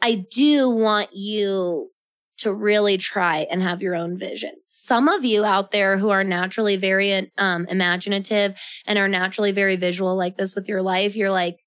I 0.02 0.26
do 0.32 0.70
want 0.70 1.10
you 1.14 1.92
to 2.40 2.54
really 2.54 2.98
try 2.98 3.48
and 3.50 3.64
have 3.64 3.82
your 3.82 3.96
own 3.96 4.18
vision. 4.18 4.52
Some 4.68 5.08
of 5.08 5.26
you 5.26 5.44
out 5.44 5.72
there 5.72 5.98
who 5.98 6.10
are 6.10 6.24
naturally 6.24 6.78
very 6.78 7.32
um, 7.38 7.66
imaginative 7.68 8.60
and 8.86 9.00
are 9.00 9.08
naturally 9.08 9.52
very 9.52 9.76
visual 9.76 10.16
like 10.16 10.38
this 10.38 10.54
with 10.54 10.70
your 10.70 10.84
life, 10.84 11.16
you're 11.16 11.32
like, 11.32 11.58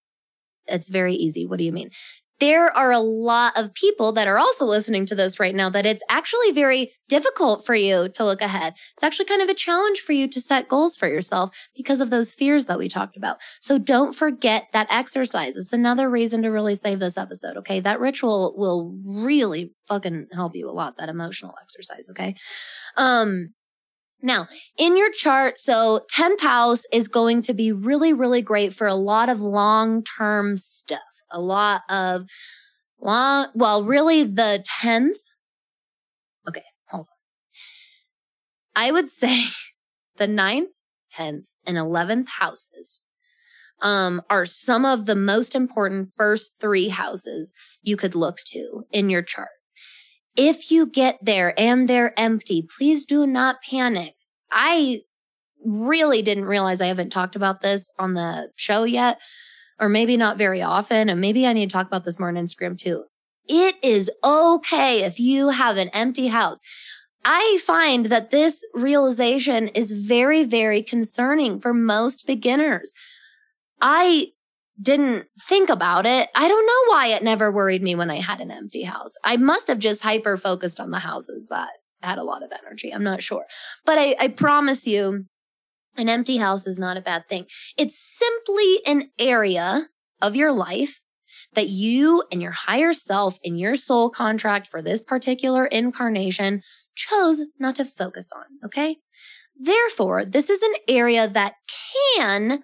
it's 0.67 0.89
very 0.89 1.15
easy. 1.15 1.47
What 1.47 1.59
do 1.59 1.65
you 1.65 1.73
mean? 1.73 1.91
There 2.41 2.77
are 2.77 2.91
a 2.91 2.99
lot 2.99 3.53
of 3.57 3.75
people 3.75 4.13
that 4.13 4.27
are 4.27 4.39
also 4.39 4.65
listening 4.65 5.07
to 5.07 5.15
this 5.15 5.39
right 5.39 5.55
now 5.55 5.71
that 5.71 5.87
it's 5.87 6.03
actually 6.11 6.53
very 6.53 6.93
difficult 7.09 7.65
for 7.65 7.75
you 7.75 8.09
to 8.09 8.25
look 8.25 8.41
ahead. 8.41 8.75
It's 8.95 9.03
actually 9.03 9.27
kind 9.27 9.43
of 9.43 9.49
a 9.49 9.55
challenge 9.55 10.01
for 10.01 10.13
you 10.13 10.27
to 10.29 10.41
set 10.41 10.69
goals 10.69 10.97
for 10.97 11.09
yourself 11.09 11.69
because 11.77 12.01
of 12.01 12.11
those 12.11 12.33
fears 12.33 12.65
that 12.67 12.79
we 12.79 12.89
talked 12.89 13.17
about. 13.17 13.39
So 13.61 13.79
don't 13.79 14.15
forget 14.15 14.69
that 14.73 14.91
exercise. 14.91 15.57
It's 15.57 15.73
another 15.73 16.09
reason 16.09 16.43
to 16.43 16.49
really 16.49 16.75
save 16.75 16.99
this 16.99 17.19
episode. 17.19 17.57
Okay. 17.59 17.81
That 17.81 18.01
ritual 18.01 18.55
will 18.57 18.97
really 19.05 19.75
fucking 19.89 20.29
help 20.33 20.55
you 20.55 20.69
a 20.69 20.73
lot, 20.73 20.97
that 20.97 21.09
emotional 21.09 21.55
exercise. 21.63 22.09
Okay. 22.11 22.37
Um, 22.97 23.55
now, 24.23 24.49
in 24.79 24.97
your 24.97 25.11
chart, 25.11 25.59
so 25.59 26.01
10th 26.15 26.41
house 26.41 26.85
is 26.93 27.09
going 27.09 27.43
to 27.43 27.55
be 27.55 27.73
really, 27.73 28.13
really 28.13 28.43
great 28.43 28.75
for 28.75 28.87
a 28.87 28.95
lot 28.95 29.29
of 29.29 29.41
long 29.41 30.05
term 30.05 30.57
stuff 30.57 31.01
a 31.31 31.41
lot 31.41 31.83
of 31.89 32.27
long, 33.01 33.47
well, 33.55 33.85
really 33.85 34.25
the 34.25 34.65
10th. 34.83 35.17
Okay, 36.49 36.65
hold 36.89 37.07
on. 37.07 38.83
I 38.83 38.91
would 38.91 39.11
say 39.11 39.45
the 40.17 40.27
9th, 40.27 40.67
10th, 41.17 41.49
and 41.67 41.77
11th 41.77 42.29
houses 42.29 43.03
um, 43.81 44.23
are 44.29 44.45
some 44.45 44.85
of 44.85 45.07
the 45.07 45.17
most 45.17 45.55
important 45.55 46.09
first 46.09 46.61
three 46.61 46.89
houses 46.89 47.55
you 47.83 47.97
could 47.97 48.15
look 48.15 48.39
to 48.47 48.85
in 48.93 49.09
your 49.09 49.23
chart. 49.23 49.49
If 50.37 50.71
you 50.71 50.87
get 50.87 51.19
there 51.23 51.59
and 51.59 51.89
they're 51.89 52.19
empty, 52.19 52.67
please 52.77 53.05
do 53.05 53.27
not 53.27 53.63
panic. 53.63 54.15
I 54.51 55.01
really 55.65 56.23
didn't 56.23 56.47
realize 56.47 56.81
I 56.81 56.87
haven't 56.87 57.11
talked 57.11 57.37
about 57.37 57.61
this 57.61 57.91
on 57.99 58.15
the 58.15 58.51
show 58.57 58.85
yet, 58.85 59.21
or 59.79 59.89
maybe 59.89 60.17
not 60.17 60.39
very 60.39 60.63
often. 60.63 61.09
And 61.09 61.21
maybe 61.21 61.47
I 61.47 61.53
need 61.53 61.69
to 61.71 61.73
talk 61.73 61.87
about 61.87 62.05
this 62.05 62.19
more 62.19 62.29
on 62.29 62.35
Instagram 62.35 62.79
too. 62.79 63.05
It 63.49 63.77
is 63.83 64.11
okay 64.25 65.03
if 65.03 65.19
you 65.19 65.49
have 65.49 65.77
an 65.77 65.89
empty 65.89 66.29
house. 66.29 66.61
I 67.25 67.59
find 67.63 68.07
that 68.07 68.31
this 68.31 68.65
realization 68.73 69.69
is 69.69 69.93
very, 69.93 70.45
very 70.45 70.83
concerning 70.83 71.59
for 71.59 71.75
most 71.75 72.27
beginners. 72.27 72.93
I 73.81 74.29
didn't 74.81 75.27
think 75.49 75.69
about 75.69 76.07
it. 76.07 76.29
I 76.35 76.49
don't 76.49 76.67
know 76.67 76.93
why 76.93 77.09
it 77.09 77.23
never 77.23 77.53
worried 77.53 77.83
me 77.83 77.95
when 77.95 78.11
I 78.11 78.17
had 78.17 78.41
an 78.41 78.51
empty 78.51 78.83
house. 78.83 79.15
I 79.25 79.37
must 79.37 79.69
have 79.69 79.79
just 79.79 80.03
hyper 80.03 80.37
focused 80.37 80.81
on 80.81 80.91
the 80.91 80.99
houses 80.99 81.49
that 81.51 81.71
had 82.03 82.19
a 82.19 82.25
lot 82.25 82.43
of 82.43 82.53
energy. 82.65 82.93
I'm 82.93 83.05
not 83.05 83.23
sure. 83.23 83.45
But 83.85 83.99
I, 83.99 84.17
I 84.19 84.29
promise 84.29 84.87
you, 84.87 85.27
an 85.97 86.09
empty 86.09 86.39
house 86.39 86.67
is 86.67 86.79
not 86.79 86.97
a 86.97 87.03
bad 87.03 87.29
thing. 87.29 87.47
It's 87.77 87.99
simply 87.99 88.81
an 88.87 89.11
area 89.19 89.89
of 90.23 90.37
your 90.37 90.53
life 90.53 91.03
that 91.55 91.69
you 91.69 92.23
and 92.31 92.41
your 92.41 92.53
higher 92.53 92.93
self 92.93 93.39
and 93.45 93.59
your 93.59 93.75
soul 93.75 94.09
contract 94.09 94.69
for 94.69 94.81
this 94.81 95.03
particular 95.03 95.67
incarnation 95.67 96.63
chose 96.95 97.43
not 97.59 97.77
to 97.77 97.85
focus 97.85 98.31
on. 98.35 98.45
Okay. 98.65 98.97
Therefore, 99.57 100.25
this 100.25 100.49
is 100.49 100.63
an 100.63 100.75
area 100.89 101.29
that 101.29 101.55
can 102.17 102.63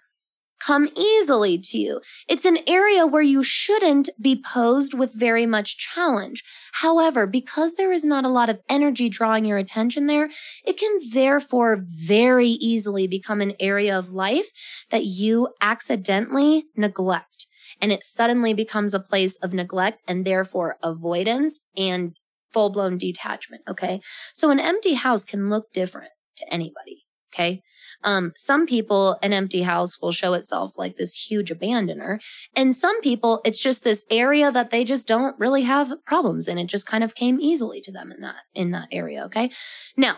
come 0.65 0.89
easily 0.97 1.59
to 1.59 1.79
you. 1.79 2.01
It's 2.29 2.45
an 2.45 2.59
area 2.67 3.07
where 3.07 3.23
you 3.23 3.43
shouldn't 3.43 4.11
be 4.21 4.43
posed 4.43 4.95
with 4.95 5.15
very 5.15 5.47
much 5.47 5.79
challenge. 5.79 6.43
However, 6.75 7.27
because 7.27 7.75
there 7.75 7.93
is 7.93 8.05
not 8.05 8.25
a 8.25 8.29
lot 8.31 8.49
of 8.49 8.61
energy 8.69 9.09
drawing 9.09 9.45
your 9.45 9.59
attention 9.59 10.07
there, 10.07 10.31
it 10.65 10.79
can 10.79 10.99
therefore 11.13 11.83
very 11.83 12.49
easily 12.49 13.07
become 13.07 13.41
an 13.41 13.55
area 13.61 13.99
of 13.99 14.11
life 14.11 14.51
that 14.91 15.05
you 15.05 15.49
accidentally 15.61 16.65
neglect. 16.77 17.47
And 17.81 17.93
it 17.93 18.03
suddenly 18.03 18.55
becomes 18.55 18.95
a 18.95 19.01
place 19.01 19.37
of 19.37 19.53
neglect 19.53 20.03
and 20.09 20.25
therefore 20.25 20.77
avoidance 20.83 21.61
and 21.77 22.17
full 22.53 22.71
blown 22.71 22.97
detachment. 22.99 23.63
Okay. 23.69 24.01
So 24.33 24.51
an 24.51 24.61
empty 24.61 24.95
house 24.95 25.25
can 25.25 25.51
look 25.51 25.73
different 25.73 26.11
to 26.37 26.53
anybody. 26.53 27.06
Okay. 27.37 27.63
Um, 28.03 28.33
some 28.35 28.67
people, 28.67 29.19
an 29.23 29.33
empty 29.33 29.63
house 29.63 30.01
will 30.01 30.13
show 30.13 30.33
itself 30.35 30.73
like 30.77 30.97
this 30.97 31.15
huge 31.15 31.51
abandoner. 31.51 32.19
And 32.55 32.75
some 32.75 33.01
people, 33.03 33.41
it's 33.45 33.59
just 33.59 33.85
this 33.85 34.05
area 34.11 34.51
that 34.51 34.71
they 34.71 34.85
just 34.85 35.07
don't 35.07 35.39
really 35.39 35.63
have 35.63 35.93
problems 36.07 36.49
in. 36.49 36.59
It 36.59 36.67
just 36.67 36.87
kind 36.87 37.05
of 37.05 37.15
came 37.15 37.39
easily 37.41 37.81
to 37.83 37.93
them 37.93 38.13
in 38.13 38.21
that, 38.21 38.37
in 38.55 38.71
that 38.73 38.89
area. 38.91 39.25
Okay. 39.27 39.51
Now, 39.97 40.17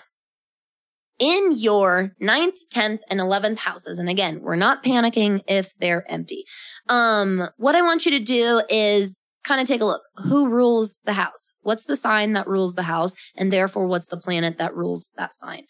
in 1.18 1.50
your 1.56 2.12
ninth, 2.20 2.56
10th, 2.72 3.00
and 3.10 3.18
11th 3.18 3.58
houses. 3.58 3.98
And 3.98 4.08
again, 4.08 4.40
we're 4.40 4.54
not 4.54 4.84
panicking 4.84 5.42
if 5.48 5.72
they're 5.78 6.08
empty. 6.08 6.44
Um, 6.88 7.42
what 7.56 7.74
I 7.74 7.82
want 7.82 8.06
you 8.06 8.12
to 8.12 8.20
do 8.20 8.62
is 8.68 9.24
kind 9.48 9.60
of 9.62 9.66
take 9.66 9.80
a 9.80 9.86
look. 9.86 10.02
Who 10.28 10.48
rules 10.48 11.00
the 11.04 11.14
house? 11.14 11.54
What's 11.62 11.86
the 11.86 11.96
sign 11.96 12.34
that 12.34 12.46
rules 12.46 12.74
the 12.74 12.82
house? 12.82 13.14
And 13.34 13.50
therefore, 13.50 13.86
what's 13.86 14.08
the 14.08 14.18
planet 14.18 14.58
that 14.58 14.76
rules 14.76 15.10
that 15.16 15.32
sign? 15.32 15.64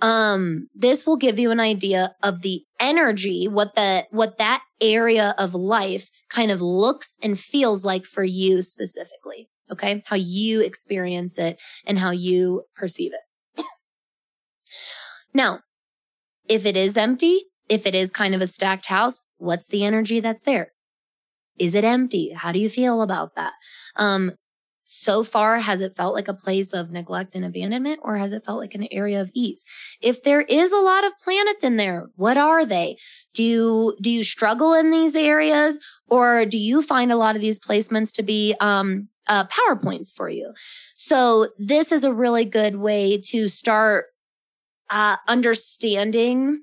Um, 0.00 0.68
this 0.74 1.04
will 1.04 1.16
give 1.16 1.38
you 1.38 1.50
an 1.50 1.60
idea 1.60 2.14
of 2.22 2.42
the 2.42 2.62
energy, 2.78 3.48
what 3.48 3.74
the, 3.74 4.06
what 4.10 4.38
that 4.38 4.62
area 4.80 5.34
of 5.36 5.52
life 5.52 6.10
kind 6.30 6.52
of 6.52 6.62
looks 6.62 7.16
and 7.22 7.38
feels 7.38 7.84
like 7.84 8.04
for 8.04 8.22
you 8.22 8.62
specifically. 8.62 9.48
Okay. 9.70 10.04
How 10.06 10.16
you 10.16 10.62
experience 10.62 11.38
it 11.38 11.60
and 11.84 11.98
how 11.98 12.12
you 12.12 12.64
perceive 12.76 13.12
it. 13.12 13.64
now, 15.34 15.60
if 16.48 16.64
it 16.66 16.76
is 16.76 16.96
empty, 16.96 17.46
if 17.68 17.86
it 17.86 17.94
is 17.94 18.10
kind 18.10 18.34
of 18.34 18.40
a 18.40 18.46
stacked 18.46 18.86
house, 18.86 19.20
what's 19.38 19.66
the 19.66 19.84
energy 19.84 20.20
that's 20.20 20.42
there? 20.42 20.73
Is 21.58 21.74
it 21.74 21.84
empty? 21.84 22.32
How 22.32 22.52
do 22.52 22.58
you 22.58 22.68
feel 22.68 23.02
about 23.02 23.34
that? 23.36 23.52
Um, 23.96 24.32
so 24.84 25.24
far, 25.24 25.60
has 25.60 25.80
it 25.80 25.96
felt 25.96 26.14
like 26.14 26.28
a 26.28 26.34
place 26.34 26.74
of 26.74 26.90
neglect 26.90 27.34
and 27.34 27.44
abandonment 27.44 28.00
or 28.02 28.16
has 28.16 28.32
it 28.32 28.44
felt 28.44 28.60
like 28.60 28.74
an 28.74 28.86
area 28.90 29.20
of 29.20 29.30
ease? 29.32 29.64
If 30.02 30.22
there 30.22 30.42
is 30.42 30.72
a 30.72 30.78
lot 30.78 31.04
of 31.04 31.18
planets 31.18 31.64
in 31.64 31.76
there, 31.76 32.10
what 32.16 32.36
are 32.36 32.66
they? 32.66 32.98
Do 33.32 33.42
you, 33.42 33.96
do 34.00 34.10
you 34.10 34.22
struggle 34.22 34.74
in 34.74 34.90
these 34.90 35.16
areas 35.16 35.78
or 36.08 36.44
do 36.44 36.58
you 36.58 36.82
find 36.82 37.10
a 37.10 37.16
lot 37.16 37.34
of 37.34 37.40
these 37.40 37.58
placements 37.58 38.12
to 38.14 38.22
be, 38.22 38.54
um, 38.60 39.08
uh, 39.26 39.44
PowerPoints 39.44 40.14
for 40.14 40.28
you? 40.28 40.52
So 40.94 41.48
this 41.58 41.90
is 41.90 42.04
a 42.04 42.12
really 42.12 42.44
good 42.44 42.76
way 42.76 43.18
to 43.28 43.48
start, 43.48 44.06
uh, 44.90 45.16
understanding 45.26 46.62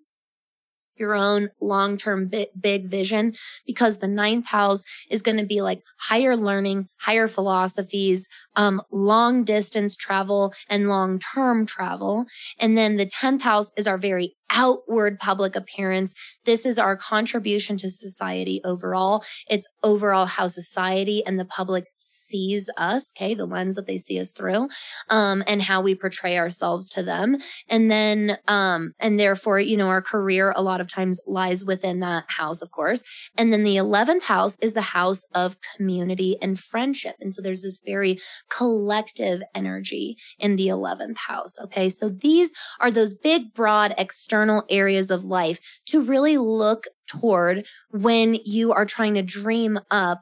your 1.02 1.16
own 1.16 1.50
long 1.60 1.98
term 1.98 2.30
big 2.30 2.86
vision 2.86 3.34
because 3.68 3.98
the 3.98 4.08
ninth 4.08 4.46
house 4.46 4.86
is 5.10 5.22
going 5.22 5.38
to 5.38 5.46
be 5.46 5.62
like 5.62 5.82
higher 5.98 6.38
learning, 6.38 6.88
higher 6.98 7.28
philosophies, 7.28 8.30
um, 8.56 8.82
long 8.92 9.44
distance 9.44 9.98
travel 9.98 10.54
and 10.70 10.88
long 10.88 11.20
term 11.20 11.66
travel. 11.66 12.26
And 12.60 12.78
then 12.78 12.96
the 12.96 13.06
10th 13.06 13.42
house 13.42 13.72
is 13.76 13.88
our 13.88 13.98
very 13.98 14.36
outward 14.52 15.20
public 15.20 15.56
appearance. 15.56 16.14
This 16.46 16.66
is 16.66 16.78
our 16.78 16.98
contribution 16.98 17.78
to 17.78 17.90
society 17.90 18.62
overall. 18.64 19.24
It's 19.50 19.68
overall 19.84 20.26
how 20.26 20.48
society 20.48 21.24
and 21.26 21.40
the 21.40 21.46
public 21.46 21.86
sees 21.98 22.70
us. 22.78 23.12
Okay. 23.16 23.34
The 23.34 23.46
lens 23.46 23.76
that 23.76 23.88
they 23.88 23.98
see 23.98 24.20
us 24.20 24.32
through, 24.32 24.70
um, 25.10 25.44
and 25.48 25.62
how 25.62 25.82
we 25.82 25.96
portray 25.96 26.38
ourselves 26.38 26.90
to 26.90 27.04
them. 27.04 27.38
And 27.70 27.90
then, 27.90 28.38
um, 28.48 28.94
and 29.00 29.20
therefore, 29.20 29.60
you 29.60 29.78
know, 29.78 29.88
our 29.88 30.02
career 30.02 30.54
a 30.56 30.62
lot 30.62 30.82
of 30.82 30.92
times 30.92 31.20
lies 31.26 31.64
within 31.64 32.00
that 32.02 32.26
house, 32.28 32.62
of 32.62 32.72
course. 32.72 33.04
And 33.38 33.54
then 33.54 33.64
the 33.64 33.78
11th 33.78 34.24
house 34.24 34.58
is 34.60 34.74
the 34.74 34.82
house 34.82 35.24
of 35.34 35.58
community 35.78 36.38
and 36.42 36.60
friendship. 36.60 37.16
And 37.20 37.34
so 37.34 37.42
there's 37.42 37.64
this 37.64 37.82
very 37.86 38.20
collective 38.50 39.42
energy 39.56 40.18
in 40.40 40.56
the 40.56 40.68
11th 40.68 41.18
house. 41.28 41.60
Okay. 41.64 41.90
So 41.90 42.10
these 42.10 42.52
are 42.80 42.92
those 42.92 43.14
big, 43.14 43.54
broad 43.54 43.94
external 43.98 44.41
external 44.42 44.64
areas 44.70 45.12
of 45.12 45.24
life 45.24 45.80
to 45.86 46.02
really 46.02 46.38
look 46.38 46.86
toward 47.08 47.68
when 47.92 48.38
you 48.44 48.74
are 48.74 48.86
trying 48.86 49.14
to 49.14 49.22
dream 49.22 49.80
up 49.92 50.22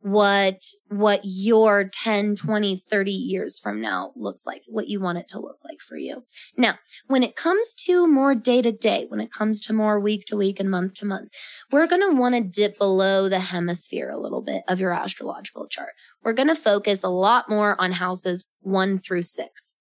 what 0.00 0.60
what 0.88 1.20
your 1.22 1.88
10 1.88 2.34
20 2.34 2.76
30 2.76 3.12
years 3.12 3.60
from 3.60 3.80
now 3.80 4.10
looks 4.16 4.44
like 4.44 4.64
what 4.66 4.88
you 4.88 5.00
want 5.00 5.16
it 5.16 5.28
to 5.28 5.38
look 5.38 5.58
like 5.62 5.78
for 5.80 5.96
you. 5.96 6.24
Now 6.56 6.74
when 7.06 7.22
it 7.22 7.36
comes 7.36 7.72
to 7.86 8.08
more 8.08 8.34
day 8.34 8.62
to 8.62 8.72
day 8.72 9.06
when 9.08 9.20
it 9.20 9.30
comes 9.30 9.60
to 9.60 9.72
more 9.72 10.00
week 10.00 10.24
to 10.26 10.36
week 10.36 10.58
and 10.58 10.68
month 10.68 10.94
to 10.94 11.04
month 11.04 11.28
we're 11.70 11.86
going 11.86 12.02
to 12.02 12.20
want 12.20 12.34
to 12.34 12.40
dip 12.40 12.78
below 12.78 13.28
the 13.28 13.38
hemisphere 13.38 14.10
a 14.10 14.20
little 14.20 14.42
bit 14.42 14.64
of 14.66 14.80
your 14.80 14.92
astrological 14.92 15.68
chart. 15.68 15.92
We're 16.24 16.32
going 16.32 16.48
to 16.48 16.56
focus 16.56 17.04
a 17.04 17.08
lot 17.08 17.48
more 17.48 17.80
on 17.80 17.92
houses 17.92 18.48
1 18.62 18.98
through 18.98 19.22
6 19.22 19.74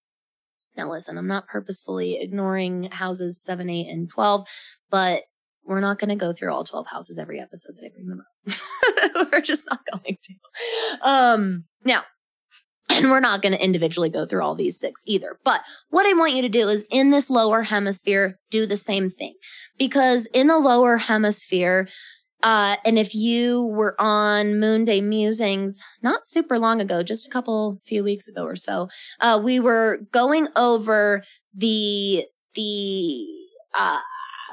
now, 0.78 0.90
listen, 0.90 1.18
I'm 1.18 1.28
not 1.28 1.48
purposefully 1.48 2.18
ignoring 2.22 2.84
houses 2.92 3.44
seven, 3.44 3.70
eight, 3.70 3.90
and 3.90 4.10
12, 4.10 4.48
but 4.90 5.24
we're 5.66 5.82
not 5.82 6.00
going 6.00 6.10
to 6.10 6.16
go 6.16 6.34
through 6.34 6.52
all 6.52 6.64
12 6.64 6.88
houses 6.88 7.20
every 7.20 7.40
episode 7.40 7.76
that 7.76 7.86
I 7.86 7.90
bring 7.94 8.08
them 8.08 8.22
up. 8.22 9.32
we're 9.32 9.42
just 9.42 9.66
not 9.70 9.80
going 9.92 10.18
to. 10.22 10.34
Um, 11.02 11.66
now, 11.84 12.04
and 12.90 13.10
we're 13.10 13.20
not 13.20 13.42
going 13.42 13.54
to 13.54 13.64
individually 13.64 14.10
go 14.10 14.26
through 14.26 14.42
all 14.42 14.56
these 14.56 14.80
six 14.80 15.02
either. 15.06 15.38
But 15.44 15.62
what 15.90 16.06
I 16.06 16.18
want 16.18 16.34
you 16.34 16.42
to 16.42 16.50
do 16.50 16.68
is 16.68 16.86
in 16.92 17.12
this 17.12 17.30
lower 17.30 17.64
hemisphere, 17.64 18.40
do 18.50 18.66
the 18.66 18.78
same 18.78 19.10
thing. 19.10 19.36
Because 19.78 20.26
in 20.28 20.48
the 20.48 20.58
lower 20.58 20.98
hemisphere, 20.98 21.88
uh, 22.44 22.76
and 22.86 22.98
if 22.98 23.14
you 23.14 23.66
were 23.66 23.96
on 24.00 24.60
Moon 24.60 24.84
Day 24.86 25.02
Musings 25.02 25.84
not 26.02 26.26
super 26.26 26.58
long 26.58 26.82
ago, 26.82 27.04
just 27.04 27.26
a 27.26 27.30
couple 27.30 27.80
few 27.86 28.04
weeks 28.04 28.28
ago 28.28 28.44
or 28.44 28.56
so, 28.56 28.89
uh, 29.20 29.39
we 29.44 29.60
were 29.60 30.00
going 30.12 30.48
over 30.56 31.24
the 31.54 32.26
the 32.56 33.28
uh, 33.74 34.00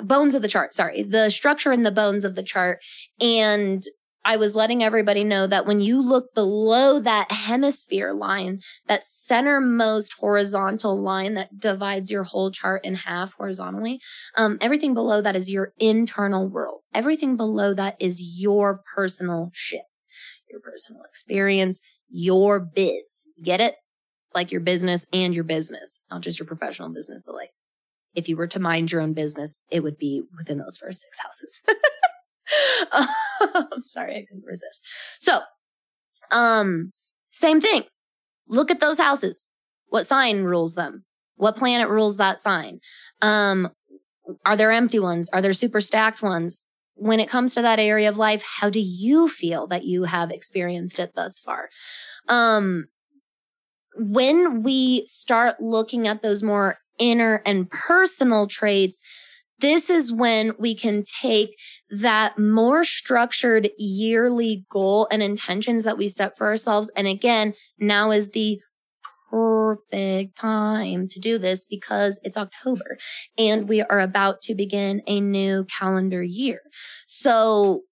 bones 0.02 0.34
of 0.34 0.42
the 0.42 0.48
chart. 0.48 0.74
Sorry, 0.74 1.02
the 1.02 1.30
structure 1.30 1.72
and 1.72 1.84
the 1.84 1.92
bones 1.92 2.24
of 2.24 2.34
the 2.34 2.42
chart, 2.42 2.78
and 3.20 3.82
I 4.24 4.36
was 4.36 4.54
letting 4.54 4.82
everybody 4.82 5.24
know 5.24 5.46
that 5.46 5.66
when 5.66 5.80
you 5.80 6.02
look 6.02 6.34
below 6.34 7.00
that 7.00 7.30
hemisphere 7.30 8.12
line, 8.12 8.60
that 8.86 9.02
centermost 9.02 10.18
horizontal 10.18 11.00
line 11.00 11.34
that 11.34 11.58
divides 11.58 12.10
your 12.10 12.24
whole 12.24 12.50
chart 12.50 12.84
in 12.84 12.94
half 12.94 13.34
horizontally, 13.34 14.00
um, 14.36 14.58
everything 14.60 14.92
below 14.92 15.20
that 15.22 15.36
is 15.36 15.50
your 15.50 15.72
internal 15.78 16.48
world. 16.48 16.80
Everything 16.92 17.36
below 17.36 17.74
that 17.74 17.96
is 18.00 18.40
your 18.40 18.82
personal 18.94 19.50
shit, 19.52 19.82
your 20.50 20.60
personal 20.60 21.02
experience, 21.08 21.80
your 22.08 22.60
biz. 22.60 23.26
Get 23.42 23.60
it? 23.60 23.76
Like 24.34 24.52
your 24.52 24.60
business 24.60 25.06
and 25.12 25.34
your 25.34 25.44
business, 25.44 26.00
not 26.10 26.20
just 26.20 26.38
your 26.38 26.46
professional 26.46 26.90
business, 26.90 27.22
but 27.24 27.34
like 27.34 27.50
if 28.14 28.28
you 28.28 28.36
were 28.36 28.46
to 28.48 28.60
mind 28.60 28.92
your 28.92 29.00
own 29.00 29.14
business, 29.14 29.58
it 29.70 29.82
would 29.82 29.96
be 29.96 30.22
within 30.36 30.58
those 30.58 30.76
first 30.76 31.00
six 31.00 31.18
houses. 31.20 31.62
I'm 32.92 33.82
sorry, 33.82 34.16
I 34.16 34.24
couldn't 34.28 34.44
resist. 34.44 34.82
So, 35.18 35.40
um, 36.32 36.92
same 37.30 37.60
thing. 37.60 37.84
Look 38.48 38.70
at 38.70 38.80
those 38.80 38.98
houses. 38.98 39.46
What 39.88 40.06
sign 40.06 40.44
rules 40.44 40.74
them? 40.74 41.04
What 41.36 41.56
planet 41.56 41.88
rules 41.88 42.16
that 42.16 42.40
sign? 42.40 42.80
Um, 43.22 43.68
are 44.44 44.56
there 44.56 44.72
empty 44.72 44.98
ones? 44.98 45.30
Are 45.32 45.40
there 45.40 45.52
super 45.52 45.80
stacked 45.80 46.22
ones? 46.22 46.64
When 46.94 47.20
it 47.20 47.28
comes 47.28 47.54
to 47.54 47.62
that 47.62 47.78
area 47.78 48.08
of 48.08 48.18
life, 48.18 48.42
how 48.42 48.70
do 48.70 48.80
you 48.80 49.28
feel 49.28 49.66
that 49.68 49.84
you 49.84 50.04
have 50.04 50.30
experienced 50.30 50.98
it 50.98 51.12
thus 51.14 51.38
far? 51.38 51.68
Um, 52.28 52.86
when 53.96 54.62
we 54.62 55.06
start 55.06 55.60
looking 55.60 56.08
at 56.08 56.22
those 56.22 56.42
more 56.42 56.78
inner 56.98 57.42
and 57.46 57.70
personal 57.70 58.46
traits, 58.46 59.00
this 59.60 59.90
is 59.90 60.12
when 60.12 60.52
we 60.58 60.74
can 60.74 61.02
take 61.02 61.56
that 61.90 62.38
more 62.38 62.84
structured 62.84 63.70
yearly 63.78 64.64
goal 64.70 65.08
and 65.10 65.22
intentions 65.22 65.84
that 65.84 65.98
we 65.98 66.08
set 66.08 66.36
for 66.36 66.46
ourselves. 66.46 66.90
And 66.96 67.06
again, 67.06 67.54
now 67.78 68.10
is 68.10 68.30
the 68.30 68.60
perfect 69.30 70.36
time 70.36 71.06
to 71.08 71.20
do 71.20 71.38
this 71.38 71.64
because 71.64 72.18
it's 72.22 72.36
October 72.36 72.96
and 73.36 73.68
we 73.68 73.82
are 73.82 74.00
about 74.00 74.40
to 74.42 74.54
begin 74.54 75.02
a 75.06 75.20
new 75.20 75.64
calendar 75.64 76.22
year. 76.22 76.60
So 77.06 77.82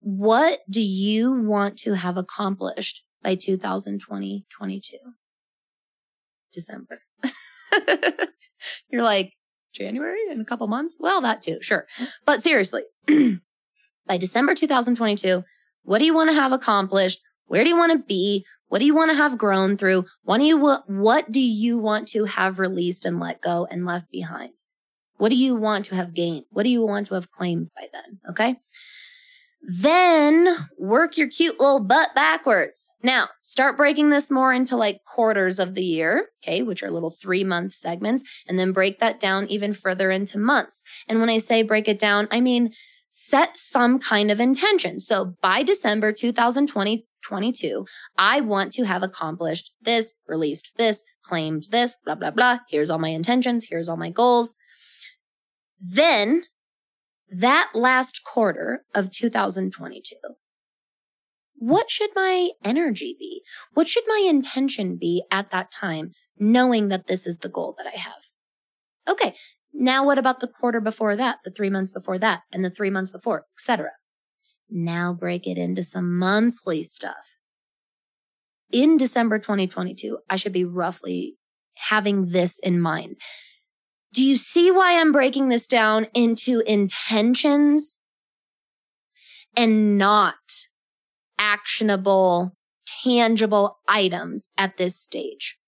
what 0.00 0.60
do 0.70 0.82
you 0.82 1.32
want 1.32 1.78
to 1.80 1.94
have 1.96 2.16
accomplished 2.16 3.04
by 3.22 3.34
2020, 3.34 4.46
22? 4.56 4.96
December. 6.54 7.00
You're 8.88 9.02
like, 9.02 9.34
January 9.74 10.18
in 10.30 10.40
a 10.40 10.44
couple 10.44 10.66
months? 10.66 10.96
Well, 10.98 11.20
that 11.20 11.42
too, 11.42 11.58
sure. 11.60 11.86
But 12.24 12.42
seriously, 12.42 12.82
by 14.06 14.16
December 14.16 14.54
2022, 14.54 15.42
what 15.82 15.98
do 15.98 16.04
you 16.04 16.14
want 16.14 16.30
to 16.30 16.34
have 16.34 16.52
accomplished? 16.52 17.20
Where 17.46 17.64
do 17.64 17.70
you 17.70 17.76
want 17.76 17.92
to 17.92 17.98
be? 17.98 18.44
What 18.68 18.78
do 18.78 18.86
you 18.86 18.94
want 18.94 19.10
to 19.10 19.16
have 19.16 19.38
grown 19.38 19.76
through? 19.76 20.04
What 20.22 20.38
do 20.38 20.44
you 20.44 20.58
what 20.86 21.30
do 21.30 21.40
you 21.40 21.78
want 21.78 22.08
to 22.08 22.24
have 22.24 22.58
released 22.58 23.04
and 23.04 23.20
let 23.20 23.40
go 23.40 23.68
and 23.70 23.84
left 23.84 24.10
behind? 24.10 24.54
What 25.16 25.28
do 25.28 25.36
you 25.36 25.54
want 25.54 25.84
to 25.86 25.94
have 25.94 26.14
gained? 26.14 26.46
What 26.50 26.64
do 26.64 26.70
you 26.70 26.84
want 26.84 27.08
to 27.08 27.14
have 27.14 27.30
claimed 27.30 27.70
by 27.76 27.86
then? 27.92 28.18
Okay. 28.30 28.56
Then 29.66 30.48
work 30.78 31.16
your 31.16 31.28
cute 31.28 31.58
little 31.58 31.82
butt 31.82 32.10
backwards. 32.14 32.92
Now 33.02 33.28
start 33.40 33.78
breaking 33.78 34.10
this 34.10 34.30
more 34.30 34.52
into 34.52 34.76
like 34.76 35.02
quarters 35.04 35.58
of 35.58 35.74
the 35.74 35.82
year. 35.82 36.28
Okay. 36.42 36.62
Which 36.62 36.82
are 36.82 36.90
little 36.90 37.10
three 37.10 37.44
month 37.44 37.72
segments 37.72 38.22
and 38.46 38.58
then 38.58 38.72
break 38.72 38.98
that 38.98 39.18
down 39.18 39.46
even 39.48 39.72
further 39.72 40.10
into 40.10 40.38
months. 40.38 40.84
And 41.08 41.18
when 41.18 41.30
I 41.30 41.38
say 41.38 41.62
break 41.62 41.88
it 41.88 41.98
down, 41.98 42.28
I 42.30 42.40
mean, 42.40 42.72
set 43.08 43.56
some 43.56 43.98
kind 43.98 44.30
of 44.30 44.40
intention. 44.40 45.00
So 45.00 45.34
by 45.40 45.62
December 45.62 46.12
2022, 46.12 47.86
I 48.18 48.40
want 48.42 48.72
to 48.74 48.84
have 48.84 49.02
accomplished 49.02 49.72
this, 49.80 50.12
released 50.26 50.72
this, 50.76 51.02
claimed 51.22 51.66
this, 51.70 51.96
blah, 52.04 52.16
blah, 52.16 52.32
blah. 52.32 52.58
Here's 52.68 52.90
all 52.90 52.98
my 52.98 53.10
intentions. 53.10 53.66
Here's 53.70 53.88
all 53.88 53.96
my 53.96 54.10
goals. 54.10 54.56
Then 55.80 56.44
that 57.40 57.70
last 57.74 58.22
quarter 58.24 58.84
of 58.94 59.10
2022, 59.10 60.16
what 61.56 61.90
should 61.90 62.10
my 62.14 62.50
energy 62.64 63.16
be? 63.18 63.42
What 63.72 63.88
should 63.88 64.04
my 64.06 64.24
intention 64.28 64.98
be 65.00 65.24
at 65.30 65.50
that 65.50 65.70
time, 65.70 66.12
knowing 66.38 66.88
that 66.88 67.06
this 67.06 67.26
is 67.26 67.38
the 67.38 67.48
goal 67.48 67.74
that 67.78 67.86
I 67.86 67.96
have? 67.98 68.22
Okay. 69.08 69.34
Now 69.72 70.04
what 70.04 70.18
about 70.18 70.40
the 70.40 70.48
quarter 70.48 70.80
before 70.80 71.16
that, 71.16 71.38
the 71.44 71.50
three 71.50 71.70
months 71.70 71.90
before 71.90 72.18
that, 72.18 72.42
and 72.52 72.64
the 72.64 72.70
three 72.70 72.90
months 72.90 73.10
before, 73.10 73.46
etc. 73.58 73.90
Now 74.70 75.12
break 75.12 75.46
it 75.46 75.58
into 75.58 75.82
some 75.82 76.16
monthly 76.16 76.84
stuff. 76.84 77.38
In 78.70 78.96
December 78.96 79.38
2022, 79.38 80.18
I 80.30 80.36
should 80.36 80.52
be 80.52 80.64
roughly 80.64 81.36
having 81.74 82.26
this 82.26 82.58
in 82.58 82.80
mind. 82.80 83.16
Do 84.14 84.24
you 84.24 84.36
see 84.36 84.70
why 84.70 85.00
I'm 85.00 85.10
breaking 85.10 85.48
this 85.48 85.66
down 85.66 86.06
into 86.14 86.62
intentions 86.68 87.98
and 89.56 89.98
not 89.98 90.68
actionable, 91.36 92.56
tangible 92.86 93.80
items 93.88 94.52
at 94.56 94.76
this 94.76 94.96
stage? 94.96 95.58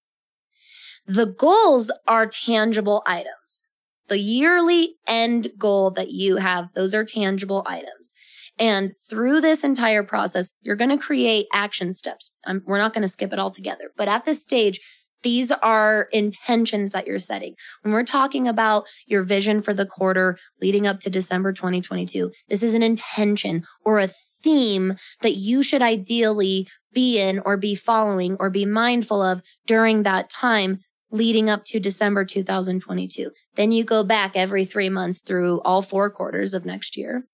The 1.07 1.27
goals 1.27 1.91
are 2.07 2.29
tangible 2.29 3.03
items. 3.05 3.73
The 4.07 4.21
yearly 4.21 4.95
end 5.09 5.51
goal 5.59 5.91
that 5.91 6.11
you 6.11 6.37
have, 6.37 6.69
those 6.75 6.95
are 6.95 7.05
tangible 7.05 7.65
items. 7.67 8.13
And 8.61 8.93
through 8.97 9.41
this 9.41 9.65
entire 9.65 10.05
process, 10.05 10.53
you're 10.63 10.77
going 10.77 10.97
to 10.97 11.05
create 11.05 11.47
action 11.53 11.93
steps. 11.93 12.33
I'm, 12.47 12.63
we're 12.65 12.79
not 12.79 12.93
going 12.93 13.03
to 13.03 13.09
skip 13.09 13.33
it 13.33 13.41
all 13.41 13.51
together, 13.51 13.91
but 13.97 14.07
at 14.07 14.25
this 14.25 14.41
stage, 14.41 14.81
these 15.27 15.51
are 15.51 16.07
intentions 16.13 16.93
that 16.93 17.05
you're 17.05 17.19
setting. 17.19 17.57
When 17.83 17.93
we're 17.93 18.05
talking 18.05 18.47
about 18.47 18.87
your 19.09 19.25
vision 19.25 19.61
for 19.61 19.75
the 19.75 19.85
quarter 19.85 20.39
leading 20.63 20.87
up 20.87 21.01
to 21.01 21.11
December 21.11 21.53
2022, 21.53 22.31
this 22.49 22.63
is 22.63 22.75
an 22.75 22.83
intention 22.85 23.65
or 23.85 23.99
a 23.99 24.07
theme 24.07 24.95
that 25.23 25.33
you 25.33 25.65
should 25.65 25.83
ideally 25.83 26.69
be 26.95 27.21
in 27.21 27.41
or 27.45 27.57
be 27.57 27.75
following 27.75 28.37
or 28.39 28.51
be 28.51 28.65
mindful 28.65 29.21
of 29.21 29.43
during 29.67 30.05
that 30.05 30.31
time 30.31 30.79
leading 31.11 31.51
up 31.51 31.65
to 31.65 31.81
December 31.81 32.25
2022. 32.25 33.33
Then 33.57 33.73
you 33.73 33.83
go 33.83 34.05
back 34.05 34.37
every 34.37 34.65
three 34.65 34.89
months 34.89 35.23
through 35.23 35.61
all 35.63 35.83
four 35.83 36.09
quarters 36.09 36.55
of 36.55 36.65
next 36.65 36.97
year. 36.97 37.27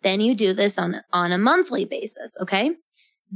Then 0.00 0.22
you 0.22 0.34
do 0.34 0.54
this 0.54 0.78
on, 0.78 1.02
on 1.12 1.30
a 1.30 1.36
monthly 1.36 1.84
basis. 1.84 2.38
Okay. 2.40 2.70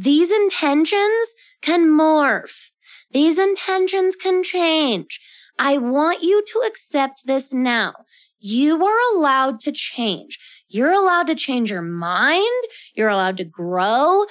These 0.00 0.30
intentions 0.30 1.34
can 1.60 1.88
morph. 1.88 2.70
These 3.10 3.36
intentions 3.36 4.14
can 4.14 4.44
change. 4.44 5.20
I 5.58 5.78
want 5.78 6.22
you 6.22 6.44
to 6.44 6.58
accept 6.68 7.26
this 7.26 7.52
now. 7.52 7.94
You 8.38 8.84
are 8.86 9.16
allowed 9.16 9.58
to 9.60 9.72
change. 9.72 10.38
You're 10.68 10.92
allowed 10.92 11.26
to 11.26 11.34
change 11.34 11.72
your 11.72 11.82
mind. 11.82 12.64
You're 12.94 13.08
allowed 13.08 13.38
to 13.38 13.44
grow. 13.44 14.26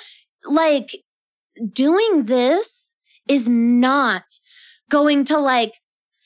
Like 0.46 1.04
doing 1.74 2.24
this 2.24 2.96
is 3.28 3.50
not 3.50 4.24
going 4.90 5.26
to 5.26 5.38
like 5.38 5.74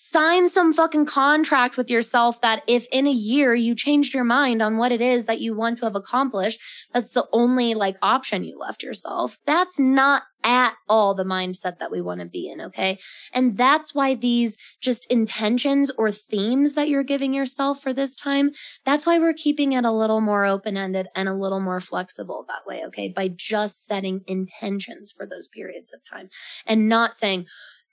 sign 0.04 0.50
some 0.50 0.74
fucking 0.74 1.06
contract 1.06 1.78
with 1.78 1.88
yourself 1.88 2.42
that 2.42 2.64
if 2.66 2.88
in 2.92 3.06
a 3.06 3.12
year 3.12 3.54
you 3.54 3.76
changed 3.76 4.16
your 4.16 4.24
mind 4.24 4.60
on 4.60 4.78
what 4.78 4.92
it 4.92 5.00
is 5.00 5.28
that 5.28 5.40
you 5.40 5.56
want 5.56 5.78
to 5.78 5.86
have 5.86 5.96
accomplished, 5.96 6.60
that's 6.92 7.14
the 7.14 7.28
only 7.32 7.76
like 7.76 7.98
option 8.02 8.44
you 8.44 8.58
left 8.58 8.82
yourself. 8.82 9.38
That's 9.46 9.78
not 9.78 10.24
at 10.44 10.74
all 10.90 11.14
the 11.14 11.24
mindset 11.24 11.78
that 11.78 11.92
we 11.92 12.02
want 12.02 12.20
to 12.20 12.26
be 12.26 12.50
in. 12.50 12.62
Okay. 12.62 12.98
And 13.32 13.56
that's 13.58 13.94
why 13.94 14.16
these 14.16 14.58
just 14.82 15.10
intentions 15.12 15.92
or 15.92 16.10
themes 16.10 16.74
that 16.74 16.90
you're 16.90 17.04
giving 17.04 17.32
yourself 17.32 17.80
for 17.80 17.94
this 17.94 18.16
time, 18.16 18.54
that's 18.84 19.06
why 19.06 19.20
we're 19.20 19.34
keeping 19.34 19.74
it 19.74 19.86
a 19.86 19.92
little 19.92 20.20
more 20.20 20.48
open 20.48 20.78
ended 20.78 21.10
and 21.16 21.30
a 21.30 21.36
little 21.36 21.60
more 21.60 21.80
flexible 21.80 22.44
that 22.48 22.66
way. 22.66 22.84
Okay. 22.88 23.14
By 23.16 23.28
just 23.28 23.86
setting 23.86 24.22
intentions 24.26 25.12
for 25.16 25.28
those 25.28 25.48
periods 25.48 25.94
of 25.94 26.00
time 26.12 26.32
and 26.66 26.90
not 26.90 27.16
saying, 27.16 27.46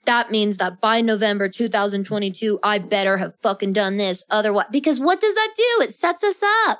that 0.05 0.31
means 0.31 0.57
that 0.57 0.81
by 0.81 1.01
November 1.01 1.49
2022, 1.49 2.59
I 2.63 2.79
better 2.79 3.17
have 3.17 3.35
fucking 3.35 3.73
done 3.73 3.97
this. 3.97 4.23
Otherwise, 4.29 4.67
because 4.71 4.99
what 4.99 5.21
does 5.21 5.35
that 5.35 5.53
do? 5.55 5.83
It 5.83 5.93
sets 5.93 6.23
us 6.23 6.41
up. 6.67 6.79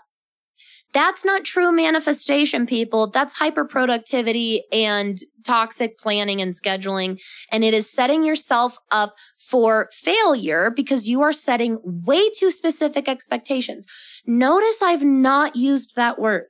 That's 0.92 1.24
not 1.24 1.46
true 1.46 1.72
manifestation, 1.72 2.66
people. 2.66 3.12
That's 3.12 3.38
hyper 3.38 3.66
productivity 3.66 4.64
and 4.72 5.20
toxic 5.46 6.00
planning 6.00 6.42
and 6.42 6.52
scheduling. 6.52 7.22
And 7.52 7.64
it 7.64 7.76
is 7.76 7.92
setting 7.92 8.24
yourself 8.24 8.80
up 8.90 9.16
for 9.38 9.90
failure 9.92 10.72
because 10.76 11.08
you 11.08 11.22
are 11.22 11.32
setting 11.32 11.80
way 11.84 12.30
too 12.32 12.50
specific 12.50 13.08
expectations. 13.08 13.86
Notice 14.26 14.82
I've 14.82 15.04
not 15.04 15.56
used 15.56 15.96
that 15.96 16.18
word. 16.20 16.46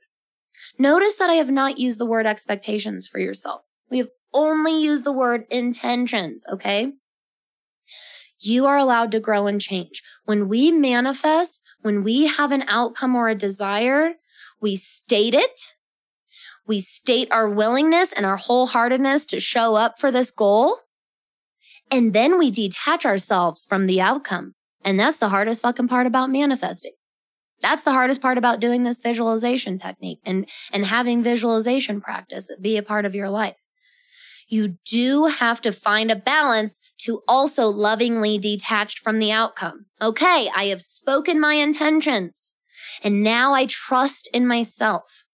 Notice 0.78 1.16
that 1.16 1.28
I 1.28 1.34
have 1.34 1.50
not 1.50 1.78
used 1.78 1.98
the 1.98 2.06
word 2.06 2.26
expectations 2.26 3.06
for 3.06 3.18
yourself. 3.18 3.60
We 3.90 3.98
have 3.98 4.08
only 4.32 4.80
use 4.80 5.02
the 5.02 5.12
word 5.12 5.44
intentions. 5.50 6.44
Okay. 6.50 6.92
You 8.40 8.66
are 8.66 8.78
allowed 8.78 9.10
to 9.12 9.20
grow 9.20 9.46
and 9.46 9.60
change. 9.60 10.02
When 10.24 10.48
we 10.48 10.70
manifest, 10.70 11.62
when 11.82 12.02
we 12.02 12.26
have 12.26 12.52
an 12.52 12.64
outcome 12.68 13.14
or 13.14 13.28
a 13.28 13.34
desire, 13.34 14.14
we 14.62 14.76
state 14.76 15.34
it. 15.34 15.74
We 16.66 16.80
state 16.80 17.30
our 17.32 17.50
willingness 17.50 18.12
and 18.12 18.24
our 18.24 18.38
wholeheartedness 18.38 19.26
to 19.28 19.40
show 19.40 19.74
up 19.74 19.98
for 19.98 20.10
this 20.10 20.30
goal. 20.30 20.78
And 21.90 22.12
then 22.12 22.38
we 22.38 22.50
detach 22.50 23.04
ourselves 23.04 23.66
from 23.68 23.86
the 23.86 24.00
outcome. 24.00 24.54
And 24.84 24.98
that's 24.98 25.18
the 25.18 25.28
hardest 25.28 25.62
fucking 25.62 25.88
part 25.88 26.06
about 26.06 26.30
manifesting. 26.30 26.92
That's 27.60 27.82
the 27.82 27.90
hardest 27.90 28.22
part 28.22 28.38
about 28.38 28.60
doing 28.60 28.84
this 28.84 29.00
visualization 29.00 29.76
technique 29.76 30.20
and, 30.24 30.48
and 30.72 30.86
having 30.86 31.22
visualization 31.22 32.00
practice 32.00 32.50
be 32.58 32.78
a 32.78 32.82
part 32.82 33.04
of 33.04 33.14
your 33.14 33.28
life 33.28 33.69
you 34.50 34.76
do 34.84 35.26
have 35.26 35.60
to 35.62 35.72
find 35.72 36.10
a 36.10 36.16
balance 36.16 36.80
to 36.98 37.22
also 37.28 37.66
lovingly 37.66 38.38
detached 38.38 38.98
from 38.98 39.18
the 39.18 39.32
outcome. 39.32 39.86
Okay, 40.02 40.48
I 40.54 40.64
have 40.64 40.82
spoken 40.82 41.40
my 41.40 41.54
intentions 41.54 42.54
and 43.02 43.22
now 43.22 43.52
I 43.54 43.66
trust 43.66 44.28
in 44.32 44.46
myself. 44.46 45.26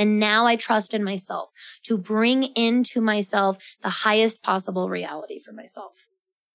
And 0.00 0.20
now 0.20 0.46
I 0.46 0.54
trust 0.54 0.94
in 0.94 1.02
myself 1.02 1.50
to 1.84 1.98
bring 1.98 2.44
into 2.54 3.00
myself 3.00 3.58
the 3.82 3.88
highest 3.88 4.44
possible 4.44 4.88
reality 4.88 5.40
for 5.40 5.52
myself. 5.52 6.06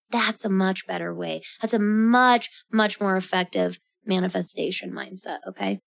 That's 0.09 0.45
a 0.45 0.49
much 0.49 0.87
better 0.87 1.13
way. 1.13 1.41
That's 1.61 1.73
a 1.73 1.79
much, 1.79 2.49
much 2.71 3.01
more 3.01 3.17
effective 3.17 3.79
manifestation 4.05 4.91
mindset. 4.93 5.39
Okay. 5.45 5.81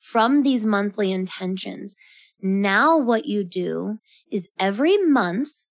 From 0.00 0.42
these 0.42 0.66
monthly 0.66 1.12
intentions, 1.12 1.94
now 2.42 2.98
what 2.98 3.26
you 3.26 3.44
do 3.44 3.98
is 4.30 4.48
every 4.58 4.98
month, 4.98 5.64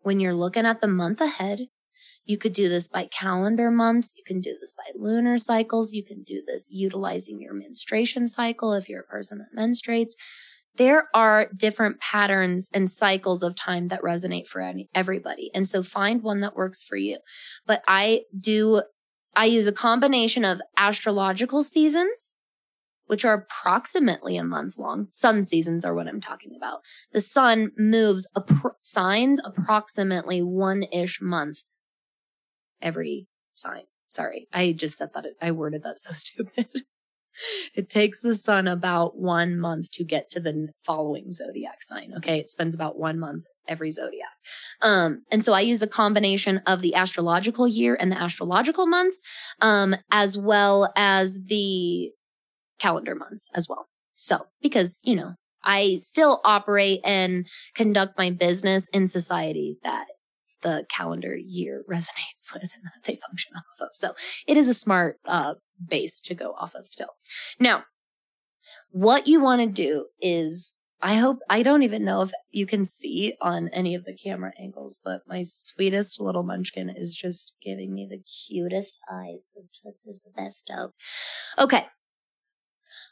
when 0.00 0.20
you're 0.20 0.34
looking 0.34 0.64
at 0.64 0.80
the 0.80 0.88
month 0.88 1.20
ahead, 1.20 1.68
you 2.24 2.38
could 2.38 2.52
do 2.52 2.68
this 2.68 2.88
by 2.88 3.06
calendar 3.06 3.70
months. 3.70 4.14
You 4.16 4.24
can 4.24 4.40
do 4.40 4.56
this 4.60 4.72
by 4.72 4.84
lunar 4.94 5.38
cycles. 5.38 5.92
You 5.92 6.04
can 6.04 6.22
do 6.22 6.42
this 6.46 6.70
utilizing 6.72 7.40
your 7.40 7.54
menstruation 7.54 8.26
cycle 8.26 8.72
if 8.72 8.88
you're 8.88 9.02
a 9.02 9.04
person 9.04 9.38
that 9.38 9.58
menstruates. 9.58 10.14
There 10.76 11.08
are 11.14 11.48
different 11.56 12.00
patterns 12.00 12.68
and 12.74 12.90
cycles 12.90 13.42
of 13.42 13.54
time 13.54 13.88
that 13.88 14.02
resonate 14.02 14.46
for 14.46 14.60
any, 14.60 14.88
everybody. 14.94 15.50
And 15.54 15.66
so 15.66 15.82
find 15.82 16.22
one 16.22 16.40
that 16.40 16.56
works 16.56 16.82
for 16.82 16.96
you. 16.96 17.18
But 17.66 17.82
I 17.88 18.22
do, 18.38 18.82
I 19.34 19.46
use 19.46 19.66
a 19.66 19.72
combination 19.72 20.44
of 20.44 20.60
astrological 20.76 21.62
seasons 21.62 22.34
which 23.06 23.24
are 23.24 23.34
approximately 23.34 24.36
a 24.36 24.44
month 24.44 24.78
long. 24.78 25.08
Sun 25.10 25.44
seasons 25.44 25.84
are 25.84 25.94
what 25.94 26.08
I'm 26.08 26.20
talking 26.20 26.52
about. 26.56 26.80
The 27.12 27.20
sun 27.20 27.72
moves 27.76 28.28
appro- 28.36 28.74
signs 28.82 29.40
approximately 29.44 30.40
one 30.40 30.84
ish 30.92 31.20
month 31.20 31.62
every 32.80 33.26
sign. 33.54 33.82
Sorry. 34.08 34.48
I 34.52 34.72
just 34.72 34.96
said 34.96 35.10
that. 35.14 35.26
I 35.40 35.52
worded 35.52 35.82
that 35.82 35.98
so 35.98 36.12
stupid. 36.14 36.68
it 37.74 37.90
takes 37.90 38.20
the 38.22 38.34
sun 38.34 38.66
about 38.66 39.18
one 39.18 39.58
month 39.58 39.90
to 39.92 40.04
get 40.04 40.30
to 40.30 40.40
the 40.40 40.68
following 40.82 41.32
zodiac 41.32 41.82
sign. 41.82 42.12
Okay. 42.16 42.38
It 42.38 42.50
spends 42.50 42.74
about 42.74 42.98
one 42.98 43.18
month 43.18 43.44
every 43.68 43.90
zodiac. 43.90 44.30
Um, 44.80 45.24
and 45.30 45.44
so 45.44 45.52
I 45.52 45.60
use 45.60 45.82
a 45.82 45.88
combination 45.88 46.58
of 46.66 46.82
the 46.82 46.94
astrological 46.94 47.66
year 47.66 47.96
and 47.98 48.12
the 48.12 48.20
astrological 48.20 48.86
months, 48.86 49.22
um, 49.60 49.96
as 50.10 50.38
well 50.38 50.92
as 50.96 51.40
the 51.46 52.12
calendar 52.78 53.14
months 53.14 53.50
as 53.54 53.68
well. 53.68 53.88
So, 54.14 54.46
because, 54.62 54.98
you 55.02 55.14
know, 55.14 55.34
I 55.62 55.96
still 55.96 56.40
operate 56.44 57.00
and 57.04 57.46
conduct 57.74 58.16
my 58.16 58.30
business 58.30 58.88
in 58.88 59.06
society 59.06 59.78
that 59.82 60.06
the 60.62 60.86
calendar 60.88 61.36
year 61.36 61.84
resonates 61.90 62.52
with 62.52 62.62
and 62.62 62.84
that 62.84 63.04
they 63.04 63.16
function 63.16 63.52
off 63.56 63.80
of. 63.80 63.88
So 63.92 64.14
it 64.46 64.56
is 64.56 64.68
a 64.68 64.74
smart 64.74 65.18
uh, 65.26 65.54
base 65.84 66.20
to 66.20 66.34
go 66.34 66.52
off 66.52 66.74
of 66.74 66.86
still. 66.86 67.10
Now, 67.60 67.84
what 68.90 69.26
you 69.26 69.40
want 69.40 69.60
to 69.60 69.66
do 69.66 70.06
is 70.20 70.76
I 71.02 71.16
hope 71.16 71.40
I 71.50 71.62
don't 71.62 71.82
even 71.82 72.04
know 72.04 72.22
if 72.22 72.30
you 72.50 72.66
can 72.66 72.86
see 72.86 73.36
on 73.42 73.68
any 73.72 73.94
of 73.94 74.04
the 74.04 74.16
camera 74.16 74.52
angles, 74.58 74.98
but 75.04 75.20
my 75.26 75.42
sweetest 75.42 76.20
little 76.20 76.42
munchkin 76.42 76.88
is 76.88 77.14
just 77.14 77.52
giving 77.62 77.94
me 77.94 78.08
the 78.08 78.22
cutest 78.48 78.98
eyes 79.12 79.48
because 79.52 79.70
Toots 79.70 80.06
is 80.06 80.22
the 80.24 80.30
best 80.30 80.66
dope. 80.66 80.94
Okay. 81.58 81.86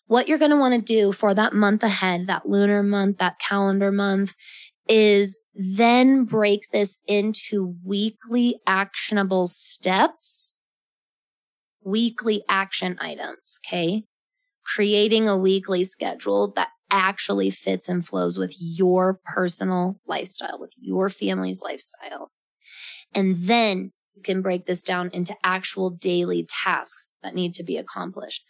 What 0.06 0.28
you're 0.28 0.38
going 0.38 0.50
to 0.50 0.56
want 0.56 0.74
to 0.74 0.80
do 0.80 1.12
for 1.12 1.34
that 1.34 1.52
month 1.52 1.82
ahead, 1.82 2.26
that 2.26 2.46
lunar 2.46 2.82
month, 2.82 3.18
that 3.18 3.38
calendar 3.38 3.90
month 3.90 4.34
is 4.88 5.38
then 5.54 6.24
break 6.24 6.70
this 6.72 6.98
into 7.06 7.76
weekly 7.84 8.60
actionable 8.66 9.46
steps, 9.46 10.62
weekly 11.84 12.42
action 12.48 12.98
items. 13.00 13.60
Okay. 13.66 14.04
Creating 14.64 15.28
a 15.28 15.36
weekly 15.36 15.84
schedule 15.84 16.52
that 16.52 16.68
actually 16.90 17.50
fits 17.50 17.88
and 17.88 18.06
flows 18.06 18.38
with 18.38 18.54
your 18.58 19.20
personal 19.24 20.00
lifestyle, 20.06 20.58
with 20.58 20.72
your 20.78 21.08
family's 21.08 21.60
lifestyle. 21.62 22.30
And 23.14 23.36
then 23.36 23.92
you 24.14 24.22
can 24.22 24.42
break 24.42 24.66
this 24.66 24.82
down 24.82 25.10
into 25.12 25.36
actual 25.42 25.90
daily 25.90 26.46
tasks 26.48 27.16
that 27.22 27.34
need 27.34 27.54
to 27.54 27.62
be 27.62 27.76
accomplished. 27.76 28.44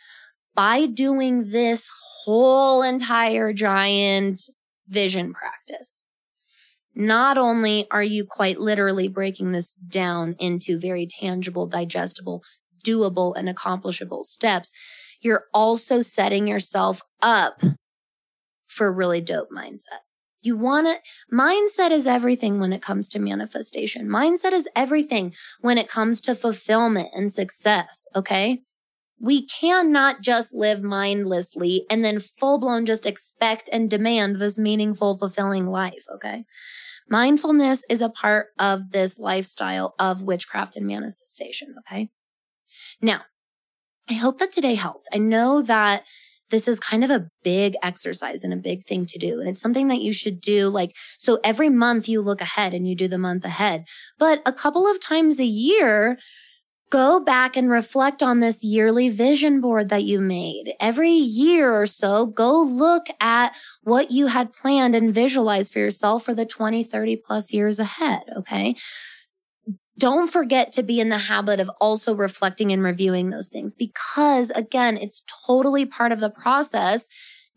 By 0.54 0.86
doing 0.86 1.50
this 1.50 1.90
whole 2.24 2.82
entire 2.82 3.52
giant 3.52 4.42
vision 4.88 5.32
practice, 5.34 6.04
not 6.94 7.36
only 7.36 7.86
are 7.90 8.02
you 8.02 8.24
quite 8.24 8.58
literally 8.58 9.08
breaking 9.08 9.52
this 9.52 9.72
down 9.72 10.36
into 10.38 10.78
very 10.78 11.06
tangible, 11.06 11.66
digestible, 11.66 12.44
doable, 12.84 13.34
and 13.36 13.48
accomplishable 13.48 14.22
steps, 14.22 14.72
you're 15.20 15.44
also 15.52 16.02
setting 16.02 16.46
yourself 16.46 17.02
up 17.20 17.60
for 18.66 18.92
really 18.92 19.20
dope 19.20 19.50
mindset. 19.50 20.02
You 20.42 20.56
want 20.56 20.86
to, 20.86 21.34
mindset 21.34 21.90
is 21.90 22.06
everything 22.06 22.60
when 22.60 22.72
it 22.72 22.82
comes 22.82 23.08
to 23.08 23.18
manifestation. 23.18 24.08
Mindset 24.08 24.52
is 24.52 24.68
everything 24.76 25.32
when 25.62 25.78
it 25.78 25.88
comes 25.88 26.20
to 26.22 26.34
fulfillment 26.34 27.08
and 27.14 27.32
success. 27.32 28.06
Okay. 28.14 28.62
We 29.20 29.46
cannot 29.46 30.20
just 30.20 30.54
live 30.54 30.82
mindlessly 30.82 31.86
and 31.88 32.04
then 32.04 32.18
full 32.18 32.58
blown 32.58 32.84
just 32.84 33.06
expect 33.06 33.68
and 33.72 33.88
demand 33.88 34.36
this 34.36 34.58
meaningful, 34.58 35.16
fulfilling 35.16 35.66
life. 35.66 36.04
Okay. 36.14 36.44
Mindfulness 37.08 37.84
is 37.88 38.00
a 38.00 38.08
part 38.08 38.48
of 38.58 38.90
this 38.90 39.18
lifestyle 39.18 39.94
of 39.98 40.22
witchcraft 40.22 40.76
and 40.76 40.86
manifestation. 40.86 41.74
Okay. 41.80 42.10
Now, 43.00 43.22
I 44.08 44.14
hope 44.14 44.38
that 44.38 44.52
today 44.52 44.74
helped. 44.74 45.08
I 45.12 45.18
know 45.18 45.62
that 45.62 46.04
this 46.50 46.68
is 46.68 46.78
kind 46.78 47.02
of 47.02 47.10
a 47.10 47.28
big 47.42 47.74
exercise 47.82 48.44
and 48.44 48.52
a 48.52 48.56
big 48.56 48.84
thing 48.84 49.06
to 49.06 49.18
do. 49.18 49.40
And 49.40 49.48
it's 49.48 49.60
something 49.60 49.88
that 49.88 50.02
you 50.02 50.12
should 50.12 50.40
do 50.40 50.68
like, 50.68 50.94
so 51.18 51.38
every 51.42 51.68
month 51.68 52.08
you 52.08 52.20
look 52.20 52.40
ahead 52.40 52.74
and 52.74 52.86
you 52.86 52.94
do 52.94 53.08
the 53.08 53.18
month 53.18 53.44
ahead, 53.44 53.84
but 54.18 54.40
a 54.46 54.52
couple 54.52 54.86
of 54.86 55.00
times 55.00 55.40
a 55.40 55.44
year, 55.44 56.18
go 56.90 57.20
back 57.20 57.56
and 57.56 57.70
reflect 57.70 58.22
on 58.22 58.40
this 58.40 58.62
yearly 58.62 59.08
vision 59.08 59.60
board 59.60 59.88
that 59.88 60.04
you 60.04 60.20
made. 60.20 60.74
Every 60.80 61.10
year 61.10 61.72
or 61.72 61.86
so, 61.86 62.26
go 62.26 62.60
look 62.60 63.06
at 63.20 63.56
what 63.82 64.10
you 64.10 64.28
had 64.28 64.52
planned 64.52 64.94
and 64.94 65.12
visualize 65.12 65.70
for 65.70 65.80
yourself 65.80 66.24
for 66.24 66.34
the 66.34 66.46
20, 66.46 66.84
30 66.84 67.16
plus 67.16 67.52
years 67.52 67.78
ahead. 67.78 68.22
Okay 68.36 68.76
don't 69.98 70.30
forget 70.30 70.72
to 70.72 70.82
be 70.82 71.00
in 71.00 71.08
the 71.08 71.18
habit 71.18 71.60
of 71.60 71.70
also 71.80 72.14
reflecting 72.14 72.72
and 72.72 72.82
reviewing 72.82 73.30
those 73.30 73.48
things 73.48 73.72
because 73.72 74.50
again, 74.50 74.96
it's 74.96 75.22
totally 75.46 75.86
part 75.86 76.12
of 76.12 76.20
the 76.20 76.30
process 76.30 77.06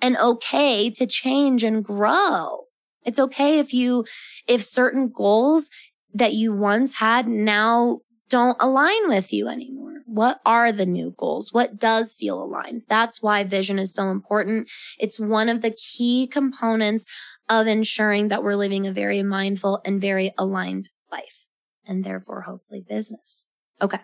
and 0.01 0.17
okay 0.17 0.89
to 0.91 1.07
change 1.07 1.63
and 1.63 1.83
grow. 1.83 2.65
It's 3.05 3.19
okay 3.19 3.59
if 3.59 3.73
you, 3.73 4.05
if 4.47 4.61
certain 4.61 5.09
goals 5.09 5.69
that 6.13 6.33
you 6.33 6.53
once 6.53 6.95
had 6.95 7.27
now 7.27 8.01
don't 8.29 8.57
align 8.59 9.07
with 9.07 9.31
you 9.33 9.47
anymore. 9.47 10.01
What 10.05 10.39
are 10.45 10.71
the 10.71 10.85
new 10.85 11.13
goals? 11.17 11.51
What 11.51 11.77
does 11.77 12.13
feel 12.13 12.41
aligned? 12.41 12.83
That's 12.87 13.21
why 13.21 13.43
vision 13.43 13.77
is 13.77 13.93
so 13.93 14.09
important. 14.09 14.69
It's 14.97 15.19
one 15.19 15.49
of 15.49 15.61
the 15.61 15.71
key 15.71 16.27
components 16.27 17.05
of 17.49 17.67
ensuring 17.67 18.29
that 18.29 18.43
we're 18.43 18.55
living 18.55 18.87
a 18.87 18.91
very 18.91 19.23
mindful 19.23 19.81
and 19.85 19.99
very 20.01 20.31
aligned 20.37 20.89
life 21.11 21.47
and 21.85 22.03
therefore 22.03 22.41
hopefully 22.41 22.83
business. 22.87 23.47
Okay. 23.81 23.99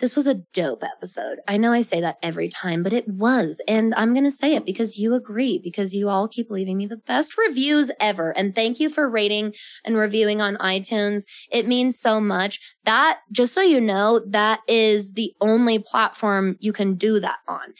This 0.00 0.16
was 0.16 0.26
a 0.26 0.42
dope 0.54 0.82
episode. 0.82 1.40
I 1.46 1.58
know 1.58 1.72
I 1.72 1.82
say 1.82 2.00
that 2.00 2.18
every 2.22 2.48
time, 2.48 2.82
but 2.82 2.92
it 2.92 3.06
was. 3.06 3.60
And 3.68 3.94
I'm 3.94 4.14
going 4.14 4.24
to 4.24 4.30
say 4.30 4.54
it 4.54 4.64
because 4.64 4.98
you 4.98 5.14
agree, 5.14 5.60
because 5.62 5.94
you 5.94 6.08
all 6.08 6.26
keep 6.26 6.50
leaving 6.50 6.78
me 6.78 6.86
the 6.86 6.96
best 6.96 7.36
reviews 7.36 7.90
ever. 8.00 8.30
And 8.30 8.54
thank 8.54 8.80
you 8.80 8.88
for 8.88 9.08
rating 9.08 9.54
and 9.84 9.96
reviewing 9.96 10.40
on 10.40 10.56
iTunes. 10.56 11.24
It 11.52 11.66
means 11.66 11.98
so 11.98 12.20
much. 12.20 12.60
That, 12.84 13.20
just 13.30 13.52
so 13.52 13.60
you 13.60 13.80
know, 13.80 14.22
that 14.26 14.60
is 14.66 15.12
the 15.12 15.34
only 15.40 15.78
platform 15.78 16.56
you 16.60 16.72
can 16.72 16.94
do 16.94 17.20
that 17.20 17.38
on. 17.46 17.74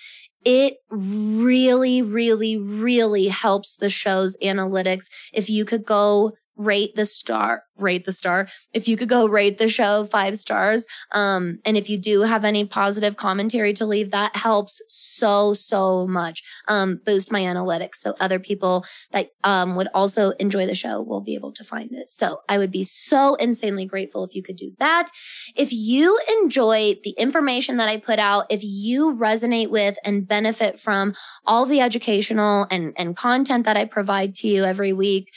It 0.44 0.76
really, 0.90 2.02
really, 2.02 2.58
really 2.58 3.28
helps 3.28 3.76
the 3.76 3.90
show's 3.90 4.36
analytics 4.42 5.04
if 5.32 5.48
you 5.48 5.64
could 5.64 5.84
go 5.84 6.32
rate 6.60 6.94
the 6.94 7.06
star, 7.06 7.64
rate 7.78 8.04
the 8.04 8.12
star. 8.12 8.46
If 8.74 8.86
you 8.86 8.96
could 8.96 9.08
go 9.08 9.26
rate 9.26 9.56
the 9.56 9.68
show 9.68 10.04
five 10.04 10.38
stars. 10.38 10.84
Um, 11.12 11.58
and 11.64 11.76
if 11.76 11.88
you 11.88 11.98
do 11.98 12.20
have 12.20 12.44
any 12.44 12.66
positive 12.66 13.16
commentary 13.16 13.72
to 13.74 13.86
leave, 13.86 14.10
that 14.10 14.36
helps 14.36 14.82
so, 14.88 15.54
so 15.54 16.06
much. 16.06 16.42
Um, 16.68 17.00
boost 17.04 17.32
my 17.32 17.40
analytics. 17.40 17.96
So 17.96 18.14
other 18.20 18.38
people 18.38 18.84
that, 19.12 19.30
um, 19.42 19.74
would 19.74 19.88
also 19.94 20.30
enjoy 20.32 20.66
the 20.66 20.74
show 20.74 21.00
will 21.00 21.22
be 21.22 21.34
able 21.34 21.52
to 21.52 21.64
find 21.64 21.92
it. 21.92 22.10
So 22.10 22.42
I 22.48 22.58
would 22.58 22.70
be 22.70 22.84
so 22.84 23.36
insanely 23.36 23.86
grateful 23.86 24.24
if 24.24 24.34
you 24.34 24.42
could 24.42 24.56
do 24.56 24.72
that. 24.78 25.08
If 25.56 25.72
you 25.72 26.20
enjoy 26.42 26.96
the 27.02 27.14
information 27.16 27.78
that 27.78 27.88
I 27.88 27.98
put 27.98 28.18
out, 28.18 28.46
if 28.50 28.60
you 28.62 29.14
resonate 29.14 29.70
with 29.70 29.96
and 30.04 30.28
benefit 30.28 30.78
from 30.78 31.14
all 31.46 31.64
the 31.64 31.80
educational 31.80 32.66
and, 32.70 32.92
and 32.98 33.16
content 33.16 33.64
that 33.64 33.78
I 33.78 33.86
provide 33.86 34.34
to 34.36 34.48
you 34.48 34.64
every 34.64 34.92
week, 34.92 35.32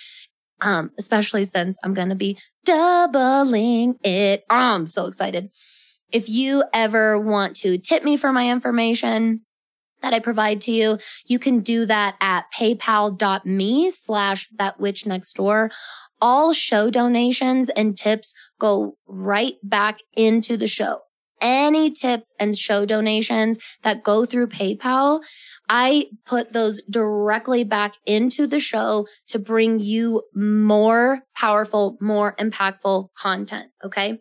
um, 0.64 0.92
especially 0.98 1.46
since 1.46 1.78
I'm 1.84 1.94
going 1.94 2.10
to 2.10 2.16
be 2.16 2.40
doubling 2.66 4.00
it. 4.04 4.44
Oh, 4.50 4.56
I'm 4.56 4.88
so 4.88 5.06
excited. 5.06 5.52
If 6.12 6.30
you 6.30 6.64
ever 6.74 7.20
want 7.20 7.56
to 7.58 7.78
tip 7.78 8.04
me 8.04 8.18
for 8.18 8.32
my 8.32 8.50
information, 8.50 9.42
that 10.02 10.14
I 10.14 10.20
provide 10.20 10.60
to 10.62 10.72
you, 10.72 10.98
you 11.26 11.40
can 11.40 11.62
do 11.62 11.86
that 11.86 12.18
at 12.20 12.46
paypal.me 12.54 13.90
slash 13.90 14.50
that 14.58 14.78
witch 14.78 15.06
next 15.06 15.34
door. 15.34 15.72
All 16.22 16.52
show 16.52 16.90
donations 16.90 17.70
and 17.70 17.98
tips 17.98 18.34
go 18.60 18.98
right 19.08 19.54
back 19.64 20.00
into 20.16 20.58
the 20.58 20.68
show 20.68 21.00
any 21.44 21.92
tips 21.92 22.34
and 22.40 22.58
show 22.58 22.86
donations 22.86 23.60
that 23.84 24.02
go 24.02 24.26
through 24.26 24.48
PayPal, 24.48 25.22
I 25.70 26.08
put 26.26 26.54
those 26.54 26.82
directly 26.84 27.64
back 27.64 27.96
into 28.06 28.48
the 28.48 28.60
show 28.60 29.06
to 29.28 29.40
bring 29.40 29.80
you 29.80 30.24
more 30.34 31.22
powerful, 31.36 31.98
more 32.02 32.36
impactful 32.38 33.10
content. 33.16 33.70
Okay. 33.84 34.20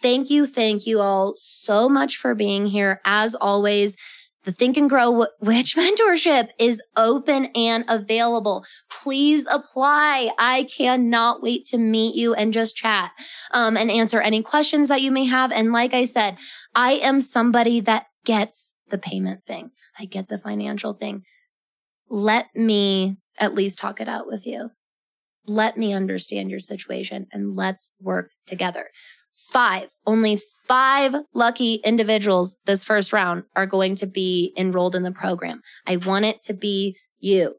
Thank 0.00 0.30
you. 0.30 0.46
Thank 0.46 0.86
you 0.86 1.00
all 1.00 1.34
so 1.36 1.88
much 1.88 2.16
for 2.16 2.34
being 2.34 2.66
here. 2.66 3.00
As 3.04 3.34
always, 3.34 3.96
the 4.48 4.54
Think 4.54 4.78
and 4.78 4.88
Grow 4.88 5.26
Witch 5.42 5.76
Mentorship 5.76 6.48
is 6.58 6.82
open 6.96 7.50
and 7.54 7.84
available. 7.86 8.64
Please 8.88 9.46
apply. 9.52 10.30
I 10.38 10.66
cannot 10.74 11.42
wait 11.42 11.66
to 11.66 11.76
meet 11.76 12.16
you 12.16 12.32
and 12.32 12.50
just 12.50 12.74
chat 12.74 13.10
um, 13.52 13.76
and 13.76 13.90
answer 13.90 14.22
any 14.22 14.42
questions 14.42 14.88
that 14.88 15.02
you 15.02 15.12
may 15.12 15.26
have. 15.26 15.52
And 15.52 15.70
like 15.70 15.92
I 15.92 16.06
said, 16.06 16.38
I 16.74 16.92
am 16.92 17.20
somebody 17.20 17.80
that 17.80 18.06
gets 18.24 18.74
the 18.88 18.96
payment 18.96 19.44
thing. 19.44 19.68
I 19.98 20.06
get 20.06 20.28
the 20.28 20.38
financial 20.38 20.94
thing. 20.94 21.24
Let 22.08 22.46
me 22.56 23.18
at 23.38 23.52
least 23.52 23.78
talk 23.78 24.00
it 24.00 24.08
out 24.08 24.26
with 24.26 24.46
you. 24.46 24.70
Let 25.46 25.76
me 25.76 25.92
understand 25.92 26.48
your 26.48 26.58
situation 26.58 27.26
and 27.32 27.54
let's 27.54 27.92
work 28.00 28.30
together. 28.46 28.88
Five, 29.38 29.94
only 30.06 30.36
five 30.66 31.14
lucky 31.32 31.76
individuals 31.84 32.56
this 32.66 32.84
first 32.84 33.12
round 33.12 33.44
are 33.54 33.66
going 33.66 33.94
to 33.96 34.06
be 34.06 34.52
enrolled 34.56 34.94
in 34.94 35.04
the 35.04 35.12
program. 35.12 35.62
I 35.86 35.96
want 35.96 36.24
it 36.24 36.42
to 36.42 36.54
be 36.54 36.96
you. 37.20 37.54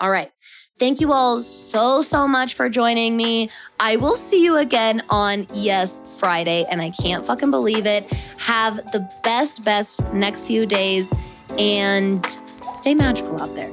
All 0.00 0.10
right. 0.10 0.30
Thank 0.78 1.00
you 1.00 1.12
all 1.12 1.40
so, 1.40 2.00
so 2.00 2.26
much 2.26 2.54
for 2.54 2.70
joining 2.70 3.16
me. 3.16 3.50
I 3.78 3.96
will 3.96 4.16
see 4.16 4.42
you 4.42 4.56
again 4.56 5.02
on 5.10 5.46
Yes 5.52 6.18
Friday, 6.18 6.64
and 6.70 6.80
I 6.80 6.90
can't 6.90 7.24
fucking 7.24 7.50
believe 7.50 7.84
it. 7.84 8.10
Have 8.38 8.76
the 8.90 9.06
best, 9.22 9.62
best 9.62 10.10
next 10.14 10.46
few 10.46 10.64
days 10.64 11.12
and 11.58 12.24
stay 12.62 12.94
magical 12.94 13.40
out 13.40 13.54
there. 13.54 13.70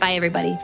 Bye, 0.00 0.12
everybody. 0.12 0.58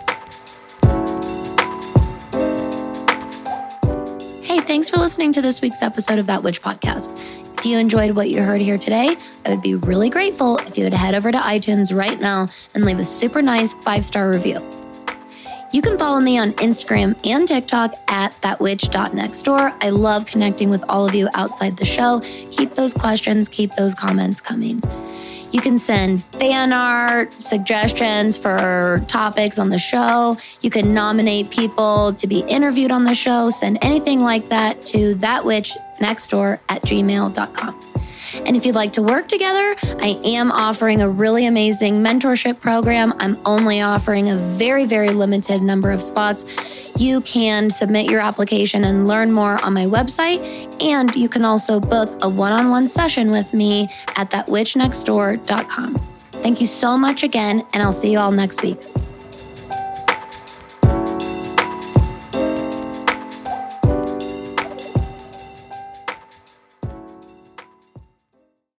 Thanks 4.66 4.88
for 4.88 4.96
listening 4.96 5.32
to 5.32 5.42
this 5.42 5.60
week's 5.60 5.82
episode 5.82 6.18
of 6.18 6.26
That 6.26 6.42
Witch 6.42 6.62
Podcast. 6.62 7.10
If 7.58 7.66
you 7.66 7.78
enjoyed 7.78 8.12
what 8.12 8.30
you 8.30 8.42
heard 8.42 8.60
here 8.60 8.78
today, 8.78 9.16
I 9.44 9.50
would 9.50 9.62
be 9.62 9.74
really 9.74 10.10
grateful 10.10 10.58
if 10.58 10.78
you 10.78 10.84
would 10.84 10.94
head 10.94 11.14
over 11.14 11.30
to 11.30 11.38
iTunes 11.38 11.96
right 11.96 12.18
now 12.18 12.48
and 12.74 12.84
leave 12.84 12.98
a 12.98 13.04
super 13.04 13.42
nice 13.42 13.74
five 13.74 14.04
star 14.04 14.30
review. 14.30 14.58
You 15.72 15.82
can 15.82 15.98
follow 15.98 16.20
me 16.20 16.38
on 16.38 16.52
Instagram 16.52 17.14
and 17.26 17.46
TikTok 17.46 17.94
at 18.08 18.32
thatwitch.nextdoor. 18.40 19.76
I 19.82 19.90
love 19.90 20.24
connecting 20.24 20.70
with 20.70 20.84
all 20.88 21.06
of 21.06 21.14
you 21.14 21.28
outside 21.34 21.76
the 21.76 21.84
show. 21.84 22.20
Keep 22.50 22.74
those 22.74 22.94
questions, 22.94 23.48
keep 23.48 23.74
those 23.74 23.94
comments 23.94 24.40
coming. 24.40 24.80
You 25.54 25.60
can 25.60 25.78
send 25.78 26.20
fan 26.20 26.72
art, 26.72 27.32
suggestions 27.32 28.36
for 28.36 29.00
topics 29.06 29.60
on 29.60 29.68
the 29.68 29.78
show. 29.78 30.36
You 30.62 30.68
can 30.68 30.92
nominate 30.92 31.52
people 31.52 32.12
to 32.14 32.26
be 32.26 32.40
interviewed 32.48 32.90
on 32.90 33.04
the 33.04 33.14
show. 33.14 33.50
Send 33.50 33.78
anything 33.80 34.18
like 34.18 34.48
that 34.48 34.84
to 34.86 35.14
thatwitchnextdoor 35.14 36.58
at 36.68 36.82
gmail.com. 36.82 37.83
And 38.46 38.56
if 38.56 38.66
you'd 38.66 38.74
like 38.74 38.92
to 38.94 39.02
work 39.02 39.28
together, 39.28 39.74
I 40.00 40.20
am 40.24 40.50
offering 40.50 41.00
a 41.00 41.08
really 41.08 41.46
amazing 41.46 41.96
mentorship 41.96 42.60
program. 42.60 43.14
I'm 43.18 43.38
only 43.44 43.80
offering 43.80 44.30
a 44.30 44.36
very, 44.36 44.86
very 44.86 45.10
limited 45.10 45.62
number 45.62 45.90
of 45.90 46.02
spots. 46.02 46.92
You 47.00 47.20
can 47.22 47.70
submit 47.70 48.10
your 48.10 48.20
application 48.20 48.84
and 48.84 49.06
learn 49.06 49.32
more 49.32 49.62
on 49.62 49.72
my 49.72 49.84
website. 49.84 50.40
And 50.82 51.14
you 51.14 51.28
can 51.28 51.44
also 51.44 51.80
book 51.80 52.10
a 52.22 52.28
one 52.28 52.52
on 52.52 52.70
one 52.70 52.88
session 52.88 53.30
with 53.30 53.52
me 53.54 53.88
at 54.16 54.30
thatwitchnextdoor.com. 54.30 55.94
Thank 56.44 56.60
you 56.60 56.66
so 56.66 56.98
much 56.98 57.22
again, 57.22 57.64
and 57.72 57.82
I'll 57.82 57.92
see 57.92 58.12
you 58.12 58.18
all 58.18 58.30
next 58.30 58.62
week. 58.62 58.78